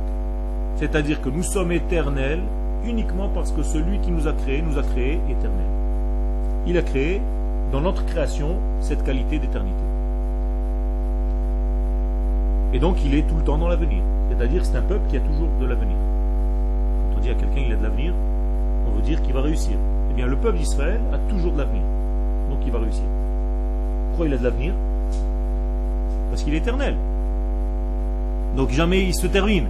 C'est-à-dire 0.77 1.21
que 1.21 1.29
nous 1.29 1.43
sommes 1.43 1.71
éternels 1.71 2.41
uniquement 2.86 3.29
parce 3.29 3.51
que 3.51 3.61
celui 3.61 3.99
qui 3.99 4.11
nous 4.11 4.27
a 4.27 4.34
créés 4.34 4.61
nous 4.61 4.77
a 4.77 4.84
créés 4.84 5.19
éternels. 5.29 5.71
Il 6.65 6.77
a 6.77 6.82
créé 6.82 7.21
dans 7.71 7.82
notre 7.82 8.05
création 8.05 8.57
cette 8.79 9.03
qualité 9.03 9.38
d'éternité. 9.38 9.84
Et 12.73 12.79
donc 12.79 13.03
il 13.03 13.15
est 13.15 13.27
tout 13.27 13.36
le 13.36 13.43
temps 13.43 13.57
dans 13.57 13.67
l'avenir. 13.67 14.01
C'est-à-dire 14.29 14.65
c'est 14.65 14.77
un 14.77 14.82
peuple 14.82 15.09
qui 15.09 15.17
a 15.17 15.19
toujours 15.19 15.49
de 15.59 15.65
l'avenir. 15.65 15.97
On 17.22 17.24
dit 17.24 17.30
à 17.30 17.36
quelqu'un 17.36 17.61
il 17.67 17.72
a 17.72 17.76
de 17.76 17.84
l'avenir, 17.84 18.13
on 18.88 18.95
veut 18.95 19.03
dire 19.03 19.22
qu'il 19.22 19.32
va 19.32 19.41
réussir. 19.41 19.78
Eh 20.09 20.13
bien 20.15 20.26
le 20.26 20.36
peuple 20.36 20.57
d'Israël 20.57 20.99
a 21.13 21.19
toujours 21.32 21.51
de 21.53 21.59
l'avenir. 21.59 21.84
Donc 22.49 22.57
il 22.65 22.72
va 22.72 22.80
réussir. 22.80 23.03
Pourquoi 24.09 24.26
il 24.26 24.34
a 24.34 24.38
de 24.39 24.43
l'avenir? 24.43 24.74
Parce 26.32 26.41
qu'il 26.41 26.55
est 26.55 26.57
éternel. 26.57 26.95
Donc 28.57 28.72
jamais 28.72 29.03
il 29.03 29.13
se 29.13 29.28
termine. 29.28 29.67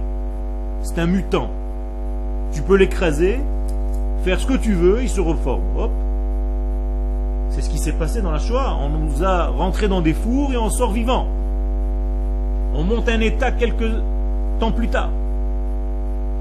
C'est 0.80 0.98
un 0.98 1.06
mutant. 1.06 1.50
Tu 2.52 2.62
peux 2.62 2.76
l'écraser, 2.76 3.38
faire 4.22 4.40
ce 4.40 4.46
que 4.46 4.56
tu 4.56 4.72
veux, 4.72 5.02
il 5.02 5.10
se 5.10 5.20
reforme. 5.20 5.60
Hop. 5.76 5.90
C'est 7.50 7.60
ce 7.60 7.68
qui 7.68 7.76
s'est 7.76 7.92
passé 7.92 8.22
dans 8.22 8.30
la 8.30 8.38
Shoah. 8.38 8.78
On 8.80 8.88
nous 8.88 9.24
a 9.24 9.48
rentré 9.48 9.88
dans 9.88 10.00
des 10.00 10.14
fours 10.14 10.54
et 10.54 10.56
on 10.56 10.70
sort 10.70 10.92
vivant. 10.92 11.26
On 12.74 12.82
monte 12.82 13.10
un 13.10 13.20
État 13.20 13.52
quelques 13.52 13.92
temps 14.58 14.72
plus 14.72 14.88
tard. 14.88 15.10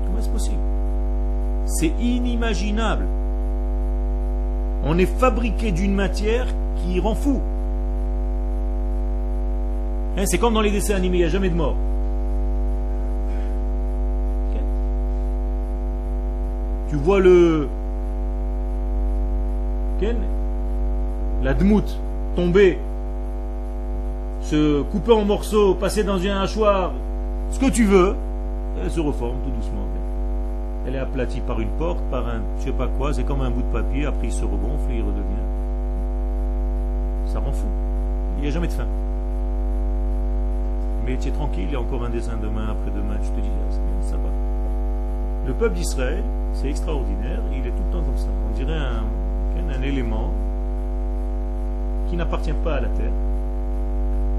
Comment 0.06 0.18
est-ce 0.18 0.30
possible? 0.30 0.71
C'est 1.72 1.94
inimaginable. 2.02 3.06
On 4.84 4.98
est 4.98 5.06
fabriqué 5.06 5.72
d'une 5.72 5.94
matière 5.94 6.48
qui 6.76 7.00
rend 7.00 7.16
fou. 7.16 7.40
Hein, 10.18 10.24
c'est 10.26 10.38
comme 10.38 10.54
dans 10.54 10.62
les 10.62 10.72
dessins 10.72 10.96
animés, 10.96 11.18
il 11.18 11.20
n'y 11.22 11.26
a 11.26 11.30
jamais 11.30 11.50
de 11.50 11.56
mort. 11.56 11.76
Tu 16.90 16.98
vois 16.98 17.20
le. 17.20 17.70
La 21.44 21.54
dmout 21.54 21.98
tomber, 22.36 22.80
se 24.42 24.82
couper 24.82 25.14
en 25.14 25.24
morceaux, 25.24 25.76
passer 25.76 26.04
dans 26.04 26.20
un 26.26 26.42
hachoir, 26.42 26.92
ce 27.52 27.60
que 27.60 27.70
tu 27.70 27.86
veux, 27.86 28.16
elle 28.84 28.90
se 28.90 29.00
reforme 29.00 29.38
tout 29.44 29.52
doucement. 29.52 30.01
Elle 30.88 30.96
est 30.96 31.00
aplatie 31.00 31.42
par 31.42 31.60
une 31.60 31.70
porte, 31.70 32.00
par 32.10 32.28
un 32.28 32.42
je 32.60 32.66
sais 32.66 32.72
pas 32.72 32.88
quoi, 32.88 33.14
c'est 33.14 33.24
comme 33.24 33.42
un 33.42 33.52
bout 33.52 33.62
de 33.62 33.72
papier, 33.72 34.06
après 34.06 34.28
il 34.28 34.34
se 34.34 34.44
regonfle 34.44 34.92
et 34.92 34.98
il 34.98 35.04
redevient. 35.04 35.48
Ça 37.28 37.40
rend 37.40 37.52
fou. 37.52 37.68
Il 38.38 38.44
n'y 38.44 38.48
a 38.48 38.52
jamais 38.52 38.68
de 38.68 38.74
fin. 38.74 38.88
Mais 41.06 41.18
tu 41.18 41.30
es 41.30 41.32
tranquille, 41.32 41.66
il 41.68 41.74
y 41.74 41.76
a 41.76 41.80
encore 41.80 42.04
un 42.04 42.10
dessin 42.10 42.38
demain, 42.42 42.68
après-demain, 42.70 43.16
tu 43.22 43.30
te 43.30 43.40
dis, 43.42 43.50
ah, 43.50 43.70
bien, 43.70 44.10
ça 44.10 44.18
va. 44.18 44.30
Le 45.48 45.54
peuple 45.54 45.76
d'Israël, 45.76 46.24
c'est 46.54 46.70
extraordinaire, 46.70 47.40
il 47.52 47.66
est 47.66 47.72
tout 47.72 47.84
le 47.88 47.92
temps 47.92 48.04
comme 48.04 48.18
ça. 48.18 48.28
On 48.50 48.56
dirait 48.56 48.78
un, 48.78 49.04
un 49.74 49.82
élément 49.82 50.32
qui 52.10 52.18
n'appartient 52.18 52.54
pas 52.64 52.76
à 52.76 52.82
la 52.82 52.90
terre, 52.90 53.12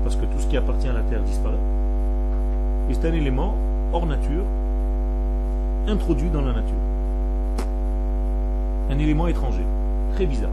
parce 0.05 0.17
que 0.17 0.25
tout 0.27 0.39
ce 0.39 0.47
qui 0.47 0.57
appartient 0.57 0.89
à 0.89 0.93
la 0.93 1.03
terre 1.03 1.23
disparaît. 1.23 1.57
Et 2.91 2.95
c'est 2.95 3.09
un 3.09 3.13
élément 3.13 3.57
hors 3.93 4.07
nature, 4.07 4.45
introduit 5.89 6.31
dans 6.31 6.43
la 6.43 6.53
nature. 6.53 6.75
Un 8.91 8.99
élément 8.99 9.27
étranger, 9.27 9.65
très 10.15 10.27
bizarre. 10.27 10.51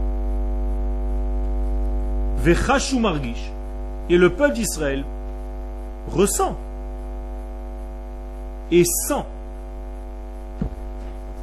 Vechashu 2.38 2.98
margish, 2.98 3.52
et 4.08 4.16
le 4.16 4.30
peuple 4.30 4.54
d'Israël 4.54 5.04
ressent 6.10 6.56
et 8.70 8.84
sent 8.84 9.24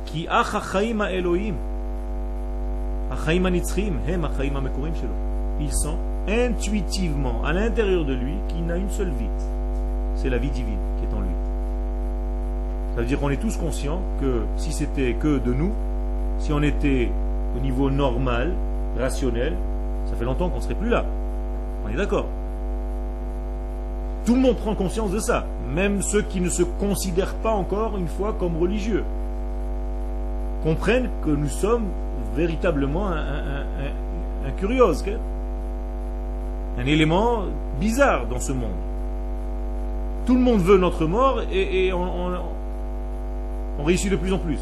qui 0.05 0.25
Elohim, 0.25 1.55
il 5.59 5.71
sent 5.71 5.97
intuitivement 6.27 7.43
à 7.43 7.53
l'intérieur 7.53 8.05
de 8.05 8.13
lui 8.13 8.33
qu'il 8.47 8.65
n'a 8.65 8.77
une 8.77 8.89
seule 8.89 9.11
vie. 9.11 9.25
C'est 10.15 10.29
la 10.29 10.37
vie 10.37 10.49
divine 10.49 10.79
Ça 12.97 13.01
veut 13.01 13.07
dire 13.07 13.19
qu'on 13.19 13.29
est 13.29 13.37
tous 13.37 13.55
conscients 13.57 14.01
que 14.19 14.41
si 14.55 14.71
c'était 14.71 15.13
que 15.13 15.37
de 15.37 15.53
nous, 15.53 15.71
si 16.39 16.51
on 16.51 16.63
était 16.63 17.11
au 17.55 17.59
niveau 17.59 17.91
normal, 17.91 18.53
rationnel, 18.97 19.53
ça 20.07 20.15
fait 20.15 20.25
longtemps 20.25 20.49
qu'on 20.49 20.57
ne 20.57 20.63
serait 20.63 20.73
plus 20.73 20.89
là. 20.89 21.05
On 21.85 21.89
est 21.89 21.95
d'accord 21.95 22.25
Tout 24.25 24.33
le 24.33 24.41
monde 24.41 24.57
prend 24.57 24.73
conscience 24.73 25.11
de 25.11 25.19
ça, 25.19 25.45
même 25.75 26.01
ceux 26.01 26.23
qui 26.23 26.41
ne 26.41 26.49
se 26.49 26.63
considèrent 26.63 27.35
pas 27.35 27.51
encore 27.51 27.97
une 27.99 28.07
fois 28.07 28.35
comme 28.39 28.57
religieux 28.57 29.03
comprennent 30.63 31.09
que 31.23 31.29
nous 31.29 31.49
sommes 31.49 31.85
véritablement 32.35 33.09
un, 33.09 33.19
un, 33.19 34.49
un 36.79 36.85
élément 36.87 37.43
bizarre 37.79 38.25
dans 38.25 38.39
ce 38.39 38.53
monde. 38.53 38.71
Tout 40.25 40.33
le 40.33 40.41
monde 40.41 40.61
veut 40.61 40.79
notre 40.79 41.05
mort 41.05 41.41
et, 41.51 41.93
on, 41.93 42.56
réussit 43.83 44.11
de 44.11 44.15
plus 44.15 44.33
en 44.33 44.39
plus. 44.39 44.59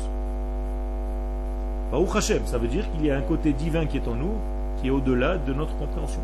ça 2.19 2.57
veut 2.57 2.67
dire 2.67 2.89
qu'il 2.91 3.05
y 3.05 3.11
a 3.11 3.17
un 3.17 3.21
côté 3.21 3.53
divin 3.53 3.85
qui 3.85 3.97
est 3.97 4.07
en 4.07 4.15
nous, 4.15 4.33
qui 4.77 4.87
est 4.87 4.91
au-delà 4.91 5.37
de 5.37 5.53
notre 5.53 5.75
compréhension. 5.77 6.21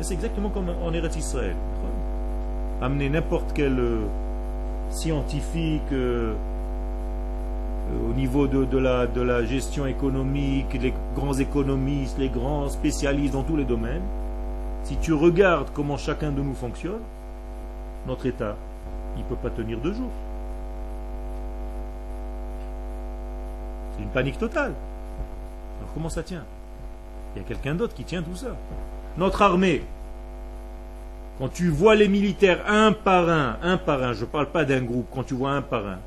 C'est 0.00 0.14
exactement 0.14 0.50
comme 0.50 0.70
en 0.82 0.92
Eretz 0.92 1.16
Israël. 1.16 1.56
Amener 2.82 3.08
n'importe 3.08 3.52
quel 3.54 3.78
euh, 3.78 4.02
scientifique, 4.90 5.80
euh, 5.92 6.34
euh, 7.92 8.10
au 8.10 8.14
niveau 8.14 8.46
de, 8.46 8.78
la, 8.78 9.06
de 9.06 9.22
la 9.22 9.44
gestion 9.44 9.86
économique, 9.86 10.66
les 10.80 10.92
grands 11.14 11.34
économistes, 11.34 12.18
les 12.18 12.28
grands 12.28 12.68
spécialistes 12.68 13.32
dans 13.32 13.42
tous 13.42 13.56
les 13.56 13.64
domaines, 13.64 14.02
si 14.84 14.96
tu 14.96 15.12
regardes 15.12 15.68
comment 15.72 15.96
chacun 15.96 16.30
de 16.30 16.42
nous 16.42 16.54
fonctionne, 16.54 17.00
notre 18.06 18.26
État, 18.26 18.56
il 19.16 19.22
ne 19.22 19.28
peut 19.28 19.36
pas 19.36 19.50
tenir 19.50 19.78
deux 19.78 19.94
jours. 19.94 20.12
Une 23.98 24.08
panique 24.08 24.38
totale. 24.38 24.72
Alors 25.78 25.92
comment 25.94 26.08
ça 26.08 26.22
tient? 26.22 26.44
Il 27.34 27.42
y 27.42 27.44
a 27.44 27.48
quelqu'un 27.48 27.74
d'autre 27.74 27.94
qui 27.94 28.04
tient 28.04 28.22
tout 28.22 28.36
ça. 28.36 28.56
Notre 29.18 29.42
armée, 29.42 29.82
quand 31.38 31.48
tu 31.48 31.68
vois 31.68 31.94
les 31.94 32.08
militaires 32.08 32.60
un 32.66 32.92
par 32.92 33.28
un, 33.28 33.56
un 33.62 33.76
par 33.76 34.02
un, 34.02 34.12
je 34.12 34.22
ne 34.22 34.26
parle 34.26 34.46
pas 34.46 34.64
d'un 34.64 34.82
groupe, 34.82 35.06
quand 35.14 35.22
tu 35.22 35.34
vois 35.34 35.52
un 35.52 35.62
par 35.62 35.86
un, 35.86 35.98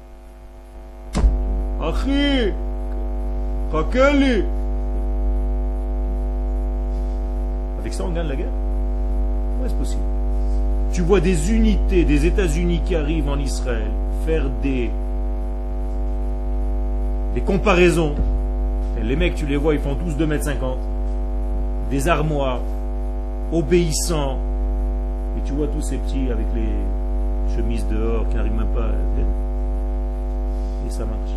Avec 7.79 7.93
ça, 7.93 8.03
on 8.03 8.09
gagne 8.09 8.27
la 8.27 8.35
guerre? 8.35 8.51
Comment 9.53 9.65
est-ce 9.65 9.75
possible. 9.75 10.01
Tu 10.91 11.01
vois 11.01 11.19
des 11.19 11.53
unités 11.53 12.03
des 12.03 12.25
États-Unis 12.25 12.81
qui 12.83 12.95
arrivent 12.95 13.29
en 13.29 13.37
Israël 13.37 13.91
faire 14.25 14.49
des, 14.61 14.89
des 17.39 17.45
comparaisons. 17.45 18.15
Les 19.01 19.15
mecs, 19.15 19.35
tu 19.35 19.45
les 19.45 19.55
vois, 19.55 19.73
ils 19.73 19.79
font 19.79 19.95
tous 19.95 20.11
2,50 20.21 20.49
m. 20.49 20.59
Des 21.89 22.07
armoires, 22.09 22.59
obéissants. 23.53 24.37
Et 25.37 25.47
tu 25.47 25.53
vois 25.53 25.67
tous 25.67 25.81
ces 25.81 25.97
petits 25.97 26.29
avec 26.29 26.45
les 26.53 27.55
chemises 27.55 27.85
dehors 27.87 28.27
qui 28.27 28.35
n'arrivent 28.35 28.57
même 28.57 28.75
pas. 28.75 28.89
Et 30.85 30.91
ça 30.91 31.05
marche. 31.05 31.31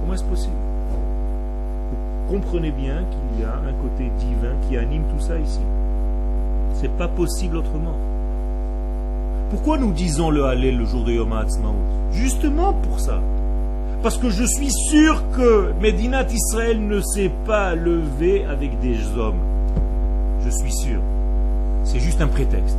Comment 0.00 0.14
est-ce 0.14 0.24
possible? 0.24 0.56
Vous 2.26 2.34
comprenez 2.34 2.72
bien 2.72 3.04
qu'il 3.04 3.42
y 3.42 3.44
a 3.44 3.54
un 3.54 3.72
côté 3.80 4.10
divin 4.18 4.54
qui 4.68 4.76
anime 4.76 5.04
tout 5.14 5.22
ça 5.22 5.38
ici. 5.38 5.60
C'est 6.74 6.90
pas 6.96 7.08
possible 7.08 7.58
autrement. 7.58 7.94
Pourquoi 9.50 9.78
nous 9.78 9.92
disons 9.92 10.30
le 10.30 10.44
Hallel 10.44 10.78
le 10.78 10.84
jour 10.84 11.04
de 11.04 11.12
Yom 11.12 11.32
HaAtzmaut? 11.32 11.76
Justement 12.10 12.72
pour 12.72 12.98
ça. 12.98 13.20
Parce 14.02 14.18
que 14.18 14.30
je 14.30 14.44
suis 14.44 14.70
sûr 14.70 15.22
que 15.30 15.72
Medinat 15.80 16.26
Israël 16.30 16.86
ne 16.86 17.00
s'est 17.00 17.32
pas 17.44 17.74
levé 17.74 18.44
avec 18.44 18.78
des 18.80 18.98
hommes. 19.16 19.40
Je 20.44 20.50
suis 20.50 20.72
sûr. 20.72 21.00
C'est 21.84 22.00
juste 22.00 22.20
un 22.20 22.28
prétexte. 22.28 22.78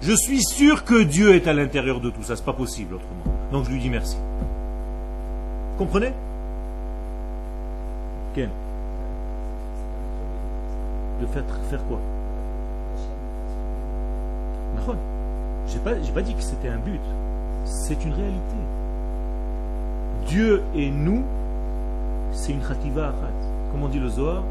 Je 0.00 0.12
suis 0.12 0.42
sûr 0.42 0.84
que 0.84 1.02
Dieu 1.02 1.34
est 1.34 1.46
à 1.46 1.52
l'intérieur 1.52 2.00
de 2.00 2.10
tout 2.10 2.22
ça. 2.22 2.36
C'est 2.36 2.44
pas 2.44 2.52
possible 2.52 2.94
autrement. 2.94 3.36
Donc 3.52 3.64
je 3.64 3.70
lui 3.70 3.80
dis 3.80 3.90
merci. 3.90 4.16
Comprenez? 5.78 6.12
De 11.20 11.26
faire, 11.26 11.44
faire 11.70 11.82
quoi? 11.86 11.98
Je 15.66 15.72
n'ai 15.72 15.80
pas, 15.80 15.94
pas 16.14 16.22
dit 16.22 16.34
que 16.34 16.42
c'était 16.42 16.68
un 16.68 16.76
but. 16.76 17.00
C'est 17.64 18.04
une 18.04 18.12
réalité. 18.12 18.56
Dieu 20.26 20.62
et 20.74 20.90
nous, 20.90 21.22
c'est 22.32 22.52
une 22.52 22.60
khativa 22.60 23.14
Comme 23.70 23.84
on 23.84 23.88
dit 23.88 24.00
le 24.00 24.08
Zohar, 24.08 24.42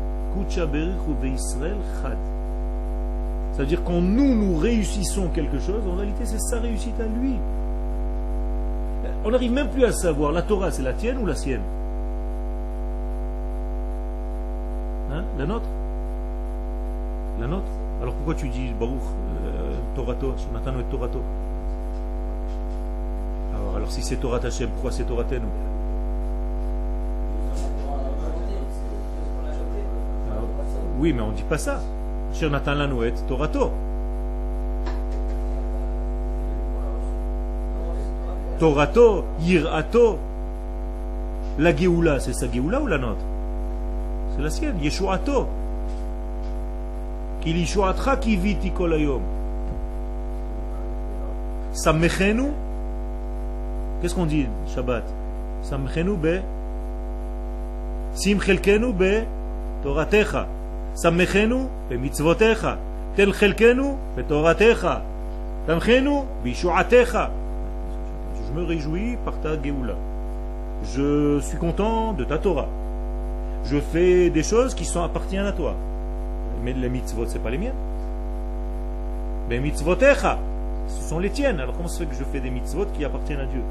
Ça 3.52 3.60
veut 3.60 3.66
dire 3.66 3.84
quand 3.84 4.02
nous, 4.02 4.36
nous 4.36 4.58
réussissons 4.58 5.30
quelque 5.30 5.60
chose, 5.60 5.82
en 5.88 5.96
réalité, 5.96 6.26
c'est 6.26 6.40
sa 6.40 6.60
réussite 6.60 7.00
à 7.00 7.06
lui. 7.06 7.36
On 9.24 9.32
n'arrive 9.32 9.52
même 9.52 9.70
plus 9.70 9.86
à 9.86 9.92
savoir, 9.92 10.32
la 10.32 10.42
Torah, 10.42 10.72
c'est 10.72 10.84
la 10.84 10.94
tienne 10.94 11.18
ou 11.18 11.26
la 11.26 11.36
sienne? 11.36 11.62
Hein? 15.12 15.24
La 15.38 15.46
nôtre? 15.46 15.68
La 17.40 17.48
nôtre? 17.48 17.64
Alors 18.02 18.14
pourquoi 18.16 18.36
tu 18.36 18.50
dis 18.50 18.74
Baruch 18.80 19.00
euh, 19.46 19.74
Torato, 19.96 20.34
et 20.34 20.92
Torato 20.92 21.22
si 23.90 24.02
c'est 24.02 24.18
Torah 24.18 24.40
Hashem, 24.44 24.70
pourquoi 24.70 24.92
c'est 24.92 25.04
Torah 25.04 25.24
Tenu 25.24 25.46
Oui, 31.00 31.14
mais 31.14 31.22
on 31.22 31.32
ne 31.32 31.36
dit 31.36 31.44
pas 31.44 31.58
ça. 31.58 31.82
Shonatan 32.34 32.74
Lanouet, 32.76 33.14
Torato. 33.28 33.72
Torato, 38.60 39.26
Yirato. 39.42 40.18
La 41.58 41.76
Géoula, 41.76 42.20
c'est 42.20 42.34
sa 42.34 42.52
Géoula 42.52 42.82
ou 42.82 42.88
la 42.88 42.98
nôtre? 42.98 43.22
C'est 44.36 44.42
la 44.42 44.50
sienne, 44.50 44.80
Yeshuato. 44.82 45.48
Qu'il 47.42 47.58
Yeshuatra 47.58 48.18
ki 48.18 48.36
viti 48.38 48.72
kolayom. 48.72 49.22
Samechenu. 51.72 52.52
Qu'est-ce 54.02 54.16
qu'on 54.16 54.26
dit 54.26 54.48
Shabbat? 54.74 55.04
Samechenu 55.62 56.16
be. 56.18 56.42
Simchelkenu 58.14 58.94
be 58.94 59.24
Toratecha. 59.84 60.48
Samechenu 60.94 61.68
be 61.90 61.96
mitzvotecha. 61.96 62.78
Tel 63.16 63.34
chelkenu 63.34 63.96
be 64.16 64.22
Toratecha. 64.28 65.02
Tamchenu 65.68 66.24
be. 66.44 66.54
Je 68.48 68.54
me 68.54 68.64
réjouis 68.64 69.18
par 69.26 69.40
ta 69.42 69.62
Géoula. 69.62 69.96
Je 70.94 71.40
suis 71.40 71.58
content 71.58 72.14
de 72.14 72.24
ta 72.24 72.38
Torah. 72.38 72.68
Je 73.66 73.80
fais 73.80 74.30
des 74.30 74.44
choses 74.44 74.76
qui 74.76 74.86
sont 74.86 75.04
appartiennent 75.04 75.48
à 75.48 75.52
toi. 75.52 75.74
Mais 76.64 76.74
les 76.74 76.90
mitzvot, 76.90 77.26
ce 77.26 77.38
pas 77.38 77.50
les 77.50 77.58
miennes. 77.58 77.74
Mitzvotecha, 79.50 80.38
ce 80.88 81.10
sont 81.10 81.20
les 81.20 81.30
tiennes. 81.30 81.60
Alors 81.60 81.76
comment 81.76 81.88
se 81.88 82.00
fait 82.00 82.06
que 82.06 82.16
je 82.16 82.24
fais 82.24 82.40
des 82.40 82.50
mitzvot 82.50 82.86
qui 82.98 83.04
appartiennent 83.06 83.42
à 83.42 83.46
Dieu? 83.46 83.62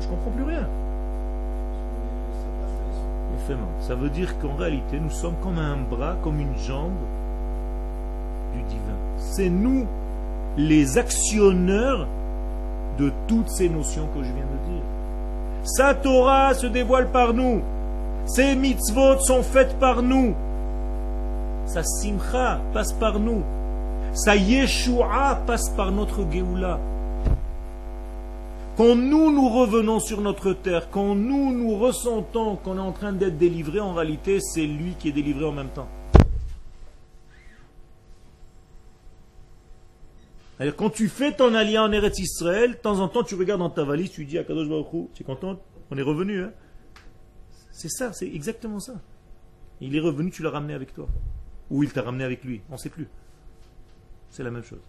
Je 0.00 0.06
ne 0.06 0.10
comprends 0.10 0.30
plus 0.30 0.44
rien. 0.44 0.66
Ça 3.80 3.94
veut 3.94 4.08
dire 4.08 4.38
qu'en 4.38 4.54
réalité, 4.54 4.98
nous 4.98 5.10
sommes 5.10 5.34
comme 5.42 5.58
un 5.58 5.76
bras, 5.76 6.16
comme 6.22 6.40
une 6.40 6.56
jambe 6.56 6.92
du 8.54 8.62
divin. 8.62 8.96
C'est 9.18 9.50
nous 9.50 9.86
les 10.56 10.96
actionneurs 10.96 12.06
de 12.98 13.12
toutes 13.26 13.50
ces 13.50 13.68
notions 13.68 14.08
que 14.14 14.22
je 14.22 14.32
viens 14.32 14.44
de 14.44 14.72
dire. 14.72 14.82
Sa 15.64 15.94
Torah 15.94 16.54
se 16.54 16.66
dévoile 16.66 17.08
par 17.08 17.34
nous. 17.34 17.60
Ses 18.24 18.54
mitzvot 18.54 19.18
sont 19.20 19.42
faites 19.42 19.78
par 19.78 20.02
nous. 20.02 20.34
Sa 21.66 21.82
simcha 21.82 22.60
passe 22.72 22.92
par 22.92 23.18
nous. 23.18 23.42
Sa 24.14 24.36
yeshua 24.36 25.42
passe 25.44 25.70
par 25.70 25.90
notre 25.90 26.22
geoula. 26.30 26.78
Quand 28.76 28.94
nous 28.94 29.32
nous 29.32 29.48
revenons 29.48 29.98
sur 29.98 30.20
notre 30.20 30.52
terre, 30.52 30.88
quand 30.88 31.16
nous 31.16 31.52
nous 31.52 31.76
ressentons 31.76 32.54
qu'on 32.54 32.76
est 32.76 32.80
en 32.80 32.92
train 32.92 33.12
d'être 33.12 33.36
délivré, 33.36 33.80
en 33.80 33.92
réalité 33.92 34.38
c'est 34.40 34.66
lui 34.66 34.94
qui 35.00 35.08
est 35.08 35.12
délivré 35.12 35.44
en 35.44 35.50
même 35.50 35.70
temps. 35.70 35.88
Alors, 40.60 40.76
quand 40.76 40.90
tu 40.90 41.08
fais 41.08 41.32
ton 41.32 41.52
allié 41.52 41.78
en 41.78 41.90
Eretz 41.90 42.20
Israël, 42.20 42.70
de 42.70 42.76
temps 42.76 43.00
en 43.00 43.08
temps, 43.08 43.24
tu 43.24 43.34
regardes 43.34 43.60
dans 43.60 43.70
ta 43.70 43.82
valise, 43.82 44.12
tu 44.12 44.24
dis 44.24 44.38
à 44.38 44.44
Kadosh 44.44 44.68
Baruch 44.68 45.08
tu 45.12 45.22
es 45.22 45.26
content? 45.26 45.58
On 45.90 45.98
est 45.98 46.02
revenu. 46.02 46.40
Hein? 46.40 46.52
C'est 47.72 47.90
ça, 47.90 48.12
c'est 48.12 48.28
exactement 48.32 48.78
ça. 48.78 48.94
Il 49.80 49.96
est 49.96 50.00
revenu, 50.00 50.30
tu 50.30 50.44
l'as 50.44 50.50
ramené 50.50 50.74
avec 50.74 50.94
toi. 50.94 51.08
Ou 51.70 51.82
il 51.82 51.92
t'a 51.92 52.02
ramené 52.02 52.22
avec 52.22 52.44
lui, 52.44 52.60
on 52.70 52.74
ne 52.74 52.78
sait 52.78 52.90
plus. 52.90 53.08
C'est 54.34 54.42
la 54.42 54.50
même 54.50 54.64
chose. 54.64 54.82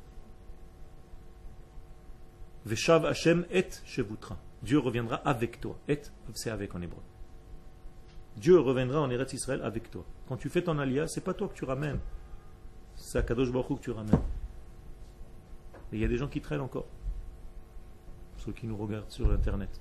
Veshav 2.65 3.05
Hashem 3.05 3.45
et 3.51 3.67
Shevutra. 3.85 4.39
Dieu 4.63 4.79
reviendra 4.79 5.17
avec 5.17 5.61
toi. 5.61 5.77
Et, 5.87 6.01
c'est 6.33 6.49
avec 6.49 6.73
en 6.73 6.81
hébreu. 6.81 7.03
Dieu 8.37 8.59
reviendra 8.59 9.01
en 9.01 9.11
Eretz 9.11 9.33
Israël 9.33 9.61
avec 9.63 9.91
toi. 9.91 10.03
Quand 10.27 10.37
tu 10.37 10.49
fais 10.49 10.63
ton 10.63 10.79
allié, 10.79 11.05
c'est 11.07 11.23
pas 11.23 11.35
toi 11.35 11.47
que 11.47 11.53
tu 11.53 11.63
ramènes. 11.63 11.99
C'est 12.95 13.19
à 13.19 13.21
Kadosh 13.21 13.51
Baruch 13.51 13.77
que 13.77 13.83
tu 13.83 13.91
ramènes. 13.91 14.19
Et 15.93 15.97
il 15.97 15.99
y 15.99 16.05
a 16.05 16.07
des 16.07 16.17
gens 16.17 16.27
qui 16.27 16.41
traînent 16.41 16.61
encore. 16.61 16.87
Ceux 18.37 18.51
qui 18.51 18.65
nous 18.65 18.77
regardent 18.77 19.11
sur 19.11 19.31
Internet. 19.31 19.79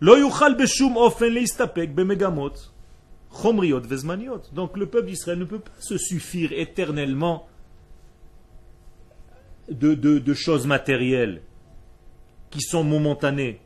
Donc 0.00 0.16
le 4.78 4.86
peuple 4.86 5.08
d'Israël 5.08 5.38
ne 5.38 5.44
peut 5.44 5.58
pas 5.58 5.72
se 5.78 5.98
suffire 5.98 6.52
éternellement 6.52 7.46
de, 9.70 10.34
choses 10.34 10.66
matérielles 10.66 11.42
qui 12.50 12.60
sont 12.60 12.84
momentanées. 12.84 13.60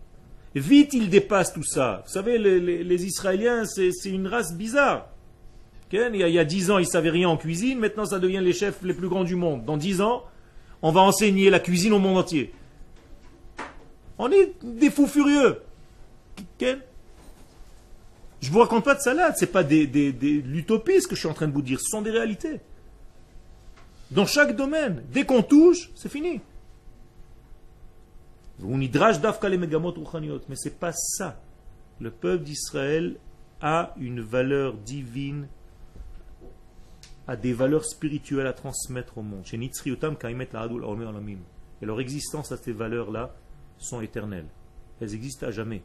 Vite, 0.54 0.92
ils 0.92 1.08
dépassent 1.08 1.54
tout 1.54 1.64
ça. 1.64 2.02
Vous 2.06 2.12
savez, 2.12 2.38
les, 2.38 3.04
Israéliens, 3.06 3.64
c'est 3.64 3.90
une 4.06 4.26
race 4.26 4.54
bizarre. 4.56 5.08
Il 5.92 5.98
y, 5.98 6.22
a, 6.22 6.28
il 6.28 6.34
y 6.34 6.38
a 6.38 6.44
dix 6.44 6.70
ans, 6.70 6.78
ils 6.78 6.86
ne 6.86 6.86
savaient 6.86 7.10
rien 7.10 7.28
en 7.28 7.36
cuisine. 7.36 7.78
Maintenant, 7.78 8.06
ça 8.06 8.18
devient 8.18 8.40
les 8.42 8.54
chefs 8.54 8.82
les 8.82 8.94
plus 8.94 9.08
grands 9.08 9.24
du 9.24 9.36
monde. 9.36 9.64
Dans 9.66 9.76
dix 9.76 10.00
ans, 10.00 10.24
on 10.80 10.90
va 10.90 11.02
enseigner 11.02 11.50
la 11.50 11.60
cuisine 11.60 11.92
au 11.92 11.98
monde 11.98 12.16
entier. 12.16 12.52
On 14.18 14.30
est 14.30 14.54
des 14.62 14.90
fous 14.90 15.06
furieux. 15.06 15.58
Je 18.40 18.50
vous 18.50 18.58
raconte 18.58 18.84
pas 18.84 18.94
de 18.94 19.00
salade, 19.00 19.34
c'est 19.36 19.52
pas 19.52 19.62
des, 19.62 19.86
des, 19.86 20.12
l'utopie 20.44 21.00
ce 21.00 21.06
que 21.06 21.14
je 21.14 21.20
suis 21.20 21.28
en 21.28 21.34
train 21.34 21.46
de 21.46 21.52
vous 21.52 21.62
dire, 21.62 21.78
ce 21.80 21.88
sont 21.90 22.02
des 22.02 22.10
réalités. 22.10 22.60
Dans 24.14 24.26
chaque 24.26 24.56
domaine, 24.56 25.02
dès 25.10 25.24
qu'on 25.24 25.42
touche, 25.42 25.90
c'est 25.94 26.10
fini. 26.10 26.40
Mais 28.60 30.56
c'est 30.56 30.78
pas 30.78 30.92
ça. 30.92 31.40
Le 32.00 32.10
peuple 32.10 32.44
d'Israël 32.44 33.16
a 33.60 33.94
une 33.98 34.20
valeur 34.20 34.74
divine 34.74 35.46
a 37.26 37.36
des 37.36 37.52
valeurs 37.52 37.84
spirituelles 37.84 38.46
à 38.46 38.52
transmettre 38.52 39.18
au 39.18 39.22
monde. 39.22 39.44
Et 41.80 41.86
leur 41.86 42.00
existence 42.00 42.52
à 42.52 42.56
ces 42.56 42.72
valeurs-là 42.72 43.34
sont 43.78 44.00
éternelles. 44.00 44.48
Elles 45.00 45.14
existent 45.14 45.46
à 45.46 45.50
jamais. 45.50 45.82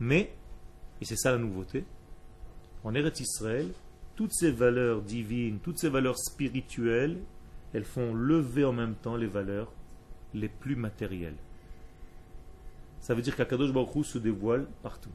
Mais, 0.00 0.32
et 1.00 1.04
c'est 1.04 1.16
ça 1.16 1.30
la 1.32 1.38
nouveauté, 1.38 1.84
en 2.84 2.94
Eretz 2.94 3.20
Israël, 3.20 3.70
toutes 4.20 4.34
ces 4.34 4.50
valeurs 4.50 5.00
divines, 5.00 5.60
toutes 5.60 5.78
ces 5.78 5.88
valeurs 5.88 6.18
spirituelles, 6.18 7.22
elles 7.72 7.86
font 7.86 8.12
lever 8.12 8.66
en 8.66 8.72
même 8.74 8.94
temps 8.94 9.16
les 9.16 9.26
valeurs 9.26 9.72
les 10.34 10.50
plus 10.50 10.76
matérielles. 10.76 11.38
Ça 13.00 13.14
veut 13.14 13.22
dire 13.22 13.34
qu'Akadosh 13.34 13.72
Baruch 13.72 14.04
se 14.04 14.18
dévoile 14.18 14.66
partout. 14.82 15.08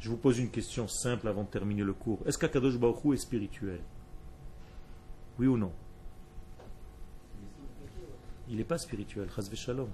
Je 0.00 0.08
vous 0.08 0.16
pose 0.16 0.38
une 0.38 0.48
question 0.48 0.88
simple 0.88 1.28
avant 1.28 1.42
de 1.42 1.48
terminer 1.48 1.82
le 1.82 1.92
cours. 1.92 2.22
Est-ce 2.24 2.38
qu'Akadosh 2.38 2.78
Baruch 2.78 3.12
est 3.12 3.18
spirituel? 3.18 3.80
Oui 5.38 5.46
ou 5.46 5.58
non? 5.58 5.72
Il 8.48 8.56
n'est 8.56 8.64
pas 8.64 8.78
spirituel, 8.78 9.28
Shalom. 9.52 9.90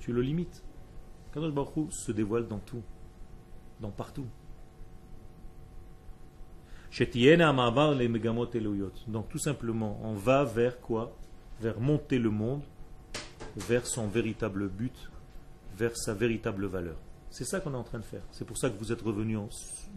Tu 0.00 0.12
le 0.12 0.20
limites. 0.20 0.62
Akadosh 1.30 1.54
Baruch 1.54 1.92
se 1.92 2.12
dévoile 2.12 2.46
dans 2.46 2.58
tout, 2.58 2.82
dans 3.80 3.90
partout. 3.90 4.26
Donc 9.08 9.28
tout 9.28 9.38
simplement, 9.38 9.98
on 10.04 10.14
va 10.14 10.44
vers 10.44 10.80
quoi? 10.80 11.16
Vers 11.60 11.80
monter 11.80 12.18
le 12.20 12.30
monde, 12.30 12.62
vers 13.56 13.84
son 13.84 14.06
véritable 14.06 14.68
but, 14.68 15.10
vers 15.76 15.96
sa 15.96 16.14
véritable 16.14 16.66
valeur. 16.66 16.96
C'est 17.30 17.44
ça 17.44 17.58
qu'on 17.58 17.74
est 17.74 17.76
en 17.76 17.82
train 17.82 17.98
de 17.98 18.04
faire. 18.04 18.22
C'est 18.30 18.44
pour 18.44 18.56
ça 18.56 18.70
que 18.70 18.78
vous 18.78 18.92
êtes 18.92 19.02
revenus 19.02 19.40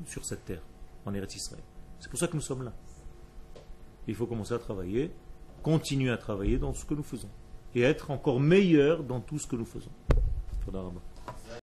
sur 0.07 0.25
cette 0.25 0.43
terre, 0.45 0.61
en 1.05 1.13
Eretz 1.13 1.35
Israël. 1.35 1.63
C'est 1.99 2.09
pour 2.09 2.17
ça 2.17 2.27
que 2.27 2.35
nous 2.35 2.41
sommes 2.41 2.63
là. 2.63 2.73
Il 4.07 4.15
faut 4.15 4.25
commencer 4.25 4.55
à 4.55 4.59
travailler, 4.59 5.11
continuer 5.61 6.09
à 6.09 6.17
travailler 6.17 6.57
dans 6.57 6.73
ce 6.73 6.83
que 6.83 6.95
nous 6.95 7.03
faisons, 7.03 7.29
et 7.75 7.81
être 7.81 8.09
encore 8.09 8.39
meilleur 8.39 9.03
dans 9.03 9.19
tout 9.19 9.37
ce 9.37 9.45
que 9.45 9.55
nous 9.55 9.65
faisons. 9.65 9.91